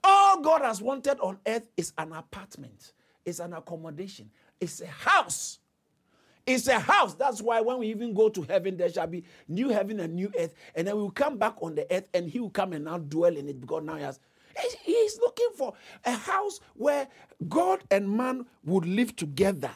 All 0.04 0.42
God 0.42 0.62
has 0.62 0.82
wanted 0.82 1.20
on 1.20 1.40
earth 1.46 1.70
is 1.76 1.94
an 1.98 2.14
apartment, 2.14 2.94
it's 3.26 3.40
an 3.40 3.54
accommodation, 3.54 4.30
it's 4.60 4.82
a 4.82 4.88
house. 4.88 5.60
It's 6.46 6.68
a 6.68 6.80
house. 6.80 7.14
That's 7.14 7.44
why 7.44 7.62
when 7.62 7.78
we 7.78 7.90
even 7.90 8.12
go 8.12 8.28
to 8.30 8.42
heaven, 8.42 8.76
there 8.76 8.92
shall 8.92 9.06
be 9.06 9.24
new 9.48 9.70
heaven 9.70 10.00
and 10.00 10.16
new 10.16 10.32
earth. 10.40 10.56
And 10.74 10.88
then 10.88 10.96
we 10.96 11.04
will 11.04 11.12
come 11.12 11.38
back 11.38 11.56
on 11.62 11.76
the 11.76 11.86
earth 11.94 12.08
and 12.12 12.28
he 12.28 12.40
will 12.40 12.50
come 12.50 12.74
and 12.74 12.86
now 12.86 12.98
dwell 12.98 13.38
in 13.38 13.48
it 13.48 13.62
because 13.62 13.84
now 13.84 13.96
he 13.96 14.02
has. 14.02 14.20
He's 14.82 15.20
looking 15.20 15.50
for 15.56 15.74
a 16.06 16.12
house 16.12 16.60
where 16.74 17.08
God 17.48 17.84
and 17.92 18.10
man 18.10 18.48
would 18.64 18.88
live 18.88 19.16
together. 19.16 19.70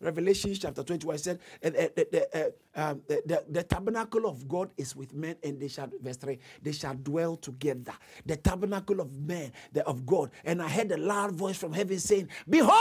Revelation 0.00 0.54
chapter 0.54 0.82
21 0.82 1.18
said, 1.18 1.38
uh, 1.64 1.70
the, 1.70 2.08
the, 2.12 2.38
uh, 2.38 2.50
um, 2.90 3.02
the, 3.08 3.42
the, 3.48 3.62
tabernacle 3.62 4.26
of 4.26 4.46
God 4.46 4.70
is 4.76 4.94
with 4.94 5.14
men, 5.14 5.36
and 5.42 5.58
they 5.58 5.68
shall, 5.68 5.88
verse 6.02 6.18
3, 6.18 6.38
they 6.62 6.72
shall 6.72 6.94
dwell 6.94 7.36
together. 7.36 7.94
The 8.26 8.36
tabernacle 8.36 9.00
of 9.00 9.10
men, 9.18 9.52
the, 9.72 9.86
of 9.86 10.04
God. 10.04 10.30
And 10.44 10.60
I 10.60 10.68
heard 10.68 10.92
a 10.92 10.98
loud 10.98 11.32
voice 11.32 11.56
from 11.56 11.72
heaven 11.72 11.98
saying, 11.98 12.28
Behold, 12.48 12.72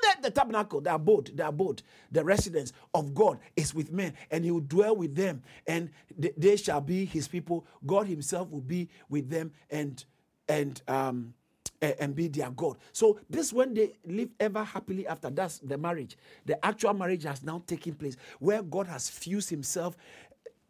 the, 0.00 0.22
the 0.22 0.30
tabernacle, 0.30 0.80
the 0.80 0.94
abode, 0.94 1.36
the 1.36 1.48
abode, 1.48 1.82
the 2.10 2.24
residence 2.24 2.72
of 2.94 3.14
God 3.14 3.38
is 3.56 3.74
with 3.74 3.92
men, 3.92 4.14
and 4.30 4.44
he 4.44 4.50
will 4.50 4.60
dwell 4.60 4.96
with 4.96 5.14
them, 5.14 5.42
and 5.66 5.90
they 6.16 6.56
shall 6.56 6.80
be 6.80 7.04
his 7.04 7.28
people. 7.28 7.66
God 7.84 8.06
himself 8.06 8.50
will 8.50 8.60
be 8.60 8.88
with 9.08 9.28
them, 9.28 9.52
and 9.70 10.02
and 10.48 10.80
um 10.88 11.34
and 11.82 12.14
be 12.14 12.28
their 12.28 12.50
God. 12.50 12.76
So 12.92 13.18
this 13.28 13.52
when 13.52 13.74
they 13.74 13.92
live 14.06 14.30
ever 14.40 14.64
happily 14.64 15.06
after 15.06 15.30
that's 15.30 15.58
the 15.58 15.78
marriage. 15.78 16.16
The 16.46 16.64
actual 16.64 16.94
marriage 16.94 17.24
has 17.24 17.42
now 17.42 17.62
taken 17.66 17.94
place 17.94 18.16
where 18.38 18.62
God 18.62 18.86
has 18.86 19.10
fused 19.10 19.50
himself 19.50 19.96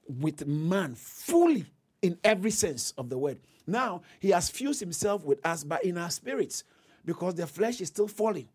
with 0.09 0.47
man 0.47 0.95
fully 0.95 1.67
in 2.03 2.19
every 2.25 2.51
sense 2.51 2.93
of 2.99 3.09
the 3.09 3.19
word. 3.19 3.39
Now 3.67 4.03
he 4.21 4.31
has 4.31 4.51
fused 4.51 4.81
himself 4.81 5.25
with 5.25 5.45
us 5.47 5.65
but 5.65 5.85
in 5.85 5.99
our 5.99 6.11
spirits 6.11 6.65
because 7.05 7.35
the 7.35 7.47
flesh 7.47 7.81
is 7.81 7.89
still 7.89 8.09
falling. 8.09 8.49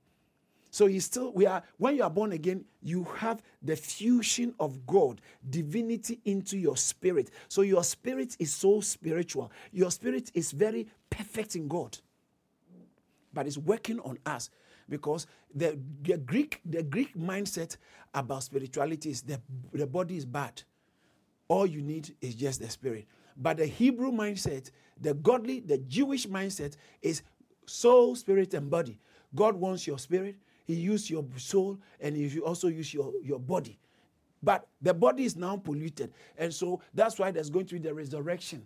So 0.71 0.85
you 0.85 0.99
still 0.99 1.33
we 1.33 1.47
are 1.47 1.63
when 1.77 1.95
you 1.95 2.03
are 2.03 2.11
born 2.11 2.31
again, 2.31 2.65
you 2.81 3.03
have 3.17 3.41
the 3.63 3.75
fusion 3.75 4.53
of 4.59 4.85
God, 4.85 5.19
divinity 5.49 6.19
into 6.25 6.57
your 6.57 6.77
spirit. 6.77 7.31
So 7.47 7.61
your 7.63 7.83
spirit 7.83 8.35
is 8.37 8.53
so 8.53 8.79
spiritual. 8.81 9.51
Your 9.71 9.89
spirit 9.89 10.29
is 10.35 10.51
very 10.51 10.87
perfect 11.09 11.55
in 11.55 11.67
God 11.67 11.97
but 13.33 13.47
it's 13.47 13.57
working 13.57 13.99
on 14.01 14.17
us 14.25 14.49
because 14.89 15.27
the, 15.53 15.77
the 16.01 16.17
Greek 16.17 16.61
the 16.65 16.83
Greek 16.83 17.15
mindset 17.17 17.77
about 18.13 18.43
spirituality 18.43 19.11
is 19.11 19.21
the, 19.21 19.39
the 19.73 19.87
body 19.87 20.17
is 20.17 20.25
bad. 20.25 20.61
All 21.47 21.65
you 21.65 21.81
need 21.81 22.15
is 22.21 22.35
just 22.35 22.61
the 22.61 22.69
spirit. 22.69 23.07
But 23.37 23.57
the 23.57 23.65
Hebrew 23.65 24.11
mindset, 24.11 24.71
the 24.99 25.13
godly, 25.13 25.61
the 25.61 25.77
Jewish 25.77 26.27
mindset 26.27 26.75
is 27.01 27.21
soul, 27.65 28.15
spirit, 28.15 28.53
and 28.53 28.69
body. 28.69 28.99
God 29.35 29.55
wants 29.55 29.87
your 29.87 29.97
spirit, 29.97 30.35
He 30.65 30.75
uses 30.75 31.09
your 31.09 31.25
soul, 31.37 31.79
and 31.99 32.15
He 32.15 32.39
also 32.39 32.67
use 32.67 32.93
your, 32.93 33.13
your 33.23 33.39
body. 33.39 33.79
But 34.41 34.67
the 34.81 34.93
body 34.93 35.25
is 35.25 35.35
now 35.35 35.57
polluted. 35.57 36.13
And 36.37 36.53
so 36.53 36.81
that's 36.93 37.19
why 37.19 37.31
there's 37.31 37.49
going 37.49 37.65
to 37.67 37.75
be 37.75 37.79
the 37.79 37.93
resurrection 37.93 38.65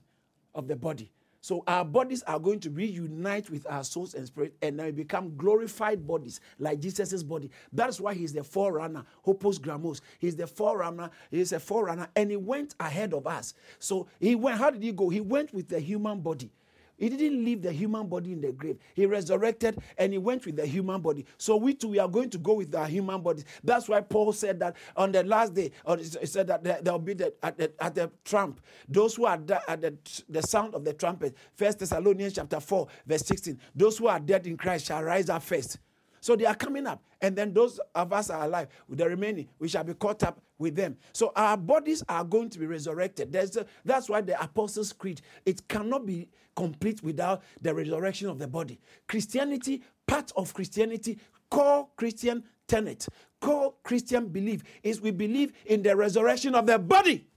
of 0.54 0.68
the 0.68 0.76
body. 0.76 1.12
So 1.44 1.62
our 1.68 1.84
bodies 1.84 2.24
are 2.24 2.40
going 2.40 2.62
to 2.62 2.70
reunite 2.70 3.50
with 3.50 3.68
our 3.70 3.84
souls 3.84 4.14
and 4.14 4.26
spirit, 4.26 4.56
and 4.62 4.80
then 4.80 4.86
we 4.86 4.92
become 4.94 5.36
glorified 5.36 6.08
bodies 6.08 6.40
like 6.58 6.80
Jesus' 6.80 7.22
body. 7.22 7.52
That's 7.74 8.00
why 8.00 8.14
he's 8.14 8.32
the 8.32 8.46
forerunner, 8.46 9.04
Hopos 9.24 9.60
Grammos. 9.60 10.00
He's 10.20 10.38
the 10.38 10.48
forerunner, 10.48 11.10
he's 11.30 11.52
a 11.52 11.60
forerunner, 11.60 12.08
and 12.16 12.32
he 12.32 12.38
went 12.38 12.76
ahead 12.80 13.14
of 13.14 13.28
us. 13.28 13.56
So 13.78 14.08
he 14.22 14.36
went, 14.36 14.58
how 14.58 14.70
did 14.70 14.82
he 14.82 14.94
go? 14.94 15.10
He 15.10 15.20
went 15.20 15.54
with 15.54 15.68
the 15.68 15.82
human 15.82 16.22
body. 16.22 16.50
He 16.98 17.10
didn't 17.10 17.44
leave 17.44 17.62
the 17.62 17.72
human 17.72 18.08
body 18.08 18.34
in 18.34 18.42
the 18.42 18.52
grave. 18.52 18.78
He 18.94 19.06
resurrected 19.06 19.80
and 19.98 20.14
he 20.14 20.20
went 20.20 20.46
with 20.46 20.56
the 20.56 20.66
human 20.66 21.02
body. 21.02 21.26
So 21.38 21.58
we 21.58 21.74
too, 21.74 21.90
we 21.90 22.00
are 22.00 22.08
going 22.08 22.30
to 22.30 22.38
go 22.38 22.54
with 22.54 22.74
our 22.76 22.88
human 22.88 23.22
bodies. 23.22 23.46
That's 23.64 23.90
why 23.90 24.02
Paul 24.02 24.32
said 24.32 24.60
that 24.60 24.76
on 24.96 25.12
the 25.12 25.24
last 25.24 25.54
day, 25.54 25.72
or 25.86 25.98
he 25.98 26.04
said 26.04 26.48
that 26.48 26.64
there 26.64 26.82
will 26.86 27.00
be 27.00 27.14
the, 27.14 27.34
at, 27.42 27.58
the, 27.58 27.72
at 27.80 27.96
the 27.96 28.12
trump, 28.24 28.62
those 28.88 29.16
who 29.16 29.26
are 29.26 29.40
at 29.68 29.82
the, 29.82 29.98
the 30.30 30.42
sound 30.42 30.76
of 30.76 30.84
the 30.86 30.94
trumpet. 30.94 31.36
First 31.56 31.80
Thessalonians 31.80 32.34
chapter 32.34 32.60
4, 32.60 32.88
verse 33.06 33.26
16. 33.26 33.60
Those 33.76 33.98
who 33.98 34.08
are 34.08 34.20
dead 34.20 34.46
in 34.48 34.56
Christ 34.56 34.86
shall 34.86 35.04
rise 35.04 35.30
up 35.30 35.44
first. 35.44 35.80
So 36.22 36.38
they 36.38 36.46
are 36.46 36.56
coming 36.56 36.88
up. 36.88 37.04
And 37.22 37.36
then 37.36 37.54
those 37.54 37.82
of 37.94 38.14
us 38.14 38.30
are 38.30 38.46
alive, 38.46 38.68
the 38.88 39.10
remaining, 39.10 39.50
we 39.60 39.68
shall 39.68 39.84
be 39.84 39.94
caught 39.94 40.24
up 40.24 40.42
with 40.64 40.76
them. 40.76 40.98
So 41.12 41.32
our 41.36 41.58
bodies 41.58 42.02
are 42.10 42.24
going 42.24 42.50
to 42.50 42.58
be 42.58 42.66
resurrected. 42.66 43.36
A, 43.36 43.66
that's 43.86 44.10
why 44.10 44.22
the 44.22 44.42
Apostles' 44.42 44.94
Creed, 44.94 45.22
it 45.46 45.68
cannot 45.68 46.08
be 46.08 46.30
complete 46.56 47.04
without 47.04 47.44
the 47.62 47.76
resurrection 47.76 48.30
of 48.30 48.40
the 48.40 48.48
body. 48.48 48.80
Christianity, 49.08 49.84
part 50.08 50.32
of 50.36 50.54
Christianity, 50.54 51.20
core 51.52 51.90
Christian 51.96 52.44
tenet, 52.68 53.08
core 53.42 53.74
Christian 53.84 54.28
belief 54.30 54.64
is 54.82 55.02
we 55.02 55.12
believe 55.12 55.54
in 55.66 55.84
the 55.84 55.96
resurrection 55.96 56.56
of 56.56 56.66
the 56.66 56.80
body 56.80 57.28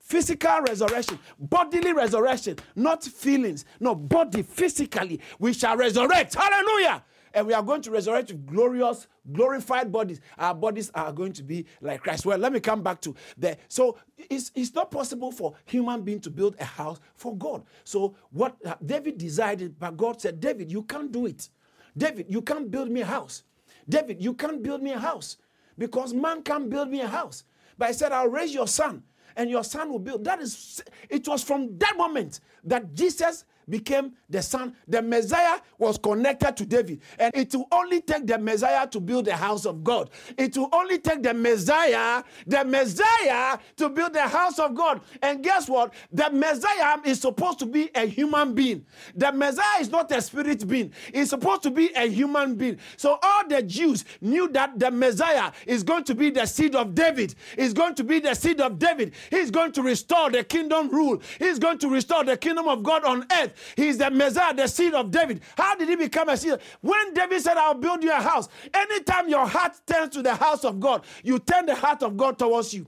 physical 0.00 0.62
resurrection, 0.62 1.18
bodily 1.38 1.92
resurrection, 1.92 2.56
not 2.74 3.04
feelings, 3.04 3.66
no 3.78 3.94
body 3.94 4.40
physically. 4.40 5.20
We 5.38 5.52
shall 5.52 5.76
resurrect. 5.76 6.34
Hallelujah 6.34 7.04
and 7.34 7.46
we 7.46 7.52
are 7.54 7.62
going 7.62 7.82
to 7.82 7.90
resurrect 7.90 8.30
with 8.30 8.46
glorious, 8.46 9.06
glorified 9.32 9.90
bodies. 9.92 10.20
Our 10.38 10.54
bodies 10.54 10.90
are 10.94 11.12
going 11.12 11.32
to 11.34 11.42
be 11.42 11.66
like 11.80 12.02
Christ. 12.02 12.26
Well, 12.26 12.38
let 12.38 12.52
me 12.52 12.60
come 12.60 12.82
back 12.82 13.00
to 13.02 13.14
that. 13.38 13.60
So 13.68 13.98
it's, 14.16 14.50
it's 14.54 14.74
not 14.74 14.90
possible 14.90 15.30
for 15.32 15.54
human 15.64 16.02
being 16.02 16.20
to 16.20 16.30
build 16.30 16.56
a 16.58 16.64
house 16.64 17.00
for 17.14 17.36
God. 17.36 17.64
So 17.84 18.14
what 18.30 18.56
David 18.84 19.18
decided, 19.18 19.78
but 19.78 19.96
God 19.96 20.20
said, 20.20 20.40
David, 20.40 20.70
you 20.70 20.82
can't 20.82 21.12
do 21.12 21.26
it. 21.26 21.48
David, 21.96 22.26
you 22.28 22.42
can't 22.42 22.70
build 22.70 22.90
me 22.90 23.00
a 23.00 23.06
house. 23.06 23.42
David, 23.88 24.22
you 24.22 24.34
can't 24.34 24.62
build 24.62 24.82
me 24.82 24.92
a 24.92 24.98
house 24.98 25.38
because 25.76 26.12
man 26.12 26.42
can't 26.42 26.68
build 26.68 26.90
me 26.90 27.00
a 27.00 27.08
house. 27.08 27.44
But 27.76 27.88
I 27.88 27.92
said, 27.92 28.12
I'll 28.12 28.28
raise 28.28 28.52
your 28.52 28.66
son 28.66 29.02
and 29.36 29.48
your 29.48 29.64
son 29.64 29.90
will 29.90 29.98
build. 29.98 30.24
That 30.24 30.40
is, 30.40 30.82
it 31.08 31.26
was 31.26 31.42
from 31.42 31.78
that 31.78 31.94
moment 31.96 32.40
that 32.64 32.92
Jesus 32.94 33.44
became 33.68 34.12
the 34.28 34.42
son. 34.42 34.74
The 34.86 35.02
Messiah 35.02 35.60
was 35.78 35.98
connected 35.98 36.56
to 36.56 36.66
David. 36.66 37.00
And 37.18 37.34
it 37.34 37.54
will 37.54 37.68
only 37.72 38.00
take 38.00 38.26
the 38.26 38.38
Messiah 38.38 38.86
to 38.88 39.00
build 39.00 39.26
the 39.26 39.36
house 39.36 39.66
of 39.66 39.82
God. 39.84 40.10
It 40.36 40.56
will 40.56 40.68
only 40.72 40.98
take 40.98 41.22
the 41.22 41.34
Messiah, 41.34 42.22
the 42.46 42.64
Messiah, 42.64 43.58
to 43.76 43.88
build 43.88 44.14
the 44.14 44.26
house 44.26 44.58
of 44.58 44.74
God. 44.74 45.00
And 45.22 45.42
guess 45.42 45.68
what? 45.68 45.94
The 46.12 46.30
Messiah 46.30 46.98
is 47.04 47.20
supposed 47.20 47.58
to 47.60 47.66
be 47.66 47.90
a 47.94 48.06
human 48.06 48.54
being. 48.54 48.84
The 49.14 49.32
Messiah 49.32 49.80
is 49.80 49.90
not 49.90 50.10
a 50.12 50.20
spirit 50.20 50.66
being, 50.66 50.92
he's 51.12 51.30
supposed 51.30 51.62
to 51.62 51.70
be 51.70 51.90
a 51.94 52.08
human 52.08 52.54
being. 52.54 52.78
So 52.96 53.18
all 53.22 53.48
the 53.48 53.62
Jews 53.62 54.04
knew 54.20 54.48
that 54.48 54.78
the 54.78 54.90
Messiah 54.90 55.52
is 55.66 55.82
going 55.82 56.04
to 56.04 56.14
be 56.14 56.30
the 56.30 56.46
seed 56.46 56.74
of 56.74 56.94
David, 56.94 57.34
is 57.56 57.72
going 57.72 57.94
to 57.96 58.04
be 58.04 58.20
the 58.20 58.34
seed 58.34 58.60
of 58.60 58.78
David. 58.78 59.12
He's 59.30 59.50
going 59.50 59.72
to 59.72 59.82
restore 59.82 60.30
the 60.30 60.44
kingdom 60.44 60.88
rule, 60.90 61.20
he's 61.38 61.58
going 61.58 61.78
to 61.78 61.88
restore 61.88 62.24
the 62.24 62.36
kingdom 62.36 62.68
of 62.68 62.82
God 62.82 63.04
on 63.04 63.26
earth. 63.40 63.54
He's 63.76 63.98
the 63.98 64.10
Messiah, 64.10 64.54
the 64.54 64.66
seed 64.66 64.94
of 64.94 65.10
David. 65.10 65.42
How 65.56 65.74
did 65.76 65.88
he 65.88 65.96
become 65.96 66.28
a 66.28 66.36
seed? 66.36 66.58
When 66.80 67.14
David 67.14 67.40
said, 67.40 67.56
I'll 67.56 67.74
build 67.74 68.02
you 68.02 68.10
a 68.10 68.20
house, 68.20 68.48
anytime 68.72 69.28
your 69.28 69.46
heart 69.46 69.80
turns 69.86 70.14
to 70.14 70.22
the 70.22 70.34
house 70.34 70.64
of 70.64 70.80
God, 70.80 71.04
you 71.22 71.38
turn 71.38 71.66
the 71.66 71.74
heart 71.74 72.02
of 72.02 72.16
God 72.16 72.38
towards 72.38 72.74
you. 72.74 72.86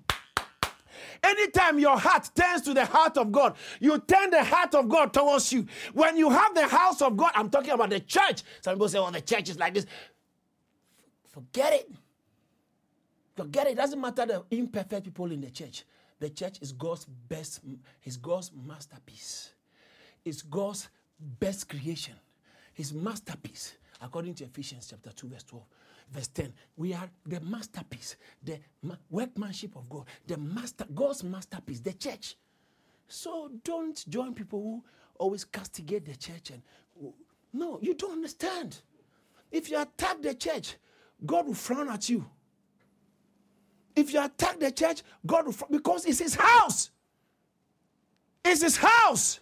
Anytime 1.23 1.79
your 1.79 1.99
heart 1.99 2.31
turns 2.35 2.63
to 2.63 2.75
the 2.75 2.87
heart 2.87 3.19
of 3.19 3.31
God, 3.31 3.55
you 3.79 3.99
turn 3.99 4.31
the 4.31 4.43
heart 4.43 4.75
of 4.75 4.89
God 4.89 5.13
towards 5.13 5.53
you. 5.53 5.67
When 5.93 6.17
you 6.17 6.31
have 6.31 6.55
the 6.55 6.67
house 6.67 7.03
of 7.03 7.17
God, 7.17 7.33
I'm 7.35 7.51
talking 7.51 7.71
about 7.71 7.91
the 7.91 8.01
church. 8.01 8.43
Some 8.63 8.75
people 8.75 8.89
say, 8.89 8.99
oh, 8.99 9.11
the 9.11 9.21
church 9.21 9.51
is 9.51 9.59
like 9.59 9.75
this. 9.75 9.87
Forget 11.29 11.75
it. 11.75 11.93
Forget 13.37 13.67
it. 13.67 13.73
It 13.73 13.77
doesn't 13.77 14.01
matter 14.01 14.27
the 14.27 14.45
imperfect 14.51 15.05
people 15.05 15.31
in 15.31 15.41
the 15.41 15.51
church. 15.51 15.85
The 16.19 16.31
church 16.31 16.59
is 16.61 16.73
God's 16.73 17.05
best, 17.05 17.61
is 18.05 18.17
God's 18.17 18.51
masterpiece. 18.67 19.51
It's 20.25 20.43
God's 20.43 20.89
best 21.19 21.69
creation, 21.69 22.15
His 22.73 22.93
masterpiece, 22.93 23.75
according 24.01 24.35
to 24.35 24.45
Ephesians 24.45 24.89
chapter 24.91 25.11
2, 25.11 25.29
verse 25.29 25.45
12 25.45 25.65
verse 26.13 26.29
10 26.29 26.53
we 26.77 26.93
are 26.93 27.09
the 27.27 27.41
masterpiece 27.41 28.17
the 28.43 28.59
ma- 28.83 28.97
workmanship 29.11 29.77
of 29.77 29.89
god 29.89 30.05
the 30.27 30.37
master 30.37 30.85
god's 30.95 31.23
masterpiece 31.25 31.81
the 31.81 31.93
church. 31.93 32.37
So 33.09 33.51
don't 33.65 34.05
join 34.09 34.35
people 34.35 34.61
who 34.61 34.85
always 35.19 35.45
castigate 35.45 36.07
the 36.07 36.17
church 36.17 36.51
and 36.51 36.63
no 37.53 37.79
you 37.83 37.95
don't 37.95 38.13
understand. 38.13 38.81
If 39.51 39.71
you 39.71 39.81
attack 39.81 40.23
the 40.23 40.35
church 40.35 40.77
god 41.25 41.47
will 41.47 41.55
frown 41.55 41.89
at 41.89 42.09
you. 42.09 42.27
If 43.97 44.13
you 44.13 44.25
attack 44.25 44.59
the 44.59 44.71
church 44.71 45.03
god 45.27 45.47
will 45.47 45.53
frown 45.53 45.71
because 45.73 46.05
it's 46.07 46.19
his 46.21 46.35
house. 46.35 46.91
It's 48.45 48.63
his 48.63 48.77
house 48.77 49.41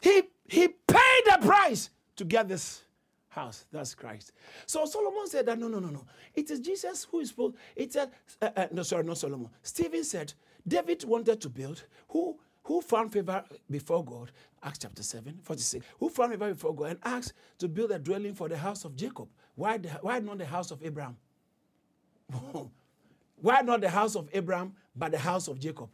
he 0.00 0.22
he 0.46 0.68
paid 0.68 1.22
the 1.26 1.38
price 1.42 1.90
to 2.16 2.24
get 2.24 2.48
this 2.48 2.82
house. 3.28 3.66
That's 3.70 3.94
Christ. 3.94 4.32
So 4.66 4.84
Solomon 4.86 5.26
said 5.26 5.46
that 5.46 5.58
no, 5.58 5.68
no, 5.68 5.78
no, 5.78 5.88
no. 5.88 6.04
It 6.34 6.50
is 6.50 6.60
Jesus 6.60 7.06
who 7.10 7.20
is 7.20 7.30
supposed. 7.30 7.56
It 7.76 7.92
said 7.92 8.10
uh, 8.40 8.50
uh, 8.56 8.66
no, 8.72 8.82
sorry, 8.82 9.04
not 9.04 9.18
Solomon. 9.18 9.48
Stephen 9.62 10.04
said 10.04 10.32
David 10.66 11.04
wanted 11.04 11.40
to 11.40 11.48
build. 11.48 11.84
Who 12.08 12.38
who 12.68 12.82
found 12.82 13.12
favor 13.12 13.42
before 13.70 14.04
God? 14.04 14.30
Acts 14.62 14.80
chapter 14.80 15.02
7, 15.02 15.38
46. 15.42 15.86
Who 16.00 16.10
found 16.10 16.32
favor 16.32 16.52
before 16.52 16.74
God 16.74 16.90
and 16.90 16.98
asked 17.02 17.32
to 17.58 17.66
build 17.66 17.92
a 17.92 17.98
dwelling 17.98 18.34
for 18.34 18.46
the 18.46 18.58
house 18.58 18.84
of 18.84 18.94
Jacob? 18.94 19.28
Why, 19.54 19.78
the, 19.78 19.88
why 20.02 20.18
not 20.18 20.36
the 20.36 20.44
house 20.44 20.70
of 20.70 20.82
Abraham? 20.84 21.16
why 23.40 23.62
not 23.62 23.80
the 23.80 23.88
house 23.88 24.16
of 24.16 24.28
Abraham, 24.34 24.74
but 24.94 25.12
the 25.12 25.18
house 25.18 25.48
of 25.48 25.58
Jacob? 25.58 25.88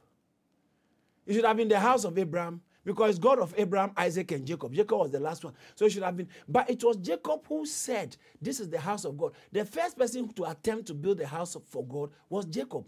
It 1.26 1.34
should 1.34 1.44
have 1.44 1.56
been 1.56 1.68
the 1.68 1.78
house 1.78 2.04
of 2.04 2.18
Abraham 2.18 2.60
because 2.84 3.18
God 3.18 3.38
of 3.38 3.54
Abraham, 3.56 3.92
Isaac, 3.96 4.32
and 4.32 4.46
Jacob. 4.46 4.72
Jacob 4.74 4.98
was 4.98 5.10
the 5.10 5.20
last 5.20 5.44
one. 5.44 5.54
So 5.74 5.86
it 5.86 5.92
should 5.92 6.02
have 6.02 6.16
been. 6.16 6.28
But 6.48 6.70
it 6.70 6.82
was 6.84 6.96
Jacob 6.96 7.46
who 7.48 7.66
said, 7.66 8.16
This 8.40 8.60
is 8.60 8.68
the 8.68 8.80
house 8.80 9.04
of 9.04 9.16
God. 9.16 9.32
The 9.52 9.64
first 9.64 9.98
person 9.98 10.28
to 10.34 10.44
attempt 10.44 10.86
to 10.88 10.94
build 10.94 11.18
the 11.18 11.26
house 11.26 11.56
for 11.66 11.84
God 11.84 12.10
was 12.28 12.44
Jacob. 12.46 12.84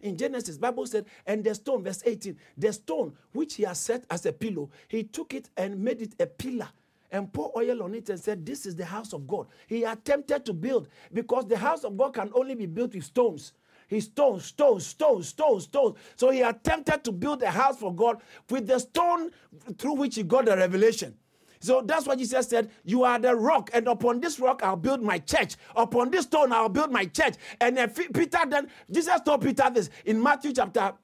In 0.00 0.16
Genesis, 0.16 0.58
Bible 0.58 0.84
said, 0.86 1.06
and 1.26 1.44
the 1.44 1.54
stone, 1.54 1.84
verse 1.84 2.02
18, 2.04 2.36
the 2.58 2.72
stone 2.72 3.12
which 3.32 3.54
he 3.54 3.62
has 3.62 3.78
set 3.78 4.04
as 4.10 4.26
a 4.26 4.32
pillow, 4.32 4.68
he 4.88 5.04
took 5.04 5.32
it 5.32 5.48
and 5.56 5.78
made 5.82 6.02
it 6.02 6.14
a 6.18 6.26
pillar 6.26 6.68
and 7.12 7.32
pour 7.32 7.52
oil 7.56 7.82
on 7.84 7.94
it 7.94 8.10
and 8.10 8.18
said, 8.18 8.44
This 8.44 8.66
is 8.66 8.74
the 8.74 8.84
house 8.84 9.12
of 9.12 9.28
God. 9.28 9.46
He 9.68 9.84
attempted 9.84 10.44
to 10.46 10.52
build 10.52 10.88
because 11.12 11.46
the 11.46 11.56
house 11.56 11.84
of 11.84 11.96
God 11.96 12.14
can 12.14 12.30
only 12.34 12.56
be 12.56 12.66
built 12.66 12.94
with 12.94 13.04
stones. 13.04 13.52
He 13.92 14.00
stones, 14.00 14.46
stones, 14.46 14.86
stones, 14.86 15.28
stones, 15.28 15.64
stones. 15.64 15.98
So 16.16 16.30
he 16.30 16.40
attempted 16.40 17.04
to 17.04 17.12
build 17.12 17.42
a 17.42 17.50
house 17.50 17.76
for 17.76 17.94
God 17.94 18.22
with 18.48 18.66
the 18.66 18.78
stone 18.78 19.30
through 19.76 19.96
which 19.96 20.14
he 20.14 20.22
got 20.22 20.46
the 20.46 20.56
revelation. 20.56 21.14
So 21.60 21.82
that's 21.82 22.06
what 22.06 22.16
Jesus 22.16 22.48
said. 22.48 22.70
You 22.84 23.04
are 23.04 23.18
the 23.18 23.36
rock, 23.36 23.68
and 23.74 23.86
upon 23.86 24.20
this 24.20 24.40
rock 24.40 24.62
I'll 24.62 24.76
build 24.76 25.02
my 25.02 25.18
church. 25.18 25.56
Upon 25.76 26.10
this 26.10 26.24
stone 26.24 26.54
I'll 26.54 26.70
build 26.70 26.90
my 26.90 27.04
church. 27.04 27.34
And 27.60 27.76
then 27.76 27.90
Peter 27.90 28.38
then, 28.48 28.68
Jesus 28.90 29.20
told 29.26 29.42
Peter 29.42 29.68
this 29.68 29.90
in 30.06 30.22
Matthew 30.22 30.54
chapter 30.54 30.94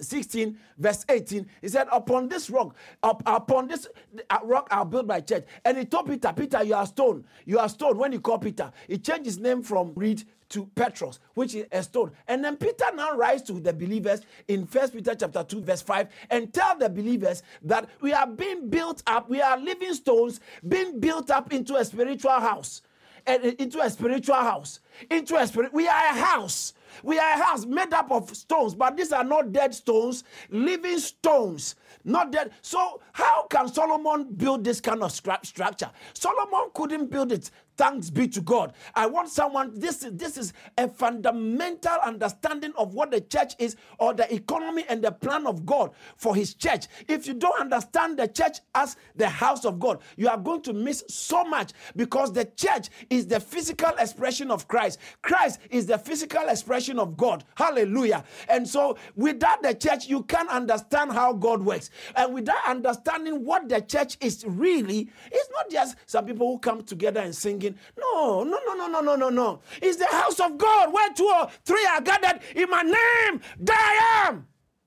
16 0.00 0.58
verse 0.78 1.04
18 1.08 1.46
he 1.62 1.68
said 1.68 1.86
upon 1.92 2.28
this 2.28 2.50
rock 2.50 2.74
up, 3.04 3.22
upon 3.26 3.68
this 3.68 3.86
uh, 4.28 4.38
rock 4.42 4.66
i'll 4.72 4.84
build 4.84 5.06
my 5.06 5.20
church 5.20 5.44
and 5.64 5.78
he 5.78 5.84
told 5.84 6.06
peter 6.06 6.32
peter 6.32 6.64
you 6.64 6.74
are 6.74 6.84
stone 6.84 7.24
you 7.44 7.60
are 7.60 7.68
stone 7.68 7.96
when 7.96 8.10
he 8.10 8.18
called 8.18 8.42
peter 8.42 8.72
he 8.88 8.98
changed 8.98 9.26
his 9.26 9.38
name 9.38 9.62
from 9.62 9.92
reed 9.94 10.24
to 10.54 10.66
Petros, 10.76 11.18
which 11.34 11.54
is 11.56 11.66
a 11.72 11.82
stone. 11.82 12.12
And 12.28 12.44
then 12.44 12.56
Peter 12.56 12.84
now 12.94 13.16
writes 13.16 13.42
to 13.42 13.54
the 13.54 13.72
believers 13.72 14.20
in 14.46 14.66
First 14.66 14.92
Peter 14.92 15.14
chapter 15.14 15.42
2, 15.42 15.62
verse 15.62 15.82
5, 15.82 16.08
and 16.30 16.54
tell 16.54 16.78
the 16.78 16.88
believers 16.88 17.42
that 17.62 17.88
we 18.00 18.12
are 18.12 18.26
being 18.26 18.70
built 18.70 19.02
up, 19.08 19.28
we 19.28 19.42
are 19.42 19.58
living 19.58 19.92
stones 19.94 20.38
being 20.66 21.00
built 21.00 21.30
up 21.30 21.52
into 21.52 21.74
a 21.74 21.84
spiritual 21.84 22.38
house. 22.38 22.82
And 23.26 23.42
uh, 23.42 23.52
into 23.58 23.80
a 23.80 23.90
spiritual 23.90 24.36
house. 24.36 24.80
Into 25.10 25.36
a 25.36 25.46
spirit. 25.46 25.72
We 25.72 25.88
are 25.88 26.06
a 26.10 26.14
house. 26.14 26.74
We 27.02 27.18
are 27.18 27.32
a 27.32 27.42
house 27.42 27.64
made 27.66 27.92
up 27.92 28.12
of 28.12 28.34
stones, 28.36 28.74
but 28.74 28.96
these 28.96 29.12
are 29.12 29.24
not 29.24 29.52
dead 29.52 29.74
stones, 29.74 30.22
living 30.50 30.98
stones, 30.98 31.74
not 32.04 32.30
dead. 32.30 32.52
So, 32.60 33.00
how 33.12 33.46
can 33.48 33.66
Solomon 33.68 34.34
build 34.34 34.62
this 34.62 34.80
kind 34.80 35.02
of 35.02 35.10
structure? 35.10 35.90
Solomon 36.12 36.70
couldn't 36.74 37.10
build 37.10 37.32
it 37.32 37.50
Thanks 37.76 38.10
be 38.10 38.28
to 38.28 38.40
God. 38.40 38.72
I 38.94 39.06
want 39.06 39.28
someone, 39.28 39.72
this 39.78 40.04
is, 40.04 40.12
this 40.12 40.36
is 40.36 40.52
a 40.78 40.88
fundamental 40.88 41.96
understanding 42.04 42.72
of 42.76 42.94
what 42.94 43.10
the 43.10 43.20
church 43.20 43.54
is 43.58 43.76
or 43.98 44.14
the 44.14 44.32
economy 44.32 44.84
and 44.88 45.02
the 45.02 45.10
plan 45.10 45.46
of 45.46 45.66
God 45.66 45.90
for 46.16 46.36
his 46.36 46.54
church. 46.54 46.86
If 47.08 47.26
you 47.26 47.34
don't 47.34 47.60
understand 47.60 48.18
the 48.18 48.28
church 48.28 48.58
as 48.74 48.96
the 49.16 49.28
house 49.28 49.64
of 49.64 49.80
God, 49.80 50.00
you 50.16 50.28
are 50.28 50.38
going 50.38 50.62
to 50.62 50.72
miss 50.72 51.02
so 51.08 51.44
much 51.44 51.72
because 51.96 52.32
the 52.32 52.44
church 52.44 52.90
is 53.10 53.26
the 53.26 53.40
physical 53.40 53.90
expression 53.98 54.50
of 54.50 54.68
Christ. 54.68 55.00
Christ 55.22 55.58
is 55.70 55.86
the 55.86 55.98
physical 55.98 56.48
expression 56.48 56.98
of 57.00 57.16
God. 57.16 57.44
Hallelujah. 57.56 58.24
And 58.48 58.68
so 58.68 58.96
without 59.16 59.62
the 59.62 59.74
church, 59.74 60.06
you 60.06 60.22
can't 60.22 60.48
understand 60.48 61.12
how 61.12 61.32
God 61.32 61.62
works. 61.64 61.90
And 62.14 62.34
without 62.34 62.66
understanding 62.68 63.44
what 63.44 63.68
the 63.68 63.80
church 63.80 64.16
is 64.20 64.44
really, 64.46 65.10
it's 65.32 65.50
not 65.50 65.70
just 65.70 65.96
some 66.06 66.26
people 66.26 66.46
who 66.46 66.58
come 66.58 66.82
together 66.82 67.20
and 67.20 67.34
sing 67.34 67.63
No, 67.98 68.44
no, 68.44 68.58
no, 68.66 68.74
no, 68.74 68.86
no, 68.86 69.00
no, 69.00 69.16
no, 69.16 69.28
no. 69.28 69.60
It's 69.80 69.96
the 69.96 70.06
house 70.06 70.40
of 70.40 70.58
God 70.58 70.92
where 70.92 71.12
two 71.12 71.26
or 71.26 71.48
three 71.64 71.86
are 71.86 72.00
gathered 72.00 72.40
in 72.54 72.68
my 72.70 72.82
name. 72.82 73.40
There 73.58 73.76
I 73.76 74.26
am. 74.28 74.46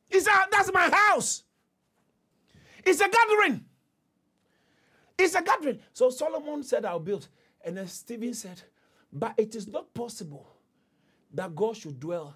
It's 0.09 0.28
a, 0.28 0.32
that's 0.51 0.71
my 0.73 0.89
house. 0.89 1.43
It's 2.86 3.01
a 3.01 3.09
gathering. 3.09 3.65
It's 5.17 5.36
a 5.36 5.41
gathering. 5.41 5.80
So 5.93 6.09
Solomon 6.09 6.63
said, 6.63 6.86
I'll 6.86 6.99
build. 6.99 7.28
And 7.65 7.78
then 7.78 7.88
Stephen 7.88 8.34
said, 8.34 8.61
But 9.11 9.34
it 9.38 9.55
is 9.55 9.67
not 9.67 9.93
possible 9.93 10.47
that 11.34 11.55
God 11.55 11.75
should 11.75 11.99
dwell 11.99 12.34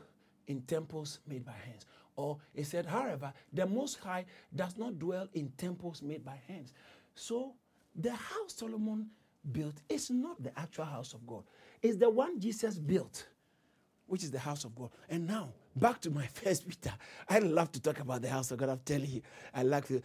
in 0.48 0.62
temples 0.64 1.20
made 1.28 1.46
by 1.46 1.54
hands. 1.66 1.86
Or 2.16 2.38
he 2.54 2.64
said, 2.64 2.86
however, 2.86 3.34
the 3.54 3.66
Most 3.66 4.00
High 4.00 4.26
does 4.54 4.78
not 4.78 5.00
dwell 5.00 5.28
in 5.34 5.52
temples 5.58 6.02
made 6.02 6.26
by 6.26 6.39
hands. 6.48 6.74
So 7.16 7.54
the 7.96 8.12
house 8.12 8.54
Solomon 8.56 9.08
built 9.50 9.76
is 9.89 10.10
not 10.10 10.42
the 10.42 10.58
actual 10.60 10.86
house 10.86 11.14
of 11.14 11.26
God. 11.26 11.44
It's 11.82 11.98
the 11.98 12.10
one 12.10 12.39
Jesus 12.39 12.78
built, 12.78 13.28
which 14.08 14.24
is 14.24 14.32
the 14.32 14.39
house 14.39 14.64
of 14.66 14.76
God. 14.76 14.92
And 15.10 15.28
now, 15.28 15.50
back 15.76 16.00
to 16.02 16.12
my 16.12 16.28
first 16.34 16.68
Peter. 16.68 16.94
I 17.30 17.39
love 17.39 17.72
to 17.74 17.82
talk 17.82 18.00
about 18.00 18.22
the 18.22 18.30
house 18.30 18.52
of 18.52 18.58
God. 18.60 18.70
I'm 18.70 18.82
telling 18.86 19.10
you, 19.10 19.22
I 19.54 19.64
like 19.64 19.88
to. 19.88 20.02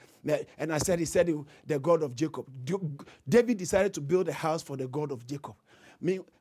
And 0.59 0.73
I 0.73 0.79
said, 0.79 0.99
He 0.99 1.05
said, 1.05 1.33
the 1.67 1.79
God 1.79 2.03
of 2.03 2.15
Jacob. 2.15 2.47
David 3.29 3.59
decided 3.59 3.93
to 3.95 4.01
build 4.01 4.29
a 4.29 4.33
house 4.33 4.63
for 4.63 4.77
the 4.77 4.89
God 4.89 5.13
of 5.13 5.27
Jacob. 5.27 5.55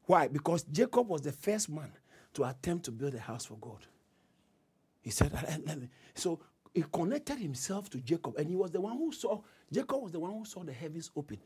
why? 0.06 0.28
Because 0.28 0.64
Jacob 0.64 1.08
was 1.08 1.22
the 1.22 1.32
first 1.32 1.70
man 1.70 1.92
to 2.34 2.44
attempt 2.44 2.86
to 2.86 2.92
build 2.92 3.16
a 3.16 3.20
house 3.20 3.46
for 3.46 3.56
God. 3.56 3.80
He 5.02 5.12
said, 5.12 5.32
so 6.16 6.40
he 6.74 6.84
connected 6.92 7.38
himself 7.38 7.90
to 7.92 8.00
Jacob, 8.00 8.36
and 8.38 8.50
he 8.50 8.56
was 8.56 8.72
the 8.72 8.82
one 8.82 8.98
who 8.98 9.12
saw, 9.12 9.40
Jacob 9.72 10.02
was 10.02 10.12
the 10.12 10.20
one 10.20 10.32
who 10.32 10.44
saw 10.46 10.64
the 10.64 10.74
heavens 10.74 11.12
open 11.16 11.38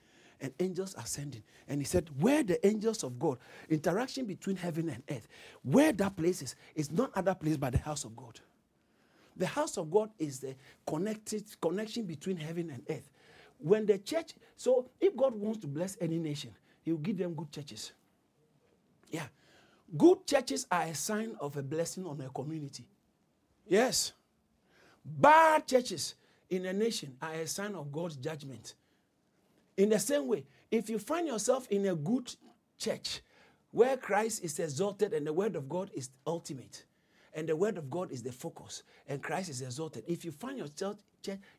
and 0.41 0.53
angels 0.59 0.95
ascending. 0.97 1.43
And 1.67 1.81
he 1.81 1.85
said, 1.85 2.09
Where 2.19 2.43
the 2.43 2.65
angels 2.65 3.03
of 3.03 3.19
God, 3.19 3.37
interaction 3.69 4.25
between 4.25 4.55
heaven 4.55 4.89
and 4.89 5.03
earth, 5.09 5.27
where 5.63 5.91
that 5.93 6.15
place 6.15 6.41
is, 6.41 6.55
is 6.75 6.91
not 6.91 7.11
other 7.15 7.35
place 7.35 7.57
but 7.57 7.73
the 7.73 7.79
house 7.79 8.03
of 8.05 8.15
God. 8.15 8.39
The 9.35 9.47
house 9.47 9.77
of 9.77 9.89
God 9.89 10.09
is 10.19 10.39
the 10.39 10.55
connected 10.85 11.45
connection 11.61 12.03
between 12.03 12.37
heaven 12.37 12.69
and 12.71 12.83
earth. 12.89 13.09
when 13.59 13.85
the 13.85 13.97
church, 13.97 14.33
so 14.55 14.89
if 14.99 15.15
God 15.15 15.35
wants 15.35 15.59
to 15.59 15.67
bless 15.67 15.97
any 16.01 16.17
nation, 16.17 16.51
He 16.81 16.91
will 16.91 16.99
give 16.99 17.17
them 17.17 17.33
good 17.33 17.51
churches. 17.51 17.91
Yeah. 19.09 19.27
Good 19.97 20.25
churches 20.25 20.65
are 20.71 20.83
a 20.83 20.95
sign 20.95 21.35
of 21.39 21.57
a 21.57 21.63
blessing 21.63 22.05
on 22.05 22.21
a 22.21 22.29
community. 22.29 22.85
Yes. 23.67 24.13
Bad 25.03 25.67
churches 25.67 26.15
in 26.49 26.65
a 26.65 26.73
nation 26.73 27.15
are 27.21 27.33
a 27.33 27.47
sign 27.47 27.75
of 27.75 27.91
God's 27.91 28.15
judgment. 28.15 28.75
In 29.79 29.87
the 29.87 29.97
same 29.97 30.27
way, 30.27 30.43
if 30.69 30.89
you 30.89 30.99
find 30.99 31.25
yourself 31.25 31.65
in 31.69 31.85
a 31.85 31.95
good 31.95 32.35
church 32.77 33.21
where 33.71 33.95
Christ 33.95 34.43
is 34.43 34.59
exalted 34.59 35.13
and 35.13 35.25
the 35.25 35.31
word 35.31 35.55
of 35.55 35.69
God 35.69 35.89
is 35.93 36.09
ultimate, 36.27 36.83
and 37.33 37.47
the 37.47 37.55
word 37.55 37.77
of 37.77 37.89
God 37.89 38.11
is 38.11 38.21
the 38.21 38.33
focus, 38.33 38.83
and 39.07 39.23
Christ 39.23 39.49
is 39.49 39.61
exalted, 39.61 40.03
if 40.05 40.25
you 40.25 40.33
find 40.33 40.57
yourself, 40.57 40.97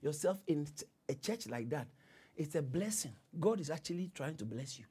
yourself 0.03 0.43
in 0.47 0.67
a 1.09 1.15
church 1.15 1.49
like 1.49 1.71
that, 1.71 1.87
it's 2.37 2.55
a 2.57 2.61
blessing. 2.61 3.13
God 3.41 3.59
is 3.59 3.71
actually 3.71 4.11
trying 4.15 4.37
to 4.37 4.45
bless 4.45 4.79
you. 4.79 4.85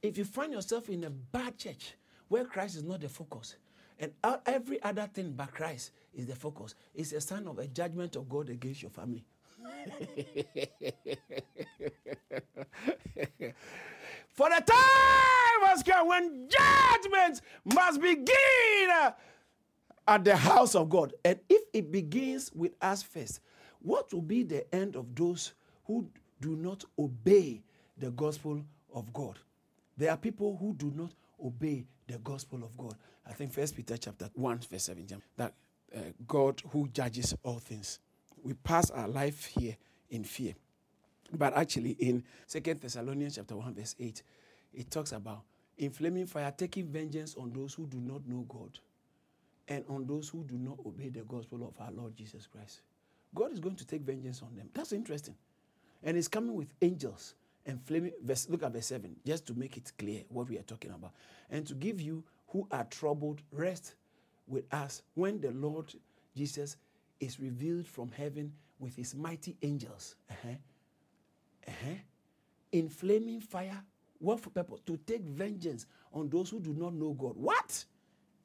If 0.00 0.16
you 0.16 0.24
find 0.24 0.52
yourself 0.52 0.88
in 0.88 1.02
a 1.02 1.10
bad 1.10 1.58
church 1.58 1.94
where 2.28 2.44
Christ 2.44 2.76
is 2.76 2.84
not 2.84 3.00
the 3.00 3.08
focus, 3.08 3.56
and 3.98 4.12
every 4.46 4.80
other 4.80 5.10
thing 5.12 5.32
but 5.36 5.52
Christ 5.52 5.90
is 6.14 6.26
the 6.26 6.36
focus, 6.36 6.76
it's 6.94 7.10
a 7.10 7.20
sign 7.20 7.48
of 7.48 7.58
a 7.58 7.66
judgment 7.66 8.14
of 8.14 8.28
God 8.28 8.48
against 8.48 8.80
your 8.80 8.92
family. 8.92 9.24
For 14.28 14.48
the 14.48 14.62
time 14.66 15.62
has 15.62 15.82
come 15.82 16.08
when 16.08 16.48
judgment 16.48 17.40
must 17.64 18.00
begin 18.00 19.14
at 20.06 20.24
the 20.24 20.36
house 20.36 20.74
of 20.74 20.88
God. 20.88 21.12
And 21.24 21.38
if 21.48 21.62
it 21.72 21.92
begins 21.92 22.52
with 22.52 22.72
us 22.80 23.02
first, 23.02 23.40
what 23.80 24.12
will 24.12 24.22
be 24.22 24.42
the 24.42 24.72
end 24.74 24.96
of 24.96 25.14
those 25.14 25.52
who 25.84 26.08
do 26.40 26.56
not 26.56 26.84
obey 26.98 27.62
the 27.96 28.10
gospel 28.10 28.60
of 28.92 29.12
God? 29.12 29.38
There 29.96 30.10
are 30.10 30.16
people 30.16 30.56
who 30.56 30.74
do 30.74 30.92
not 30.94 31.12
obey 31.42 31.86
the 32.06 32.18
gospel 32.18 32.64
of 32.64 32.76
God. 32.76 32.96
I 33.26 33.32
think 33.32 33.52
First 33.52 33.76
Peter 33.76 33.96
chapter 33.96 34.28
1, 34.34 34.58
verse 34.70 34.84
17, 34.84 35.22
that 35.36 35.54
uh, 35.94 36.00
God 36.26 36.62
who 36.70 36.88
judges 36.88 37.34
all 37.42 37.58
things. 37.58 38.00
We 38.44 38.52
pass 38.52 38.90
our 38.90 39.08
life 39.08 39.46
here 39.46 39.76
in 40.10 40.22
fear. 40.22 40.54
But 41.32 41.56
actually, 41.56 41.92
in 41.92 42.22
Second 42.46 42.80
Thessalonians 42.80 43.36
chapter 43.36 43.56
1, 43.56 43.74
verse 43.74 43.96
8, 43.98 44.22
it 44.74 44.90
talks 44.90 45.12
about 45.12 45.40
inflaming 45.78 46.26
fire, 46.26 46.52
taking 46.56 46.86
vengeance 46.86 47.34
on 47.36 47.52
those 47.52 47.74
who 47.74 47.86
do 47.86 47.98
not 47.98 48.26
know 48.28 48.44
God 48.48 48.78
and 49.66 49.82
on 49.88 50.06
those 50.06 50.28
who 50.28 50.44
do 50.44 50.56
not 50.56 50.78
obey 50.86 51.08
the 51.08 51.22
gospel 51.22 51.66
of 51.66 51.84
our 51.84 51.90
Lord 51.90 52.14
Jesus 52.14 52.46
Christ. 52.46 52.82
God 53.34 53.52
is 53.52 53.60
going 53.60 53.76
to 53.76 53.86
take 53.86 54.02
vengeance 54.02 54.42
on 54.42 54.54
them. 54.54 54.68
That's 54.74 54.92
interesting. 54.92 55.34
And 56.02 56.16
it's 56.16 56.28
coming 56.28 56.54
with 56.54 56.68
angels 56.82 57.34
and 57.64 57.80
flaming. 57.82 58.12
Verse, 58.22 58.48
look 58.50 58.62
at 58.62 58.72
verse 58.72 58.86
7, 58.86 59.16
just 59.26 59.46
to 59.46 59.54
make 59.54 59.78
it 59.78 59.90
clear 59.98 60.22
what 60.28 60.48
we 60.48 60.58
are 60.58 60.62
talking 60.62 60.90
about. 60.90 61.12
And 61.50 61.66
to 61.66 61.74
give 61.74 62.00
you 62.00 62.22
who 62.48 62.68
are 62.70 62.84
troubled 62.84 63.40
rest 63.50 63.94
with 64.46 64.72
us 64.72 65.02
when 65.14 65.40
the 65.40 65.50
Lord 65.50 65.92
Jesus 66.36 66.76
is 67.20 67.40
revealed 67.40 67.86
from 67.86 68.10
heaven 68.10 68.52
with 68.78 68.96
his 68.96 69.14
mighty 69.14 69.56
angels. 69.62 70.16
Uh-huh. 70.30 70.54
Uh-huh. 71.68 71.94
In 72.72 72.88
flaming 72.88 73.40
fire. 73.40 73.82
What 74.18 74.40
for 74.40 74.50
purpose? 74.50 74.80
To 74.86 74.96
take 74.96 75.22
vengeance 75.22 75.86
on 76.12 76.28
those 76.28 76.50
who 76.50 76.60
do 76.60 76.72
not 76.72 76.94
know 76.94 77.12
God. 77.12 77.36
What? 77.36 77.84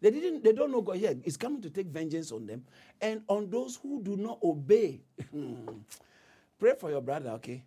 They 0.01 0.11
didn't, 0.11 0.43
they 0.43 0.53
don't 0.53 0.71
know 0.71 0.81
God 0.81 0.97
yet. 0.97 1.17
It's 1.23 1.37
coming 1.37 1.61
to 1.61 1.69
take 1.69 1.87
vengeance 1.87 2.31
on 2.31 2.45
them. 2.45 2.63
And 3.01 3.21
on 3.27 3.49
those 3.49 3.77
who 3.81 4.01
do 4.01 4.15
not 4.15 4.39
obey. 4.43 5.01
Pray 6.59 6.73
for 6.77 6.89
your 6.89 7.01
brother, 7.01 7.31
okay? 7.31 7.63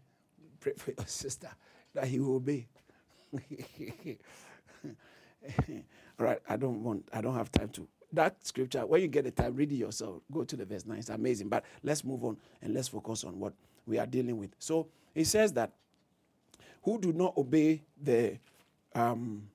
Pray 0.61 0.73
for 0.77 0.93
your 0.97 1.07
sister 1.07 1.49
that 1.95 2.07
he 2.07 2.21
will 2.21 2.37
obey. 2.37 2.67
All 6.19 6.27
right, 6.27 6.39
I 6.49 6.57
don't 6.57 6.83
want, 6.83 7.09
I 7.13 7.21
don't 7.21 7.35
have 7.35 7.51
time 7.51 7.69
to. 7.71 7.89
That 8.13 8.47
scripture, 8.47 8.85
when 8.87 9.01
you 9.01 9.09
get 9.09 9.25
the 9.25 9.31
time, 9.31 9.55
read 9.55 9.73
it 9.73 9.77
yourself. 9.77 10.23
Go 10.31 10.45
to 10.45 10.57
the 10.57 10.65
verse 10.65 10.85
9. 10.85 10.99
It's 10.99 11.09
amazing. 11.09 11.49
But 11.49 11.65
let's 11.83 12.05
move 12.05 12.25
on 12.25 12.37
and 12.61 12.75
let's 12.75 12.89
focus 12.89 13.25
on 13.25 13.39
what 13.39 13.55
we 13.87 13.99
are 13.99 14.07
dealing 14.07 14.39
with. 14.39 14.51
So 14.59 14.89
he 15.15 15.25
says 15.25 15.53
that 15.55 15.73
who 16.83 16.99
do 16.99 17.13
not 17.13 17.37
obey 17.37 17.83
the 18.01 18.39
um, 18.95 19.49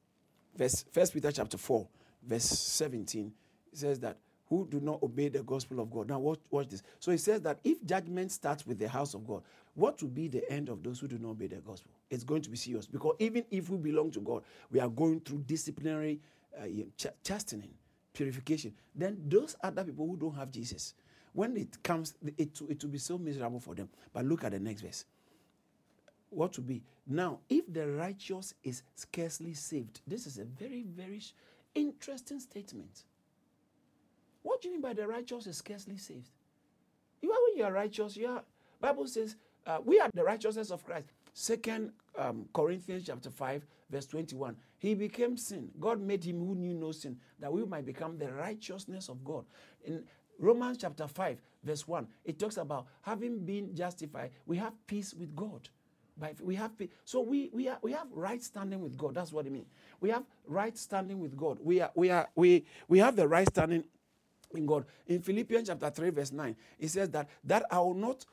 verse 0.55 0.85
First 0.91 1.13
Peter 1.13 1.31
chapter 1.31 1.57
4, 1.57 1.87
verse 2.25 2.43
17, 2.45 3.31
it 3.71 3.77
says 3.77 3.99
that 3.99 4.17
who 4.49 4.65
do 4.65 4.79
not 4.79 5.03
obey 5.03 5.27
the 5.27 5.43
gospel 5.43 5.79
of 5.79 5.91
God. 5.91 6.07
Now, 6.09 6.19
watch, 6.19 6.39
watch 6.49 6.69
this. 6.69 6.81
So 6.99 7.11
he 7.11 7.17
says 7.17 7.41
that 7.41 7.59
if 7.63 7.83
judgment 7.85 8.31
starts 8.31 8.65
with 8.65 8.79
the 8.79 8.87
house 8.87 9.13
of 9.13 9.27
God, 9.27 9.43
what 9.75 10.01
will 10.01 10.09
be 10.09 10.27
the 10.27 10.49
end 10.51 10.69
of 10.69 10.81
those 10.81 10.99
who 10.99 11.07
do 11.07 11.17
not 11.19 11.31
obey 11.31 11.47
the 11.47 11.57
gospel? 11.57 11.91
It's 12.09 12.23
going 12.23 12.41
to 12.43 12.49
be 12.49 12.57
serious 12.57 12.87
because 12.87 13.15
even 13.19 13.43
if 13.51 13.69
we 13.69 13.77
belong 13.77 14.11
to 14.11 14.21
God, 14.21 14.43
we 14.71 14.79
are 14.79 14.89
going 14.89 15.19
through 15.19 15.39
disciplinary 15.39 16.19
uh, 16.57 16.65
ch- 16.97 17.07
chastening, 17.23 17.73
purification. 18.17 18.73
Then 18.95 19.17
those 19.27 19.55
other 19.63 19.83
people 19.83 20.07
who 20.07 20.17
don't 20.17 20.35
have 20.35 20.51
Jesus, 20.51 20.95
when 21.33 21.55
it 21.55 21.81
comes, 21.83 22.15
it, 22.37 22.59
it 22.67 22.83
will 22.83 22.89
be 22.89 22.97
so 22.97 23.17
miserable 23.17 23.59
for 23.59 23.75
them. 23.75 23.89
But 24.11 24.25
look 24.25 24.43
at 24.43 24.53
the 24.53 24.59
next 24.59 24.81
verse. 24.81 25.05
What 26.31 26.57
will 26.57 26.65
be? 26.65 26.81
Now, 27.05 27.39
if 27.47 27.71
the 27.71 27.87
righteous 27.87 28.55
is 28.63 28.81
scarcely 28.95 29.53
saved, 29.53 30.01
this 30.07 30.25
is 30.25 30.39
a 30.39 30.45
very, 30.45 30.83
very 30.83 31.21
interesting 31.75 32.39
statement. 32.39 33.03
What 34.41 34.61
do 34.61 34.67
you 34.67 34.73
mean 34.73 34.81
by 34.81 34.93
the 34.93 35.07
righteous 35.07 35.45
is 35.45 35.57
scarcely 35.57 35.97
saved? 35.97 36.29
You 37.21 37.31
are 37.31 37.37
when 37.47 37.57
you 37.57 37.63
are 37.65 37.71
righteous, 37.71 38.17
you 38.17 38.27
are 38.27 38.43
Bible 38.79 39.07
says 39.07 39.35
uh, 39.65 39.79
we 39.83 39.99
are 39.99 40.09
the 40.13 40.23
righteousness 40.23 40.71
of 40.71 40.83
Christ. 40.85 41.07
Second 41.33 41.91
um, 42.17 42.45
Corinthians 42.53 43.03
chapter 43.05 43.29
5, 43.29 43.65
verse 43.89 44.05
21. 44.07 44.55
He 44.79 44.93
became 44.93 45.37
sin. 45.37 45.69
God 45.79 45.99
made 45.99 46.23
him 46.23 46.39
who 46.39 46.55
knew 46.55 46.73
no 46.73 46.91
sin, 46.91 47.17
that 47.39 47.51
we 47.51 47.65
might 47.65 47.85
become 47.85 48.17
the 48.17 48.31
righteousness 48.31 49.09
of 49.09 49.23
God. 49.23 49.45
In 49.85 50.03
Romans 50.39 50.77
chapter 50.79 51.07
5, 51.07 51.41
verse 51.63 51.87
1, 51.87 52.07
it 52.25 52.37
talks 52.37 52.57
about 52.57 52.87
having 53.01 53.39
been 53.39 53.75
justified, 53.75 54.31
we 54.45 54.57
have 54.57 54.73
peace 54.85 55.13
with 55.13 55.35
God. 55.35 55.69
By, 56.19 56.33
we 56.41 56.55
have 56.55 56.71
so 57.05 57.21
we 57.21 57.51
we 57.53 57.67
are 57.67 57.77
we 57.83 57.91
have 57.91 58.07
right 58.11 58.41
standing 58.41 58.81
with 58.81 58.97
God. 58.97 59.13
That's 59.13 59.31
what 59.31 59.45
it 59.45 59.51
means. 59.51 59.67
We 60.01 60.09
have 60.09 60.23
right 60.47 60.75
standing 60.75 61.19
with 61.19 61.37
God. 61.37 61.59
We 61.61 61.79
are 61.79 61.91
we 61.93 62.09
are 62.09 62.27
we 62.33 62.65
we 62.87 62.97
have 62.97 63.15
the 63.15 63.27
right 63.27 63.47
standing 63.47 63.83
in 64.55 64.65
God. 64.65 64.85
In 65.07 65.21
Philippians 65.21 65.67
chapter 65.67 65.89
3, 65.89 66.09
verse 66.11 66.31
9, 66.31 66.55
it 66.79 66.89
says 66.89 67.09
that, 67.09 67.29
that 67.43 67.65
I 67.69 67.79
will 67.79 67.93
not 67.93 68.25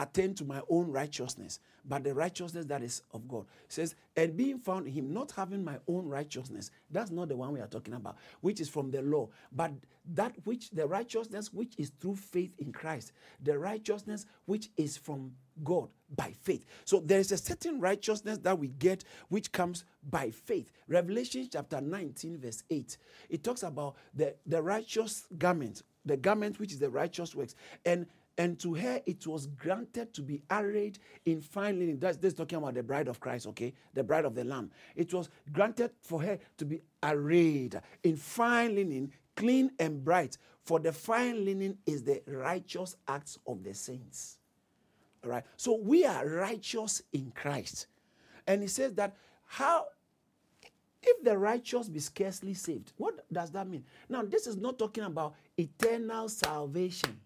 attain 0.00 0.34
to 0.34 0.44
my 0.44 0.62
own 0.70 0.90
righteousness, 0.90 1.60
but 1.84 2.02
the 2.04 2.14
righteousness 2.14 2.64
that 2.66 2.82
is 2.82 3.02
of 3.12 3.28
God. 3.28 3.44
It 3.64 3.72
says, 3.72 3.94
and 4.16 4.36
being 4.36 4.58
found 4.58 4.86
in 4.86 4.92
him, 4.92 5.12
not 5.12 5.30
having 5.32 5.62
my 5.62 5.76
own 5.86 6.08
righteousness. 6.08 6.70
That's 6.90 7.10
not 7.10 7.28
the 7.28 7.36
one 7.36 7.52
we 7.52 7.60
are 7.60 7.66
talking 7.66 7.94
about, 7.94 8.16
which 8.40 8.60
is 8.60 8.68
from 8.68 8.90
the 8.90 9.02
law, 9.02 9.28
but 9.52 9.72
that 10.14 10.34
which 10.44 10.70
the 10.70 10.86
righteousness 10.86 11.52
which 11.52 11.74
is 11.76 11.90
through 12.00 12.16
faith 12.16 12.52
in 12.58 12.72
Christ, 12.72 13.12
the 13.42 13.58
righteousness 13.58 14.26
which 14.46 14.70
is 14.76 14.96
from 14.96 15.32
God 15.62 15.90
by 16.16 16.34
faith. 16.40 16.64
So 16.84 17.00
there 17.00 17.20
is 17.20 17.32
a 17.32 17.36
certain 17.36 17.78
righteousness 17.78 18.38
that 18.38 18.58
we 18.58 18.68
get 18.68 19.04
which 19.28 19.52
comes 19.52 19.84
by 20.08 20.30
faith. 20.30 20.72
Revelation 20.88 21.48
chapter 21.52 21.80
19, 21.80 22.38
verse 22.38 22.64
8. 22.70 22.96
It 23.28 23.44
talks 23.44 23.62
about 23.62 23.96
the, 24.14 24.34
the 24.46 24.62
righteous 24.62 25.26
garment, 25.36 25.82
the 26.06 26.16
garment 26.16 26.58
which 26.58 26.72
is 26.72 26.78
the 26.78 26.90
righteous 26.90 27.34
works. 27.34 27.54
And 27.84 28.06
and 28.40 28.58
to 28.58 28.72
her 28.72 29.02
it 29.04 29.26
was 29.26 29.44
granted 29.48 30.14
to 30.14 30.22
be 30.22 30.40
arrayed 30.50 30.98
in 31.26 31.42
fine 31.42 31.78
linen. 31.78 31.98
That's 31.98 32.16
this 32.16 32.32
talking 32.32 32.56
about 32.56 32.72
the 32.72 32.82
bride 32.82 33.06
of 33.06 33.20
Christ, 33.20 33.46
okay? 33.48 33.74
The 33.92 34.02
bride 34.02 34.24
of 34.24 34.34
the 34.34 34.44
Lamb. 34.44 34.70
It 34.96 35.12
was 35.12 35.28
granted 35.52 35.90
for 36.00 36.22
her 36.22 36.38
to 36.56 36.64
be 36.64 36.80
arrayed 37.02 37.78
in 38.02 38.16
fine 38.16 38.76
linen, 38.76 39.12
clean 39.36 39.72
and 39.78 40.02
bright. 40.02 40.38
For 40.64 40.80
the 40.80 40.90
fine 40.90 41.44
linen 41.44 41.76
is 41.84 42.02
the 42.02 42.22
righteous 42.26 42.96
acts 43.06 43.38
of 43.46 43.62
the 43.62 43.74
saints. 43.74 44.38
All 45.22 45.32
right. 45.32 45.44
So 45.58 45.76
we 45.76 46.06
are 46.06 46.26
righteous 46.26 47.02
in 47.12 47.32
Christ. 47.34 47.88
And 48.46 48.62
he 48.62 48.68
says 48.68 48.94
that 48.94 49.16
how 49.44 49.84
if 51.02 51.22
the 51.22 51.36
righteous 51.36 51.90
be 51.90 52.00
scarcely 52.00 52.54
saved, 52.54 52.94
what 52.96 53.30
does 53.30 53.50
that 53.50 53.68
mean? 53.68 53.84
Now, 54.08 54.22
this 54.22 54.46
is 54.46 54.56
not 54.56 54.78
talking 54.78 55.04
about 55.04 55.34
eternal 55.58 56.30
salvation. 56.30 57.20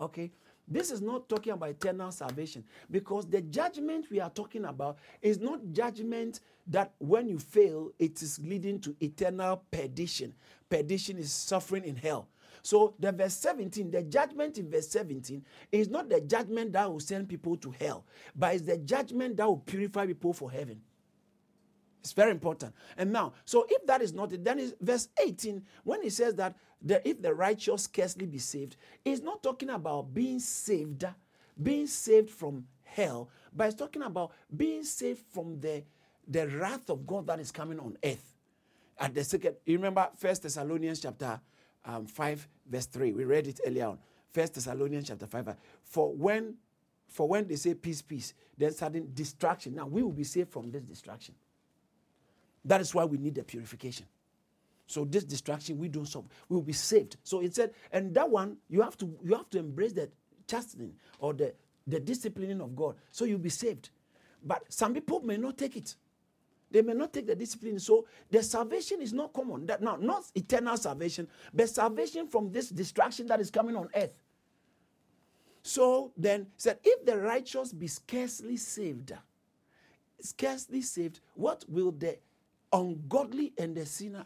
Okay? 0.00 0.30
This 0.68 0.90
is 0.90 1.00
not 1.00 1.28
talking 1.28 1.52
about 1.52 1.70
eternal 1.70 2.10
salvation 2.10 2.64
because 2.90 3.26
the 3.26 3.40
judgment 3.40 4.06
we 4.10 4.20
are 4.20 4.30
talking 4.30 4.64
about 4.64 4.98
is 5.22 5.38
not 5.38 5.60
judgment 5.72 6.40
that 6.66 6.92
when 6.98 7.28
you 7.28 7.38
fail, 7.38 7.92
it 7.98 8.20
is 8.20 8.40
leading 8.40 8.80
to 8.80 8.96
eternal 9.00 9.62
perdition. 9.70 10.34
Perdition 10.68 11.18
is 11.18 11.30
suffering 11.30 11.84
in 11.84 11.94
hell. 11.94 12.28
So 12.62 12.94
the 12.98 13.12
verse 13.12 13.34
17, 13.34 13.92
the 13.92 14.02
judgment 14.02 14.58
in 14.58 14.68
verse 14.68 14.88
17 14.88 15.44
is 15.70 15.88
not 15.88 16.08
the 16.08 16.20
judgment 16.20 16.72
that 16.72 16.90
will 16.90 16.98
send 16.98 17.28
people 17.28 17.56
to 17.58 17.70
hell, 17.78 18.04
but 18.34 18.54
it's 18.54 18.64
the 18.64 18.78
judgment 18.78 19.36
that 19.36 19.46
will 19.46 19.58
purify 19.58 20.04
people 20.04 20.32
for 20.32 20.50
heaven. 20.50 20.80
It's 22.00 22.12
very 22.12 22.32
important. 22.32 22.74
And 22.96 23.12
now, 23.12 23.34
so 23.44 23.66
if 23.68 23.86
that 23.86 24.02
is 24.02 24.12
not 24.12 24.32
it, 24.32 24.44
then 24.44 24.58
it's 24.58 24.74
verse 24.80 25.08
18, 25.22 25.62
when 25.84 26.02
he 26.02 26.10
says 26.10 26.34
that 26.36 26.56
the, 26.82 27.06
if 27.08 27.20
the 27.22 27.32
righteous 27.32 27.82
scarcely 27.84 28.26
be 28.26 28.38
saved, 28.38 28.76
he's 29.04 29.22
not 29.22 29.42
talking 29.42 29.70
about 29.70 30.12
being 30.12 30.38
saved, 30.38 31.04
being 31.62 31.86
saved 31.86 32.30
from 32.30 32.66
hell, 32.84 33.28
but 33.54 33.68
it's 33.68 33.76
talking 33.76 34.02
about 34.02 34.32
being 34.54 34.84
saved 34.84 35.22
from 35.32 35.60
the, 35.60 35.82
the 36.28 36.46
wrath 36.48 36.88
of 36.90 37.06
God 37.06 37.26
that 37.26 37.40
is 37.40 37.50
coming 37.50 37.78
on 37.78 37.96
earth. 38.04 38.34
At 38.98 39.14
the 39.14 39.24
second, 39.24 39.56
you 39.64 39.76
remember 39.76 40.08
First 40.16 40.42
Thessalonians 40.42 41.00
chapter 41.00 41.40
um, 41.84 42.06
5, 42.06 42.48
verse 42.70 42.86
3. 42.86 43.12
We 43.12 43.24
read 43.24 43.46
it 43.46 43.60
earlier 43.66 43.86
on. 43.86 43.98
First 44.32 44.54
Thessalonians 44.54 45.08
chapter 45.08 45.26
5. 45.26 45.56
For 45.84 46.12
when 46.12 46.56
for 47.08 47.28
when 47.28 47.46
they 47.46 47.56
say 47.56 47.74
peace, 47.74 48.02
peace, 48.02 48.34
then 48.58 48.72
sudden 48.72 49.10
distraction. 49.14 49.74
Now 49.74 49.86
we 49.86 50.02
will 50.02 50.12
be 50.12 50.24
saved 50.24 50.50
from 50.50 50.70
this 50.70 50.82
distraction. 50.82 51.34
That 52.64 52.80
is 52.80 52.94
why 52.94 53.04
we 53.04 53.16
need 53.16 53.36
the 53.36 53.44
purification. 53.44 54.06
So 54.86 55.04
this 55.04 55.24
distraction 55.24 55.78
we 55.78 55.88
don't 55.88 56.06
solve. 56.06 56.26
We 56.48 56.56
will 56.56 56.62
be 56.62 56.72
saved. 56.72 57.16
So 57.24 57.40
it 57.40 57.54
said, 57.54 57.72
and 57.92 58.14
that 58.14 58.28
one 58.28 58.56
you 58.68 58.82
have 58.82 58.96
to 58.98 59.16
you 59.24 59.34
have 59.34 59.50
to 59.50 59.58
embrace 59.58 59.92
that 59.94 60.10
chastening 60.46 60.94
or 61.18 61.34
the 61.34 61.54
the 61.86 62.00
disciplining 62.00 62.60
of 62.60 62.74
God. 62.74 62.96
So 63.10 63.24
you'll 63.24 63.38
be 63.38 63.48
saved. 63.48 63.90
But 64.42 64.64
some 64.72 64.94
people 64.94 65.20
may 65.20 65.36
not 65.36 65.58
take 65.58 65.76
it. 65.76 65.94
They 66.70 66.82
may 66.82 66.94
not 66.94 67.12
take 67.12 67.26
the 67.26 67.34
discipline. 67.34 67.78
So 67.78 68.06
the 68.30 68.42
salvation 68.42 69.00
is 69.00 69.12
not 69.12 69.32
common. 69.32 69.66
That 69.66 69.82
now, 69.82 69.96
not 69.96 70.24
eternal 70.34 70.76
salvation, 70.76 71.28
but 71.54 71.68
salvation 71.68 72.26
from 72.26 72.50
this 72.50 72.70
distraction 72.70 73.26
that 73.28 73.40
is 73.40 73.50
coming 73.50 73.76
on 73.76 73.88
earth. 73.94 74.20
So 75.62 76.12
then 76.16 76.46
said, 76.56 76.78
if 76.84 77.04
the 77.04 77.18
righteous 77.18 77.72
be 77.72 77.88
scarcely 77.88 78.56
saved, 78.56 79.12
scarcely 80.20 80.82
saved, 80.82 81.20
what 81.34 81.64
will 81.68 81.92
the 81.92 82.18
ungodly 82.72 83.52
and 83.58 83.76
the 83.76 83.86
sinner, 83.86 84.24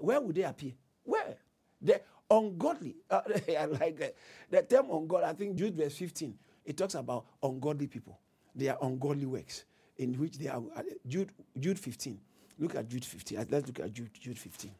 where 0.00 0.20
would 0.20 0.36
they 0.36 0.42
appear? 0.42 0.72
Where? 1.04 1.36
The 1.80 2.00
ungodly. 2.30 2.96
Uh, 3.10 3.20
I 3.58 3.64
like 3.64 3.98
that. 3.98 4.14
The 4.50 4.62
term 4.62 4.90
ungodly, 4.90 5.24
I 5.26 5.32
think 5.32 5.56
Jude 5.56 5.74
verse 5.74 5.96
15, 5.96 6.34
it 6.64 6.76
talks 6.76 6.94
about 6.94 7.26
ungodly 7.42 7.86
people. 7.86 8.18
They 8.54 8.68
are 8.68 8.78
ungodly 8.82 9.26
works 9.26 9.64
in 9.96 10.14
which 10.14 10.38
they 10.38 10.48
are. 10.48 10.62
Uh, 10.76 10.82
Jude, 11.06 11.30
Jude 11.58 11.78
15. 11.78 12.18
Look 12.58 12.74
at 12.74 12.88
Jude 12.88 13.04
15. 13.04 13.46
Let's 13.50 13.66
look 13.66 13.80
at 13.80 13.92
Jude, 13.92 14.10
Jude 14.12 14.38
15. 14.38 14.70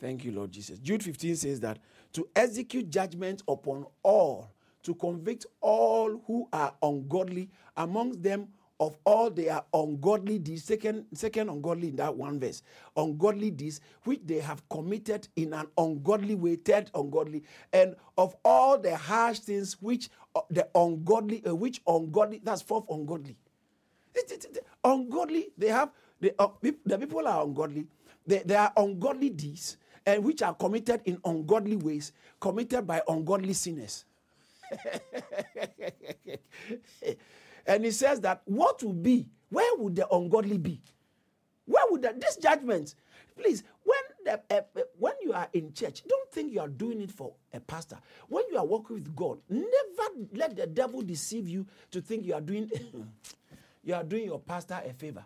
Thank 0.00 0.24
you, 0.24 0.32
Lord 0.32 0.50
Jesus. 0.50 0.78
Jude 0.78 1.02
15 1.02 1.36
says 1.36 1.60
that 1.60 1.78
to 2.12 2.28
execute 2.34 2.90
judgment 2.90 3.42
upon 3.48 3.86
all, 4.02 4.50
to 4.82 4.94
convict 4.94 5.46
all 5.60 6.20
who 6.26 6.48
are 6.52 6.74
ungodly, 6.82 7.50
amongst 7.76 8.22
them 8.22 8.48
of 8.80 8.96
all 9.04 9.30
their 9.30 9.62
ungodly 9.72 10.38
deeds, 10.38 10.64
second, 10.64 11.06
second 11.14 11.48
ungodly 11.48 11.88
in 11.88 11.96
that 11.96 12.14
one 12.14 12.40
verse, 12.40 12.62
ungodly 12.96 13.50
deeds 13.50 13.80
which 14.04 14.20
they 14.24 14.38
have 14.40 14.68
committed 14.68 15.28
in 15.36 15.52
an 15.52 15.66
ungodly 15.78 16.34
way, 16.34 16.56
third 16.56 16.90
ungodly, 16.94 17.42
and 17.72 17.94
of 18.18 18.34
all 18.44 18.78
the 18.78 18.96
harsh 18.96 19.38
things 19.40 19.80
which 19.80 20.08
uh, 20.34 20.40
the 20.50 20.66
ungodly, 20.74 21.44
uh, 21.46 21.54
which 21.54 21.80
ungodly, 21.86 22.40
that's 22.42 22.62
fourth 22.62 22.84
ungodly. 22.90 23.36
Ungodly, 24.84 25.48
they 25.56 25.68
have, 25.68 25.90
the, 26.20 26.34
uh, 26.38 26.48
the 26.84 26.98
people 26.98 27.26
are 27.26 27.44
ungodly, 27.44 27.86
they, 28.26 28.38
they 28.44 28.56
are 28.56 28.72
ungodly 28.76 29.30
deeds, 29.30 29.76
and 30.04 30.24
which 30.24 30.42
are 30.42 30.54
committed 30.54 31.00
in 31.04 31.18
ungodly 31.24 31.76
ways, 31.76 32.12
committed 32.40 32.86
by 32.86 33.00
ungodly 33.08 33.52
sinners. 33.52 34.04
and 37.66 37.84
he 37.84 37.90
says 37.90 38.20
that 38.20 38.42
what 38.44 38.82
will 38.82 38.92
be? 38.92 39.26
Where 39.50 39.76
would 39.76 39.96
the 39.96 40.08
ungodly 40.08 40.58
be? 40.58 40.80
Where 41.66 41.84
would 41.90 42.02
the, 42.02 42.14
this 42.18 42.36
judgment? 42.36 42.94
Please, 43.36 43.62
when 43.84 43.98
the, 44.24 44.40
uh, 44.54 44.60
uh, 44.76 44.82
when 44.98 45.14
you 45.22 45.32
are 45.32 45.48
in 45.52 45.72
church, 45.72 46.02
don't 46.06 46.30
think 46.30 46.52
you 46.52 46.60
are 46.60 46.68
doing 46.68 47.00
it 47.00 47.10
for 47.10 47.32
a 47.52 47.60
pastor. 47.60 47.98
When 48.28 48.44
you 48.50 48.58
are 48.58 48.64
working 48.64 48.94
with 48.94 49.14
God, 49.14 49.38
never 49.48 50.26
let 50.32 50.56
the 50.56 50.66
devil 50.66 51.02
deceive 51.02 51.48
you 51.48 51.66
to 51.90 52.00
think 52.00 52.24
you 52.24 52.34
are 52.34 52.40
doing 52.40 52.70
you 53.84 53.94
are 53.94 54.04
doing 54.04 54.24
your 54.24 54.40
pastor 54.40 54.80
a 54.84 54.92
favor. 54.92 55.24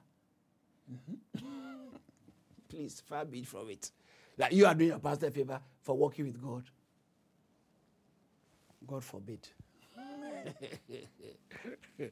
Mm-hmm. 0.92 1.46
Please, 2.68 3.02
far 3.06 3.24
be 3.24 3.40
it 3.40 3.46
from 3.46 3.70
it. 3.70 3.90
That 4.36 4.52
you 4.52 4.66
are 4.66 4.74
doing 4.74 4.90
your 4.90 4.98
pastor 4.98 5.26
a 5.26 5.30
favor 5.30 5.60
for 5.82 5.96
working 5.96 6.26
with 6.26 6.42
God. 6.42 6.64
God 8.86 9.02
forbid. 9.02 9.48
you 11.98 12.10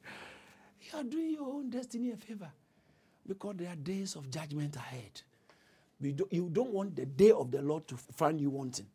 are 0.93 1.03
doing 1.03 1.31
your 1.31 1.47
own 1.47 1.69
destiny 1.69 2.11
a 2.11 2.17
favor 2.17 2.51
because 3.27 3.55
there 3.57 3.69
are 3.69 3.75
days 3.75 4.15
of 4.15 4.29
judgment 4.29 4.75
ahead. 4.75 5.21
You 6.01 6.11
don't, 6.11 6.33
you 6.33 6.49
don't 6.51 6.71
want 6.71 6.95
the 6.95 7.05
day 7.05 7.31
of 7.31 7.51
the 7.51 7.61
Lord 7.61 7.87
to 7.87 7.95
find 7.97 8.39
you 8.39 8.49
wanting. 8.49 8.87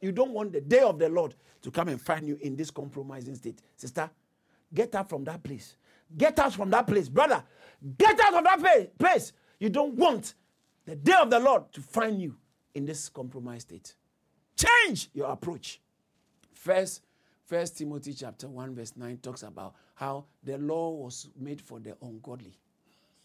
You 0.00 0.12
don't 0.12 0.32
want 0.32 0.52
the 0.52 0.60
day 0.60 0.80
of 0.80 0.98
the 0.98 1.08
Lord 1.08 1.34
to 1.62 1.70
come 1.70 1.88
and 1.88 2.00
find 2.00 2.26
you 2.26 2.38
in 2.40 2.56
this 2.56 2.70
compromising 2.70 3.34
state. 3.34 3.60
Sister, 3.76 4.08
get 4.72 4.94
out 4.94 5.08
from 5.08 5.24
that 5.24 5.42
place. 5.42 5.76
Get 6.16 6.38
out 6.38 6.54
from 6.54 6.70
that 6.70 6.86
place. 6.86 7.08
Brother, 7.08 7.42
get 7.98 8.18
out 8.20 8.34
of 8.34 8.44
that 8.44 8.98
place. 8.98 9.32
You 9.58 9.68
don't 9.68 9.94
want 9.94 10.34
the 10.86 10.96
day 10.96 11.14
of 11.20 11.30
the 11.30 11.38
Lord 11.38 11.70
to 11.72 11.80
find 11.82 12.20
you 12.20 12.36
in 12.74 12.86
this 12.86 13.08
compromised 13.08 13.68
state. 13.68 13.94
Change 14.56 15.10
your 15.12 15.30
approach. 15.30 15.80
First, 16.54 17.02
First 17.48 17.78
Timothy 17.78 18.12
chapter 18.12 18.46
1, 18.46 18.74
verse 18.74 18.92
9 18.94 19.16
talks 19.22 19.42
about 19.42 19.74
how 19.94 20.26
the 20.44 20.58
law 20.58 20.90
was 20.90 21.30
made 21.34 21.62
for 21.62 21.80
the 21.80 21.96
ungodly. 22.02 22.58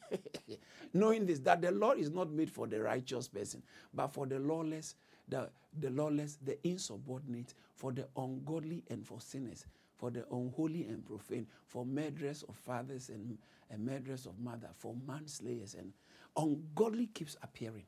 Knowing 0.93 1.26
this, 1.26 1.39
that 1.39 1.61
the 1.61 1.71
law 1.71 1.91
is 1.91 2.09
not 2.09 2.32
made 2.32 2.49
for 2.49 2.65
the 2.65 2.82
righteous 2.82 3.28
person, 3.28 3.61
but 3.93 4.07
for 4.07 4.26
the 4.26 4.39
lawless, 4.39 4.95
the, 5.28 5.49
the 5.78 5.89
lawless, 5.89 6.38
the 6.41 6.57
insubordinate, 6.65 7.53
for 7.76 7.91
the 7.91 8.07
ungodly 8.15 8.82
and 8.89 9.05
for 9.05 9.19
sinners, 9.19 9.65
for 9.97 10.09
the 10.09 10.24
unholy 10.32 10.86
and 10.86 11.05
profane, 11.05 11.45
for 11.67 11.86
murderers 11.86 12.45
of 12.47 12.55
fathers 12.55 13.09
and, 13.09 13.38
and 13.69 13.86
murderers 13.86 14.26
of 14.26 14.39
mother, 14.39 14.69
for 14.71 14.95
manslayers 15.05 15.74
and 15.74 15.91
ungodly 16.38 17.07
keeps 17.07 17.36
appearing. 17.43 17.84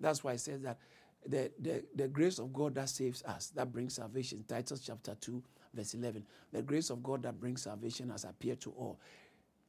That's 0.00 0.22
why 0.22 0.32
it 0.32 0.40
says 0.40 0.60
that 0.60 0.76
the, 1.24 1.50
the, 1.60 1.84
the 1.94 2.08
grace 2.08 2.38
of 2.38 2.52
God 2.52 2.74
that 2.74 2.88
saves 2.88 3.22
us, 3.24 3.48
that 3.54 3.72
brings 3.72 3.94
salvation. 3.94 4.44
Titus 4.46 4.80
chapter 4.80 5.14
2, 5.20 5.42
verse 5.74 5.94
11. 5.94 6.24
The 6.52 6.62
grace 6.62 6.90
of 6.90 7.02
God 7.02 7.22
that 7.24 7.40
brings 7.40 7.62
salvation 7.62 8.10
has 8.10 8.24
appeared 8.24 8.60
to 8.62 8.70
all, 8.70 8.98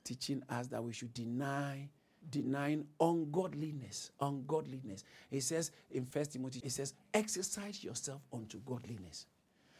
teaching 0.03 0.43
us 0.49 0.67
that 0.67 0.83
we 0.83 0.93
should 0.93 1.13
deny 1.13 1.89
denying 2.29 2.85
ungodliness 2.99 4.11
ungodliness. 4.19 5.05
He 5.29 5.39
says 5.39 5.71
in 5.91 6.05
first 6.05 6.33
timothy 6.33 6.59
he 6.61 6.69
says 6.69 6.93
exercise 7.13 7.83
yourself 7.83 8.21
unto 8.33 8.59
godliness. 8.65 9.27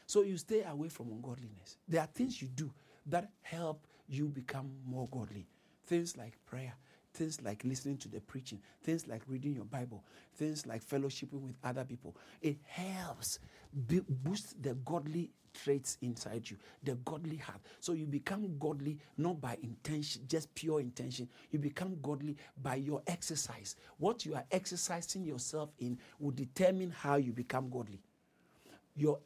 So 0.06 0.22
you 0.22 0.38
stay 0.38 0.64
away 0.64 0.88
from 0.88 1.12
ungodliness. 1.12 1.78
There 1.88 2.00
are 2.00 2.08
things 2.08 2.42
you 2.42 2.48
do 2.48 2.72
that 3.08 3.30
help 3.42 3.86
you 4.08 4.30
become 4.30 4.72
more 4.86 5.10
godly. 5.12 5.48
Things 5.86 6.16
like 6.16 6.38
prayer 6.46 6.74
things 7.18 7.42
like 7.42 7.64
listening 7.64 7.98
to 7.98 8.08
the 8.08 8.22
preaching, 8.22 8.60
things 8.84 9.08
like 9.08 9.22
reading 9.28 9.54
your 9.54 9.66
Bible, 9.66 10.04
things 10.36 10.66
like 10.68 10.86
fellowshipping 10.86 11.42
with 11.42 11.56
other 11.64 11.84
people. 11.84 12.16
It 12.42 12.58
helps 12.66 13.40
be, 13.88 14.02
boost 14.08 14.62
the 14.62 14.76
godly 14.76 15.32
traits 15.54 15.98
inside 16.02 16.48
you, 16.50 16.58
the 16.84 16.96
godly 16.96 17.38
heart. 17.38 17.60
So 17.80 17.94
you 17.94 18.06
become 18.06 18.58
godly 18.60 19.00
not 19.18 19.42
by 19.42 19.58
intention, 19.64 20.22
just 20.28 20.54
pure 20.54 20.80
intention. 20.80 21.28
You 21.50 21.58
become 21.58 21.98
godly 22.04 22.38
by 22.62 22.76
your 22.76 23.02
exercise. 23.08 23.76
What 23.98 24.26
you 24.26 24.36
are 24.36 24.46
exercising 24.52 25.26
yourself 25.26 25.72
in 25.80 25.98
will 26.20 26.32
determine 26.32 26.92
how 26.92 27.16
you 27.16 27.34
become 27.34 27.70
godly 27.70 28.00
your 28.98 29.20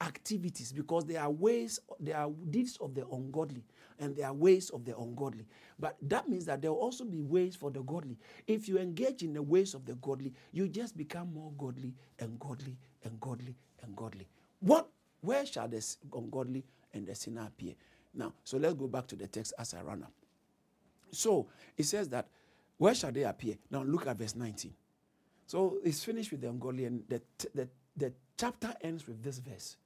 activities 0.00 0.72
because 0.72 1.04
there 1.04 1.20
are 1.20 1.30
ways, 1.30 1.80
there 1.98 2.16
are 2.16 2.30
deeds 2.48 2.78
of 2.80 2.94
the 2.94 3.04
ungodly 3.08 3.64
and 3.98 4.16
there 4.16 4.26
are 4.26 4.34
ways 4.34 4.70
of 4.70 4.84
the 4.84 4.96
ungodly. 4.96 5.46
But 5.78 5.96
that 6.02 6.28
means 6.28 6.44
that 6.46 6.62
there 6.62 6.72
will 6.72 6.80
also 6.80 7.04
be 7.04 7.20
ways 7.20 7.56
for 7.56 7.70
the 7.70 7.82
godly. 7.82 8.18
If 8.46 8.68
you 8.68 8.78
engage 8.78 9.22
in 9.22 9.32
the 9.32 9.42
ways 9.42 9.74
of 9.74 9.84
the 9.84 9.94
godly, 9.96 10.32
you 10.52 10.68
just 10.68 10.96
become 10.96 11.32
more 11.32 11.52
godly 11.58 11.94
and 12.18 12.38
godly 12.38 12.76
and 13.04 13.18
godly 13.20 13.54
and 13.82 13.96
godly. 13.96 14.28
What 14.60 14.88
where 15.20 15.44
shall 15.44 15.68
the 15.68 15.84
ungodly 16.14 16.64
and 16.92 17.06
the 17.06 17.14
sinner 17.14 17.46
appear? 17.46 17.74
Now, 18.14 18.32
so 18.44 18.56
let's 18.58 18.74
go 18.74 18.86
back 18.86 19.06
to 19.08 19.16
the 19.16 19.26
text 19.26 19.52
as 19.58 19.74
I 19.74 19.82
run 19.82 20.02
up. 20.02 20.12
So 21.10 21.48
it 21.76 21.84
says 21.84 22.08
that 22.10 22.28
where 22.78 22.94
shall 22.94 23.12
they 23.12 23.24
appear? 23.24 23.56
Now 23.70 23.82
look 23.82 24.06
at 24.06 24.16
verse 24.16 24.36
19. 24.36 24.72
So 25.46 25.78
it's 25.84 26.02
finished 26.04 26.32
with 26.32 26.40
the 26.40 26.48
ungodly, 26.48 26.84
and 26.84 27.02
the, 27.08 27.22
the, 27.54 27.68
the 27.96 28.12
chapter 28.36 28.74
ends 28.80 29.06
with 29.06 29.22
this 29.22 29.38
verse. 29.38 29.76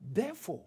Therefore, 0.00 0.62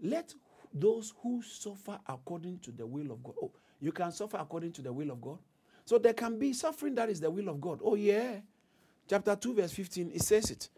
let 0.00 0.34
those 0.74 1.14
who 1.22 1.40
suffer 1.42 1.98
according 2.06 2.58
to 2.58 2.72
the 2.72 2.84
will 2.86 3.12
of 3.12 3.22
God. 3.22 3.34
Oh, 3.40 3.52
you 3.80 3.92
can 3.92 4.10
suffer 4.12 4.36
according 4.36 4.72
to 4.72 4.82
the 4.82 4.92
will 4.92 5.10
of 5.10 5.20
God. 5.20 5.38
So 5.84 5.98
there 5.98 6.14
can 6.14 6.38
be 6.38 6.52
suffering 6.52 6.94
that 6.96 7.08
is 7.08 7.20
the 7.20 7.30
will 7.30 7.48
of 7.48 7.60
God. 7.60 7.80
Oh, 7.82 7.94
yeah. 7.94 8.36
Chapter 9.08 9.36
2, 9.36 9.54
verse 9.54 9.72
15, 9.72 10.10
it 10.14 10.22
says 10.22 10.50
it. 10.50 10.68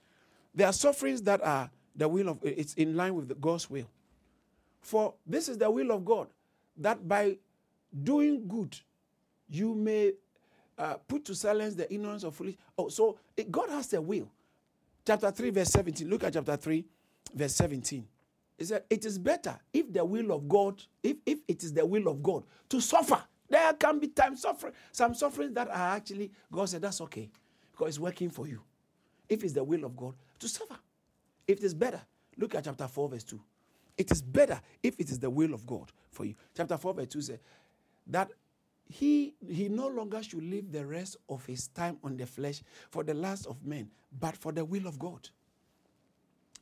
There 0.54 0.66
are 0.66 0.72
sufferings 0.72 1.22
that 1.22 1.42
are 1.42 1.70
the 1.94 2.08
will 2.08 2.28
of 2.28 2.38
it's 2.42 2.74
in 2.74 2.96
line 2.96 3.14
with 3.14 3.28
the 3.28 3.34
God's 3.34 3.70
will. 3.70 3.88
For 4.80 5.14
this 5.26 5.48
is 5.48 5.58
the 5.58 5.70
will 5.70 5.92
of 5.92 6.04
God, 6.04 6.28
that 6.76 7.06
by 7.06 7.38
doing 8.02 8.46
good, 8.46 8.76
you 9.48 9.74
may 9.74 10.12
uh, 10.76 10.94
put 11.08 11.24
to 11.24 11.34
silence 11.34 11.74
the 11.74 11.92
ignorance 11.92 12.24
of 12.24 12.34
foolish. 12.34 12.56
Oh, 12.76 12.88
so 12.88 13.18
it, 13.36 13.50
God 13.50 13.70
has 13.70 13.92
a 13.94 14.00
will 14.00 14.28
chapter 15.06 15.30
3, 15.30 15.50
verse 15.50 15.68
17. 15.68 16.08
Look 16.08 16.24
at 16.24 16.32
chapter 16.32 16.56
3, 16.56 16.84
verse 17.34 17.54
17. 17.54 18.06
He 18.58 18.64
said, 18.64 18.84
It 18.88 19.04
is 19.04 19.18
better 19.18 19.58
if 19.72 19.92
the 19.92 20.04
will 20.04 20.32
of 20.32 20.48
God, 20.48 20.82
if, 21.02 21.16
if 21.26 21.38
it 21.48 21.62
is 21.62 21.72
the 21.72 21.84
will 21.84 22.08
of 22.08 22.22
God 22.22 22.44
to 22.68 22.80
suffer. 22.80 23.22
There 23.48 23.72
can 23.74 24.00
be 24.00 24.08
time 24.08 24.36
suffering, 24.36 24.72
some 24.90 25.14
sufferings 25.14 25.54
that 25.54 25.68
are 25.68 25.96
actually, 25.96 26.32
God 26.50 26.68
said, 26.68 26.82
That's 26.82 27.00
okay 27.02 27.30
because 27.72 27.88
it's 27.88 27.98
working 27.98 28.30
for 28.30 28.46
you. 28.46 28.60
If 29.28 29.44
it's 29.44 29.52
the 29.52 29.64
will 29.64 29.84
of 29.84 29.96
God 29.96 30.14
to 30.38 30.48
suffer. 30.48 30.76
If 31.46 31.58
it 31.58 31.64
is 31.64 31.74
better, 31.74 32.00
look 32.36 32.54
at 32.54 32.64
chapter 32.64 32.88
4, 32.88 33.08
verse 33.08 33.24
2. 33.24 33.40
It 33.98 34.10
is 34.10 34.22
better 34.22 34.60
if 34.82 34.94
it 34.98 35.10
is 35.10 35.18
the 35.18 35.30
will 35.30 35.54
of 35.54 35.66
God 35.66 35.92
for 36.10 36.24
you. 36.24 36.34
Chapter 36.56 36.76
4, 36.76 36.94
verse 36.94 37.08
2 37.08 37.20
says 37.22 37.38
that 38.06 38.30
he, 38.88 39.34
he 39.48 39.68
no 39.68 39.88
longer 39.88 40.22
should 40.22 40.44
live 40.44 40.70
the 40.70 40.84
rest 40.84 41.16
of 41.28 41.44
his 41.46 41.68
time 41.68 41.98
on 42.04 42.16
the 42.16 42.26
flesh 42.26 42.62
for 42.90 43.02
the 43.02 43.14
lust 43.14 43.46
of 43.46 43.64
men, 43.64 43.90
but 44.20 44.36
for 44.36 44.52
the 44.52 44.64
will 44.64 44.86
of 44.86 44.98
God. 44.98 45.28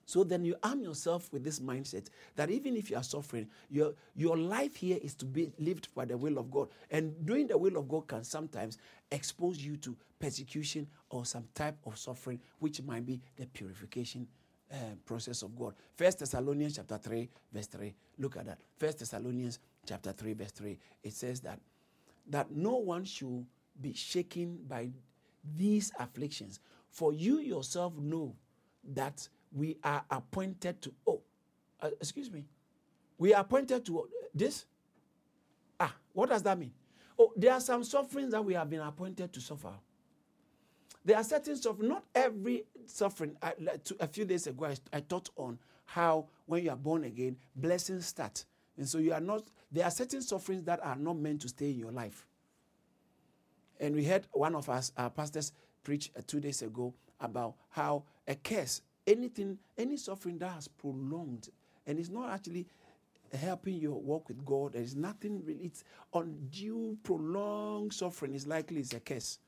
So 0.07 0.25
then 0.25 0.45
you 0.45 0.57
arm 0.63 0.83
yourself 0.83 1.33
with 1.33 1.45
this 1.45 1.61
mindset 1.61 2.09
that 2.37 2.51
even 2.51 2.77
if 2.77 2.91
you 2.91 2.97
are 2.97 3.03
suffering, 3.03 3.49
your, 3.71 3.95
your 4.15 4.37
life 4.37 4.77
here 4.77 4.99
is 5.03 5.15
to 5.17 5.25
be 5.25 5.53
lived 5.59 5.89
by 5.95 6.05
the 6.05 6.17
will 6.17 6.39
of 6.39 6.51
God. 6.51 6.69
And 6.91 7.25
doing 7.25 7.47
the 7.47 7.59
will 7.59 7.77
of 7.77 7.89
God 7.89 8.09
can 8.09 8.25
sometimes 8.25 8.79
expose 9.11 9.59
you 9.59 9.77
to 9.79 9.97
persecution 10.19 10.87
or 11.11 11.25
some 11.25 11.45
type 11.55 11.77
of 11.87 11.99
suffering, 11.99 12.41
which 12.59 12.83
might 12.83 13.07
be 13.07 13.21
the 13.37 13.47
purification 13.47 14.27
uh, 14.73 14.77
process 15.05 15.43
of 15.43 15.57
God. 15.57 15.75
First 15.95 16.21
Thessalonians 16.21 16.77
chapter 16.77 16.99
3, 16.99 17.29
verse 17.53 17.67
3. 17.67 17.95
Look 18.19 18.37
at 18.37 18.47
that. 18.47 18.59
First 18.77 18.99
Thessalonians 18.99 19.59
chapter 19.87 20.13
3, 20.13 20.33
verse 20.35 20.53
3. 20.53 20.79
It 21.03 21.13
says 21.13 21.41
that 21.41 21.59
that 22.27 22.51
no 22.51 22.77
one 22.77 23.05
should 23.05 23.45
be 23.81 23.93
shaken 23.93 24.59
by 24.67 24.91
these 25.57 25.93
afflictions. 25.99 26.61
For 26.91 27.13
you 27.13 27.39
yourself 27.41 27.97
know 27.99 28.35
that 28.95 29.29
we 29.55 29.79
are 29.85 30.05
appointed 30.11 30.83
to, 30.83 30.93
oh, 31.07 31.21
uh, 31.81 31.91
excuse 32.01 32.31
me, 32.31 32.45
we 33.17 33.33
are 33.33 33.41
appointed 33.41 33.87
to 33.87 34.01
uh, 34.01 34.03
this. 34.35 34.67
Ah, 35.79 35.95
what 36.13 36.29
does 36.29 36.43
that 36.43 36.59
mean? 36.59 36.73
Oh, 37.19 37.33
there 37.37 37.53
are 37.53 37.61
some 37.61 37.85
sufferings 37.85 38.33
that 38.33 38.45
we 38.45 38.55
have 38.55 38.69
been 38.69 38.81
appointed 38.81 39.33
to 39.33 39.41
suffer. 39.41 39.73
There 41.05 41.17
are 41.17 41.23
certain 41.23 41.57
suffering, 41.57 41.89
not 41.89 42.05
every 42.15 42.65
suffering. 42.87 43.37
A 44.01 44.09
few 44.09 44.25
days 44.25 44.47
ago, 44.47 44.65
I, 44.67 44.77
I 44.93 45.01
taught 45.01 45.31
on 45.37 45.59
how 45.85 46.27
when 46.47 46.65
you 46.65 46.71
are 46.71 46.77
born 46.77 47.05
again, 47.05 47.37
blessings 47.55 48.07
start. 48.07 48.45
And 48.77 48.89
so 48.89 48.99
you 48.99 49.13
are 49.13 49.21
not, 49.21 49.45
there 49.71 49.85
are 49.85 49.91
certain 49.91 50.23
sufferings 50.23 50.65
that 50.65 50.85
are 50.85 50.97
not 50.97 51.17
meant 51.17 51.43
to 51.43 51.49
stay 51.49 51.71
in 51.71 51.79
your 51.79 51.93
life. 51.93 52.27
And 53.79 53.95
we 53.95 54.05
heard 54.05 54.27
one 54.33 54.55
of 54.55 54.69
us, 54.69 54.93
our 54.97 55.11
pastors, 55.11 55.53
preach 55.83 56.11
uh, 56.17 56.23
two 56.27 56.41
days 56.41 56.63
ago 56.63 56.95
about 57.21 57.55
how 57.69 58.05
a 58.27 58.35
curse 58.35 58.81
anything, 59.07 59.59
any 59.77 59.97
suffering 59.97 60.39
that 60.39 60.53
has 60.53 60.69
prolonged 60.69 61.49
and 61.87 61.99
it's 61.99 62.11
not 62.11 62.31
actually 62.31 62.67
helping 63.33 63.75
your 63.75 64.01
walk 64.01 64.29
with 64.29 64.45
God, 64.45 64.75
there 64.75 64.83
is 64.83 64.95
nothing 64.97 65.43
really, 65.45 65.65
it's 65.65 65.85
undue, 66.13 66.97
prolonged 67.03 67.93
suffering 67.93 68.35
is 68.35 68.47
likely 68.47 68.81
it's 68.81 68.95
a 68.95 69.01
curse. 69.01 69.39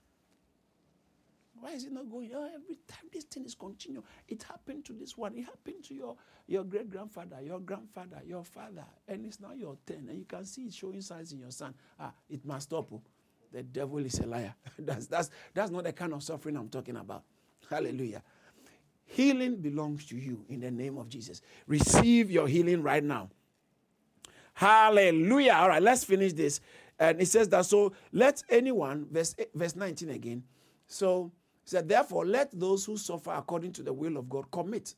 Why 1.61 1.70
is 1.72 1.84
it 1.84 1.92
not 1.92 2.11
going? 2.11 2.30
Oh, 2.34 2.44
every 2.44 2.76
time 2.86 3.09
this 3.12 3.24
thing 3.24 3.44
is 3.44 3.54
continuing. 3.54 4.04
It 4.28 4.42
happened 4.42 4.84
to 4.86 4.92
this 4.92 5.16
one. 5.16 5.34
It 5.36 5.44
happened 5.44 5.84
to 5.84 5.94
your, 5.94 6.16
your 6.46 6.64
great 6.64 6.90
grandfather, 6.90 7.38
your 7.42 7.61
grandfather, 7.61 8.20
your 8.26 8.44
father. 8.44 8.84
And 9.09 9.24
it's 9.24 9.40
now 9.40 9.52
your 9.52 9.76
turn. 9.86 10.07
And 10.11 10.18
you 10.18 10.26
can 10.26 10.44
see 10.44 10.64
it 10.64 10.74
showing 10.74 11.00
signs 11.00 11.32
in 11.32 11.38
your 11.38 11.50
son. 11.50 11.74
Ah, 11.98 12.12
it 12.28 12.44
must 12.44 12.68
stop. 12.68 12.92
Oh. 12.92 13.00
The 13.52 13.62
devil 13.62 13.98
is 13.98 14.18
a 14.20 14.26
liar. 14.26 14.54
that's, 14.78 15.07
that's, 15.07 15.30
that's 15.54 15.70
not 15.70 15.84
the 15.84 15.92
kind 15.92 16.12
of 16.12 16.22
suffering 16.22 16.57
I'm 16.57 16.68
talking 16.68 16.96
about. 16.96 17.22
Hallelujah. 17.70 18.22
Healing 19.07 19.57
belongs 19.57 20.04
to 20.07 20.16
you 20.16 20.44
in 20.48 20.61
the 20.61 20.70
name 20.70 20.98
of 20.98 21.09
Jesus. 21.09 21.40
Receive 21.66 22.30
your 22.30 22.48
healing 22.48 22.82
right 22.82 23.02
now. 23.02 23.30
Hallelujah. 24.54 25.52
All 25.52 25.68
right, 25.68 25.82
let's 25.82 26.04
finish 26.04 26.32
this. 26.32 26.61
And 26.98 27.20
it 27.20 27.26
says 27.26 27.48
that 27.50 27.66
so 27.66 27.92
let 28.12 28.42
anyone, 28.48 29.07
verse, 29.11 29.34
verse 29.54 29.76
19 29.76 30.11
again. 30.11 30.42
So 30.86 31.30
he 31.64 31.70
said, 31.70 31.88
therefore, 31.88 32.26
let 32.26 32.59
those 32.59 32.84
who 32.84 32.96
suffer 32.96 33.32
according 33.32 33.72
to 33.72 33.82
the 33.82 33.92
will 33.92 34.16
of 34.16 34.28
God 34.28 34.50
commit. 34.50 34.94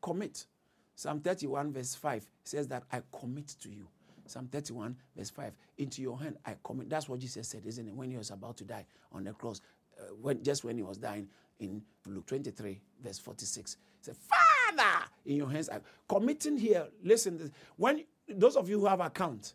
Commit. 0.00 0.46
Psalm 0.94 1.20
31, 1.20 1.72
verse 1.72 1.94
5 1.94 2.26
says 2.44 2.68
that 2.68 2.84
I 2.92 3.02
commit 3.18 3.48
to 3.62 3.68
you. 3.68 3.86
Psalm 4.26 4.48
31, 4.52 4.96
verse 5.16 5.30
5, 5.30 5.52
into 5.78 6.02
your 6.02 6.18
hand 6.18 6.36
I 6.46 6.54
commit. 6.62 6.88
That's 6.88 7.08
what 7.08 7.18
Jesus 7.18 7.48
said, 7.48 7.62
isn't 7.66 7.88
it? 7.88 7.94
When 7.94 8.10
he 8.10 8.16
was 8.16 8.30
about 8.30 8.56
to 8.58 8.64
die 8.64 8.86
on 9.12 9.24
the 9.24 9.32
cross, 9.32 9.60
uh, 9.98 10.04
when, 10.20 10.42
just 10.42 10.62
when 10.62 10.76
he 10.76 10.82
was 10.82 10.98
dying, 10.98 11.28
in 11.60 11.82
Luke 12.06 12.26
23, 12.26 12.80
verse 13.02 13.18
46. 13.18 13.76
He 14.00 14.04
said, 14.04 14.16
Father, 14.16 15.04
in 15.26 15.36
your 15.36 15.50
hands. 15.50 15.68
I 15.68 15.80
Committing 16.08 16.56
here, 16.56 16.86
listen, 17.04 17.52
when 17.76 18.04
those 18.28 18.56
of 18.56 18.68
you 18.68 18.80
who 18.80 18.86
have 18.86 19.00
account, 19.00 19.54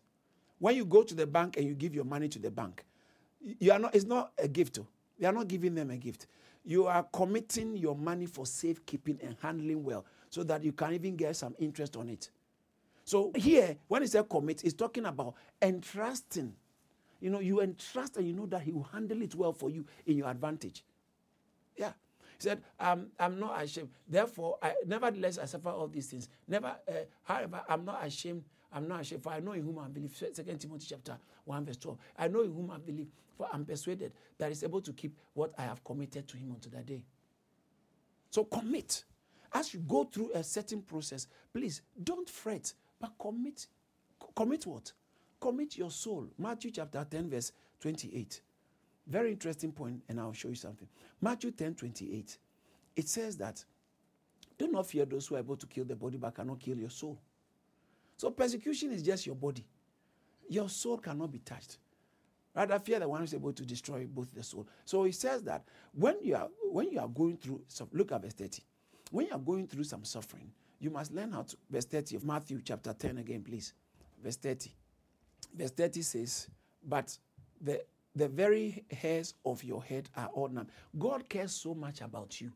when 0.60 0.76
you 0.76 0.86
go 0.86 1.03
to 1.03 1.14
the 1.14 1.28
bank 1.28 1.58
and 1.58 1.66
you 1.68 1.74
give 1.74 1.93
your 1.93 2.06
money 2.06 2.30
to 2.30 2.39
the 2.39 2.49
bank, 2.49 2.86
you 3.60 3.72
are 3.72 3.80
not, 3.80 3.93
it's 3.93 4.06
not 4.06 4.32
a 4.38 4.47
gift. 4.47 4.80
Oh. 4.80 4.88
You 5.18 5.28
are 5.28 5.34
not 5.34 5.47
giving 5.47 5.76
them 5.76 5.91
a 5.91 5.97
gift. 5.97 6.28
You 6.64 6.88
are 6.88 7.03
committing 7.14 7.78
your 7.78 7.95
money 7.95 8.26
for 8.26 8.45
safekeeping 8.45 9.20
and 9.22 9.36
handling 9.41 9.84
well 9.84 10.06
so 10.30 10.43
that 10.43 10.64
you 10.64 10.72
can 10.72 10.93
even 10.93 11.16
get 11.16 11.36
some 11.36 11.56
interest 11.60 11.95
on 11.95 12.10
it. 12.10 12.30
So 13.03 13.32
here, 13.36 13.78
when 13.88 14.01
he 14.01 14.08
said 14.08 14.28
commit, 14.28 14.62
he's 14.62 14.74
talking 14.74 15.06
about 15.06 15.36
entrusting. 15.62 16.53
You 17.22 17.30
know, 17.30 17.39
you 17.39 17.62
entrust 17.62 18.18
and 18.18 18.28
you 18.28 18.34
know 18.34 18.47
that 18.47 18.62
he 18.62 18.72
will 18.72 18.84
handle 18.91 19.22
it 19.22 19.36
well 19.36 19.53
for 19.53 19.70
you 19.70 19.86
in 20.06 20.18
your 20.18 20.30
advantage. 20.30 20.84
Yeah. 21.78 21.94
He 22.38 22.44
said, 22.44 22.62
I'm, 22.80 23.08
I'm 23.20 23.40
not 23.40 23.62
ashamed. 23.64 23.90
Therefore, 24.08 24.58
I, 24.62 24.74
nevertheless, 24.86 25.38
I 25.38 25.46
suffer 25.46 25.70
all 25.70 25.88
these 25.88 26.08
things. 26.08 26.28
Never, 26.48 26.68
uh, 26.68 26.92
however, 27.24 27.62
I'm 27.68 27.86
not 27.86 28.06
ashamed. 28.06 28.44
I'm 28.74 28.88
not 28.88 29.02
ashamed, 29.02 29.24
for 29.24 29.32
I 29.32 29.40
know 29.40 29.54
in 29.54 29.64
whom 29.64 29.80
I 29.80 29.88
believe. 29.88 30.16
Second 30.16 30.60
Timothy 30.60 30.88
chapter 30.90 31.18
1, 31.46 31.66
verse 31.66 31.78
12. 31.78 31.98
I 32.18 32.28
know 32.28 32.42
in 32.42 32.54
whom 32.54 32.72
I 32.72 32.78
believe, 32.78 33.08
for 33.38 33.48
I'm 33.54 33.64
persuaded 33.64 34.12
that 34.38 34.50
he's 34.50 34.64
able 34.64 34.82
to 34.82 34.92
keep 34.92 35.18
what 35.34 35.54
I 35.58 35.62
have 35.64 35.84
committed 35.84 36.28
to 36.28 36.38
him 36.38 36.52
unto 36.52 36.70
that 36.72 36.86
day. 36.86 37.06
So 38.32 38.44
commit. 38.44 39.06
As 39.54 39.74
you 39.74 39.80
go 39.80 40.04
through 40.04 40.32
a 40.34 40.44
certain 40.44 40.82
process, 40.82 41.28
please 41.54 41.82
don't 42.04 42.30
fret, 42.30 42.74
but 43.00 43.14
commit. 43.18 43.68
Commit 44.36 44.66
what? 44.66 44.92
Commit 45.40 45.78
your 45.78 45.92
soul. 45.92 46.28
Matthew 46.38 46.72
chapter 46.72 47.06
10, 47.10 47.30
verse 47.30 47.54
28. 47.80 48.42
Very 49.08 49.32
interesting 49.32 49.72
point, 49.72 50.01
and 50.10 50.20
I'll 50.20 50.34
show 50.34 50.49
you 50.49 50.56
something. 50.56 50.88
Matthew 51.22 51.51
10 51.51 51.76
28. 51.76 52.38
It 52.95 53.08
says 53.10 53.38
that 53.38 53.64
do 54.58 54.68
not 54.68 54.88
fear 54.88 55.06
those 55.06 55.28
who 55.28 55.36
are 55.36 55.39
able 55.39 55.58
to 55.58 55.68
kill 55.68 55.86
the 55.86 55.95
body 55.95 56.18
but 56.18 56.34
cannot 56.34 56.60
kill 56.60 56.78
your 56.78 56.89
soul. 56.89 57.20
So 58.18 58.32
persecution 58.32 58.91
is 58.91 59.03
just 59.03 59.26
your 59.26 59.36
body. 59.36 59.66
Your 60.47 60.70
soul 60.70 60.97
cannot 60.97 61.32
be 61.32 61.39
touched. 61.39 61.78
Rather, 62.56 62.80
fear 62.80 62.99
the 62.99 63.10
one 63.10 63.20
who 63.20 63.26
is 63.26 63.34
able 63.34 63.51
to 63.51 63.66
destroy 63.66 64.08
both 64.08 64.34
the 64.34 64.41
soul. 64.41 64.66
So 64.86 65.03
he 65.03 65.12
says 65.12 65.43
that 65.43 65.66
when 65.93 66.16
you 66.24 66.36
are 66.36 66.47
when 66.72 66.89
you 66.91 66.99
are 66.99 67.08
going 67.08 67.38
through, 67.38 67.62
look 67.91 68.12
at 68.14 68.22
verse 68.22 68.34
30. 68.34 68.64
When 69.12 69.28
you 69.28 69.34
are 69.34 69.39
going 69.39 69.68
through 69.68 69.84
some 69.84 70.06
suffering, 70.06 70.49
you 70.80 70.89
must 70.89 71.12
learn 71.12 71.32
how 71.32 71.43
to 71.43 71.58
verse 71.70 71.86
30 71.86 72.16
of 72.16 72.24
Matthew 72.24 72.62
chapter 72.64 72.93
10 72.93 73.18
again, 73.18 73.43
please. 73.43 73.74
Verse 74.24 74.38
30. 74.38 74.72
Verse 75.53 75.72
30 75.72 76.01
says, 76.01 76.47
But 76.84 77.18
the 77.60 77.82
the 78.16 78.28
very 78.28 78.86
hairs 78.91 79.34
of 79.45 79.63
your 79.63 79.84
head 79.84 80.09
are 80.16 80.28
all 80.28 80.47
numbered. 80.47 80.74
God 80.97 81.28
cares 81.28 81.51
so 81.51 81.74
much 81.74 82.01
about 82.01 82.39
you 82.39 82.51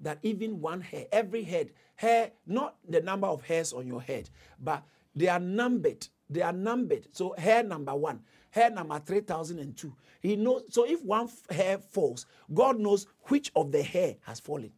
that 0.00 0.18
even 0.22 0.60
one 0.60 0.80
hair, 0.80 1.06
every 1.12 1.42
head, 1.42 1.70
hair, 1.94 2.32
not 2.46 2.76
the 2.88 3.00
number 3.00 3.26
of 3.26 3.42
hairs 3.42 3.72
on 3.72 3.86
your 3.86 4.02
head, 4.02 4.30
but 4.60 4.82
they 5.14 5.28
are 5.28 5.38
numbered. 5.38 6.06
They 6.28 6.42
are 6.42 6.52
numbered. 6.52 7.06
So 7.12 7.34
hair 7.36 7.62
number 7.62 7.94
one, 7.94 8.20
hair 8.50 8.70
number 8.70 8.98
3002. 8.98 9.94
He 10.20 10.36
knows. 10.36 10.64
So 10.70 10.84
if 10.84 11.04
one 11.04 11.28
hair 11.50 11.78
falls, 11.78 12.26
God 12.52 12.78
knows 12.78 13.06
which 13.24 13.52
of 13.54 13.70
the 13.70 13.82
hair 13.82 14.16
has 14.22 14.40
fallen. 14.40 14.72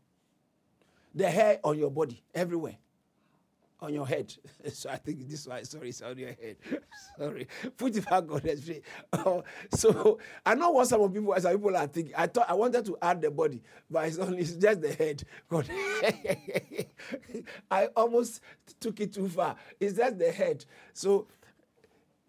The 1.15 1.31
hair 1.31 1.61
on 1.63 1.79
your 1.79 1.91
body, 1.91 2.23
everywhere 2.35 2.77
on 3.85 3.95
your 3.95 4.07
head. 4.07 4.35
so 4.73 4.91
I 4.91 4.97
think 4.97 5.29
this 5.29 5.47
one, 5.47 5.65
sorry, 5.65 5.91
it's 5.91 6.03
on 6.03 6.19
your 6.19 6.31
head. 6.31 6.57
sorry. 7.19 7.47
Put 7.77 7.97
it 7.97 8.05
back 8.05 8.25
on 8.31 8.41
Oh, 9.13 9.45
so 9.75 10.19
I 10.45 10.55
know 10.55 10.71
what 10.71 10.89
some 10.89 11.01
of 11.03 11.13
people, 11.13 11.35
some 11.39 11.53
people 11.53 11.77
are 11.77 11.87
thinking. 11.87 12.15
I 12.17 12.27
thought 12.27 12.49
I 12.49 12.55
wanted 12.55 12.85
to 12.87 12.97
add 13.01 13.23
the 13.23 13.31
body, 13.31 13.63
but 13.91 14.07
it's 14.09 14.19
only 14.19 14.39
it's 14.41 14.53
just 14.53 14.81
the 14.81 14.93
head. 14.93 15.23
God. 15.49 15.69
I 17.71 17.87
almost 17.97 18.41
took 18.81 19.01
it 19.01 19.13
too 19.15 19.29
far. 19.29 19.57
It's 19.79 19.97
just 19.97 20.19
the 20.19 20.31
head. 20.33 20.65
So 20.93 21.27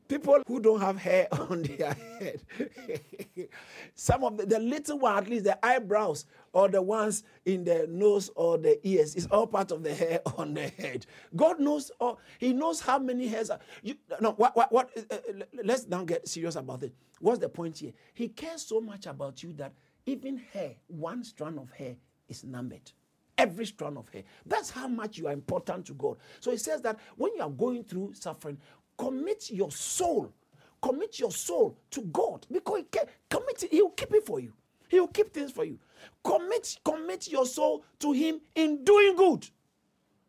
people 0.08 0.42
who 0.48 0.60
don't 0.60 0.80
have 0.80 0.98
hair 0.98 1.28
on 1.50 1.64
their 1.64 1.94
head. 1.94 2.42
Some 3.96 4.24
of 4.24 4.38
the, 4.38 4.46
the, 4.46 4.60
little 4.60 5.00
one, 5.00 5.18
at 5.18 5.30
least 5.30 5.46
the 5.46 5.66
eyebrows 5.66 6.26
or 6.54 6.68
the 6.70 6.82
ones 6.82 7.24
in 7.46 7.64
the 7.64 7.88
nose 7.90 8.30
or 8.36 8.58
the 8.58 8.80
ears, 8.88 9.16
is 9.16 9.28
all 9.28 9.48
part 9.48 9.72
of 9.72 9.84
the 9.84 9.94
hair 9.94 10.22
on 10.38 10.54
the 10.54 10.68
head. 10.68 11.06
God 11.36 11.60
knows, 11.60 11.92
oh, 12.00 12.18
He 12.40 12.54
knows 12.54 12.82
how 12.82 13.00
many 13.00 13.28
hairs. 13.28 13.50
Are, 13.50 13.60
you, 13.82 13.96
no, 14.22 14.32
what, 14.32 14.56
what, 14.56 14.72
what 14.72 14.90
uh, 14.98 15.16
uh 15.16 15.44
let's 15.64 15.88
now 15.88 16.04
get 16.04 16.28
serious 16.28 16.56
about 16.56 16.84
it. 16.84 16.94
What's 17.20 17.40
the 17.40 17.50
point 17.50 17.78
here? 17.78 17.94
He 18.14 18.28
cares 18.28 18.62
so 18.64 18.82
much 18.82 19.06
about 19.06 19.42
you 19.44 19.54
that 19.54 19.74
even 20.06 20.38
hair, 20.38 20.72
one 20.88 21.24
strand 21.24 21.58
of 21.60 21.72
hair, 21.72 21.96
is 22.28 22.44
numbered. 22.44 22.92
every 23.38 23.66
strand 23.66 23.98
of 23.98 24.08
hair. 24.10 24.24
That's 24.46 24.70
how 24.70 24.88
much 24.88 25.18
you 25.18 25.28
are 25.28 25.34
important 25.34 25.86
to 25.88 25.94
God. 25.94 26.18
So 26.40 26.52
he 26.52 26.58
says 26.58 26.82
that 26.82 27.00
when 27.18 27.36
you 27.36 27.42
are 27.42 27.50
going 27.50 27.84
through 27.84 28.14
suffering, 28.14 28.58
commit 28.98 29.52
your 29.52 29.72
soul, 29.72 30.34
commit 30.82 31.20
your 31.20 31.32
soul 31.32 31.78
to 31.92 32.02
God 32.02 32.46
because 32.52 32.80
he 32.80 32.84
can, 32.84 33.06
commit 33.30 33.64
it, 33.64 33.72
he'll 33.72 33.90
keep 33.90 34.14
it 34.14 34.26
for 34.26 34.40
you. 34.40 34.54
He'll 34.88 35.08
keep 35.08 35.34
things 35.34 35.52
for 35.52 35.66
you. 35.66 35.80
Commit, 36.24 36.78
commit 36.84 37.28
your 37.28 37.46
soul 37.46 37.84
to 38.00 38.12
him 38.12 38.40
in 38.54 38.84
doing 38.84 39.16
good. 39.16 39.48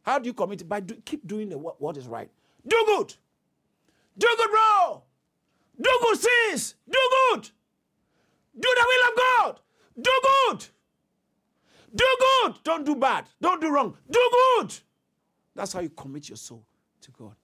How 0.02 0.18
do 0.18 0.26
you 0.26 0.32
commit? 0.32 0.68
By 0.68 0.80
do, 0.80 0.94
keep 1.04 1.26
doing 1.26 1.48
the, 1.48 1.58
what, 1.58 1.80
what 1.80 1.96
is 1.96 2.06
right. 2.06 2.30
Do 2.66 2.82
good. 2.86 3.14
Do 4.18 4.34
good, 4.38 4.50
bro. 4.50 5.02
Do 5.80 5.98
good, 6.02 6.18
sis. 6.18 6.74
Do 6.88 6.98
good. 7.30 7.50
Do 8.58 8.74
the 8.74 8.86
will 8.88 9.08
of 9.10 9.16
God. 9.16 9.60
Do 10.00 10.20
good. 10.22 10.66
Do 11.94 12.16
good. 12.18 12.54
Don't 12.64 12.86
do 12.86 12.96
bad. 12.96 13.26
Don't 13.40 13.60
do 13.60 13.70
wrong. 13.70 13.96
Do 14.10 14.30
good. 14.58 14.74
That's 15.54 15.72
how 15.72 15.80
you 15.80 15.90
commit 15.90 16.28
your 16.28 16.36
soul 16.36 16.64
to 17.02 17.10
God. 17.10 17.34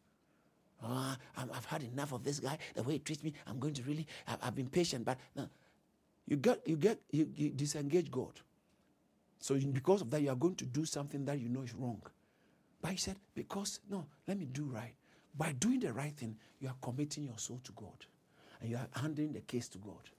Ah, 0.85 1.17
oh, 1.39 1.49
i 1.51 1.55
have 1.55 1.65
had 1.65 1.83
enough 1.83 2.13
of 2.13 2.25
this 2.25 2.41
guy, 2.41 2.59
the 2.75 2.83
way 2.83 2.95
he 2.95 2.99
treats 2.99 3.23
me. 3.23 3.33
I'm 3.47 3.59
going 3.59 3.75
to 3.75 3.83
really, 3.83 4.07
I've, 4.27 4.39
I've 4.43 4.55
been 4.55 4.69
patient, 4.69 5.05
but 5.05 5.19
no. 5.37 5.49
You 6.27 6.37
get, 6.37 6.67
you 6.67 6.77
get, 6.77 7.01
you, 7.11 7.29
you 7.35 7.51
disengage 7.51 8.11
God. 8.11 8.41
So 9.39 9.57
because 9.57 10.03
of 10.03 10.11
that, 10.11 10.23
you 10.23 10.31
are 10.31 10.37
going 10.37 10.55
to 10.57 10.65
do 10.65 10.85
something 10.85 11.25
that 11.25 11.39
you 11.41 11.49
know 11.49 11.63
is 11.63 11.75
wrong. 11.75 12.01
But 12.81 12.93
he 12.93 12.97
said, 12.97 13.17
because, 13.35 13.81
no, 13.91 14.07
let 14.27 14.39
me 14.39 14.47
do 14.47 14.65
right. 14.65 14.95
By 15.37 15.53
doing 15.53 15.81
the 15.81 15.93
right 15.93 16.15
thing, 16.15 16.37
you 16.61 16.69
are 16.69 16.77
committing 16.81 17.25
your 17.25 17.39
soul 17.39 17.61
to 17.65 17.73
God. 17.73 18.07
And 18.61 18.71
you 18.71 18.77
are 18.77 18.89
handing 19.01 19.33
the 19.33 19.41
case 19.41 19.69
to 19.71 19.79
God. 19.79 20.11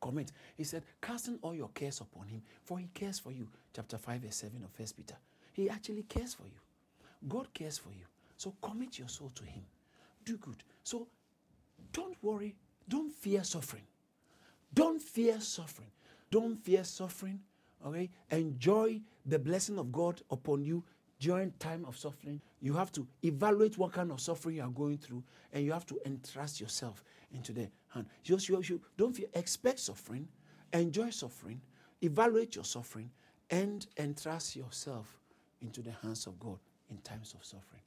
Commit. 0.00 0.32
He 0.56 0.64
said, 0.64 0.82
casting 1.00 1.38
all 1.42 1.54
your 1.54 1.70
cares 1.70 2.00
upon 2.00 2.28
him, 2.28 2.42
for 2.62 2.78
he 2.78 2.88
cares 2.92 3.18
for 3.18 3.32
you. 3.32 3.48
Chapter 3.74 3.96
5, 3.96 4.20
verse 4.20 4.36
7 4.36 4.62
of 4.62 4.70
First 4.70 4.96
Peter. 4.96 5.16
He 5.52 5.70
actually 5.70 6.02
cares 6.02 6.34
for 6.34 6.44
you. 6.44 6.60
God 7.26 7.52
cares 7.54 7.78
for 7.78 7.90
you. 7.90 8.04
So 8.36 8.54
commit 8.60 8.98
your 8.98 9.08
soul 9.08 9.32
to 9.34 9.44
him. 9.44 9.62
Do 10.24 10.36
good. 10.38 10.62
So 10.82 11.08
don't 11.92 12.16
worry. 12.22 12.54
Don't 12.88 13.12
fear 13.12 13.44
suffering. 13.44 13.84
Don't 14.72 15.00
fear 15.00 15.40
suffering. 15.40 15.90
Don't 16.30 16.56
fear 16.56 16.84
suffering. 16.84 17.40
Okay? 17.86 18.10
Enjoy 18.30 19.00
the 19.24 19.38
blessing 19.38 19.78
of 19.78 19.92
God 19.92 20.20
upon 20.30 20.64
you 20.64 20.84
during 21.24 21.52
time 21.52 21.86
of 21.86 21.96
suffering, 21.96 22.40
you 22.60 22.74
have 22.74 22.92
to 22.92 23.06
evaluate 23.22 23.78
what 23.78 23.92
kind 23.92 24.10
of 24.10 24.20
suffering 24.20 24.56
you 24.56 24.62
are 24.62 24.68
going 24.68 24.98
through, 24.98 25.22
and 25.52 25.64
you 25.64 25.72
have 25.72 25.86
to 25.86 25.98
entrust 26.04 26.60
yourself 26.60 27.02
into 27.32 27.50
the 27.52 27.68
hand. 27.88 28.06
You, 28.24 28.38
you, 28.38 28.62
you 28.62 28.80
don't 28.98 29.14
feel, 29.14 29.28
expect 29.32 29.80
suffering, 29.80 30.28
enjoy 30.72 31.08
suffering, 31.08 31.62
evaluate 32.02 32.54
your 32.54 32.64
suffering, 32.64 33.10
and 33.48 33.86
entrust 33.96 34.54
yourself 34.54 35.18
into 35.62 35.80
the 35.80 35.92
hands 36.02 36.26
of 36.26 36.38
God 36.38 36.58
in 36.90 36.98
times 36.98 37.34
of 37.34 37.44
suffering. 37.44 37.82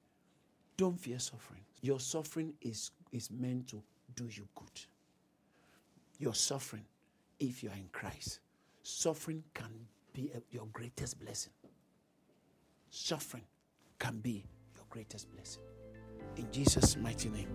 Don't 0.78 1.00
fear 1.00 1.20
suffering. 1.20 1.62
Your 1.82 2.00
suffering 2.00 2.54
is, 2.62 2.92
is 3.12 3.30
meant 3.32 3.68
to 3.70 3.82
do 4.16 4.26
you 4.26 4.48
good. 4.56 4.86
Your 6.20 6.34
suffering, 6.34 6.86
if 7.40 7.64
you 7.64 7.70
are 7.70 7.76
in 7.76 7.90
Christ, 7.92 8.40
suffering 8.84 9.44
can 9.54 9.72
be 10.14 10.32
a, 10.34 10.42
your 10.52 10.68
greatest 10.74 11.20
blessing 11.20 11.54
suffering 12.90 13.44
can 14.00 14.20
be 14.20 14.44
your 14.76 14.86
greatest 14.90 15.32
blessing. 15.34 15.62
In 16.36 16.52
Jesus' 16.52 16.96
mighty 16.98 17.30
name. 17.30 17.50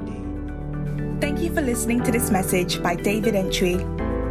Amen. 0.00 1.18
Thank 1.20 1.40
you 1.40 1.52
for 1.54 1.60
listening 1.60 2.02
to 2.04 2.12
this 2.12 2.30
message 2.30 2.82
by 2.82 2.94
David 2.94 3.34
Entry. 3.34 3.76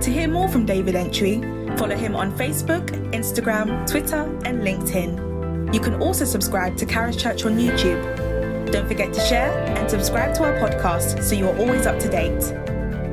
To 0.02 0.12
hear 0.12 0.28
more 0.28 0.48
from 0.48 0.66
David 0.66 0.96
Entry, 0.96 1.42
follow 1.78 1.96
him 1.96 2.16
on 2.16 2.38
Facebook, 2.38 2.88
Instagram, 3.12 3.88
Twitter, 3.90 4.24
and 4.46 4.62
LinkedIn. 4.62 5.35
You 5.74 5.80
can 5.80 6.02
also 6.02 6.26
subscribe 6.26 6.78
to 6.78 6.86
Charis 6.86 7.16
Church 7.16 7.46
on 7.46 7.58
YouTube. 7.58 8.72
Don't 8.72 8.88
forget 8.88 9.14
to 9.14 9.20
share 9.22 9.52
and 9.78 9.90
subscribe 9.90 10.34
to 10.36 10.44
our 10.44 10.54
podcast 10.54 11.24
so 11.24 11.36
you 11.36 11.48
are 11.48 11.58
always 11.58 11.86
up 11.86 12.00
to 12.00 12.10
date. 12.10 12.40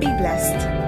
Be 0.01 0.07
blessed. 0.07 0.82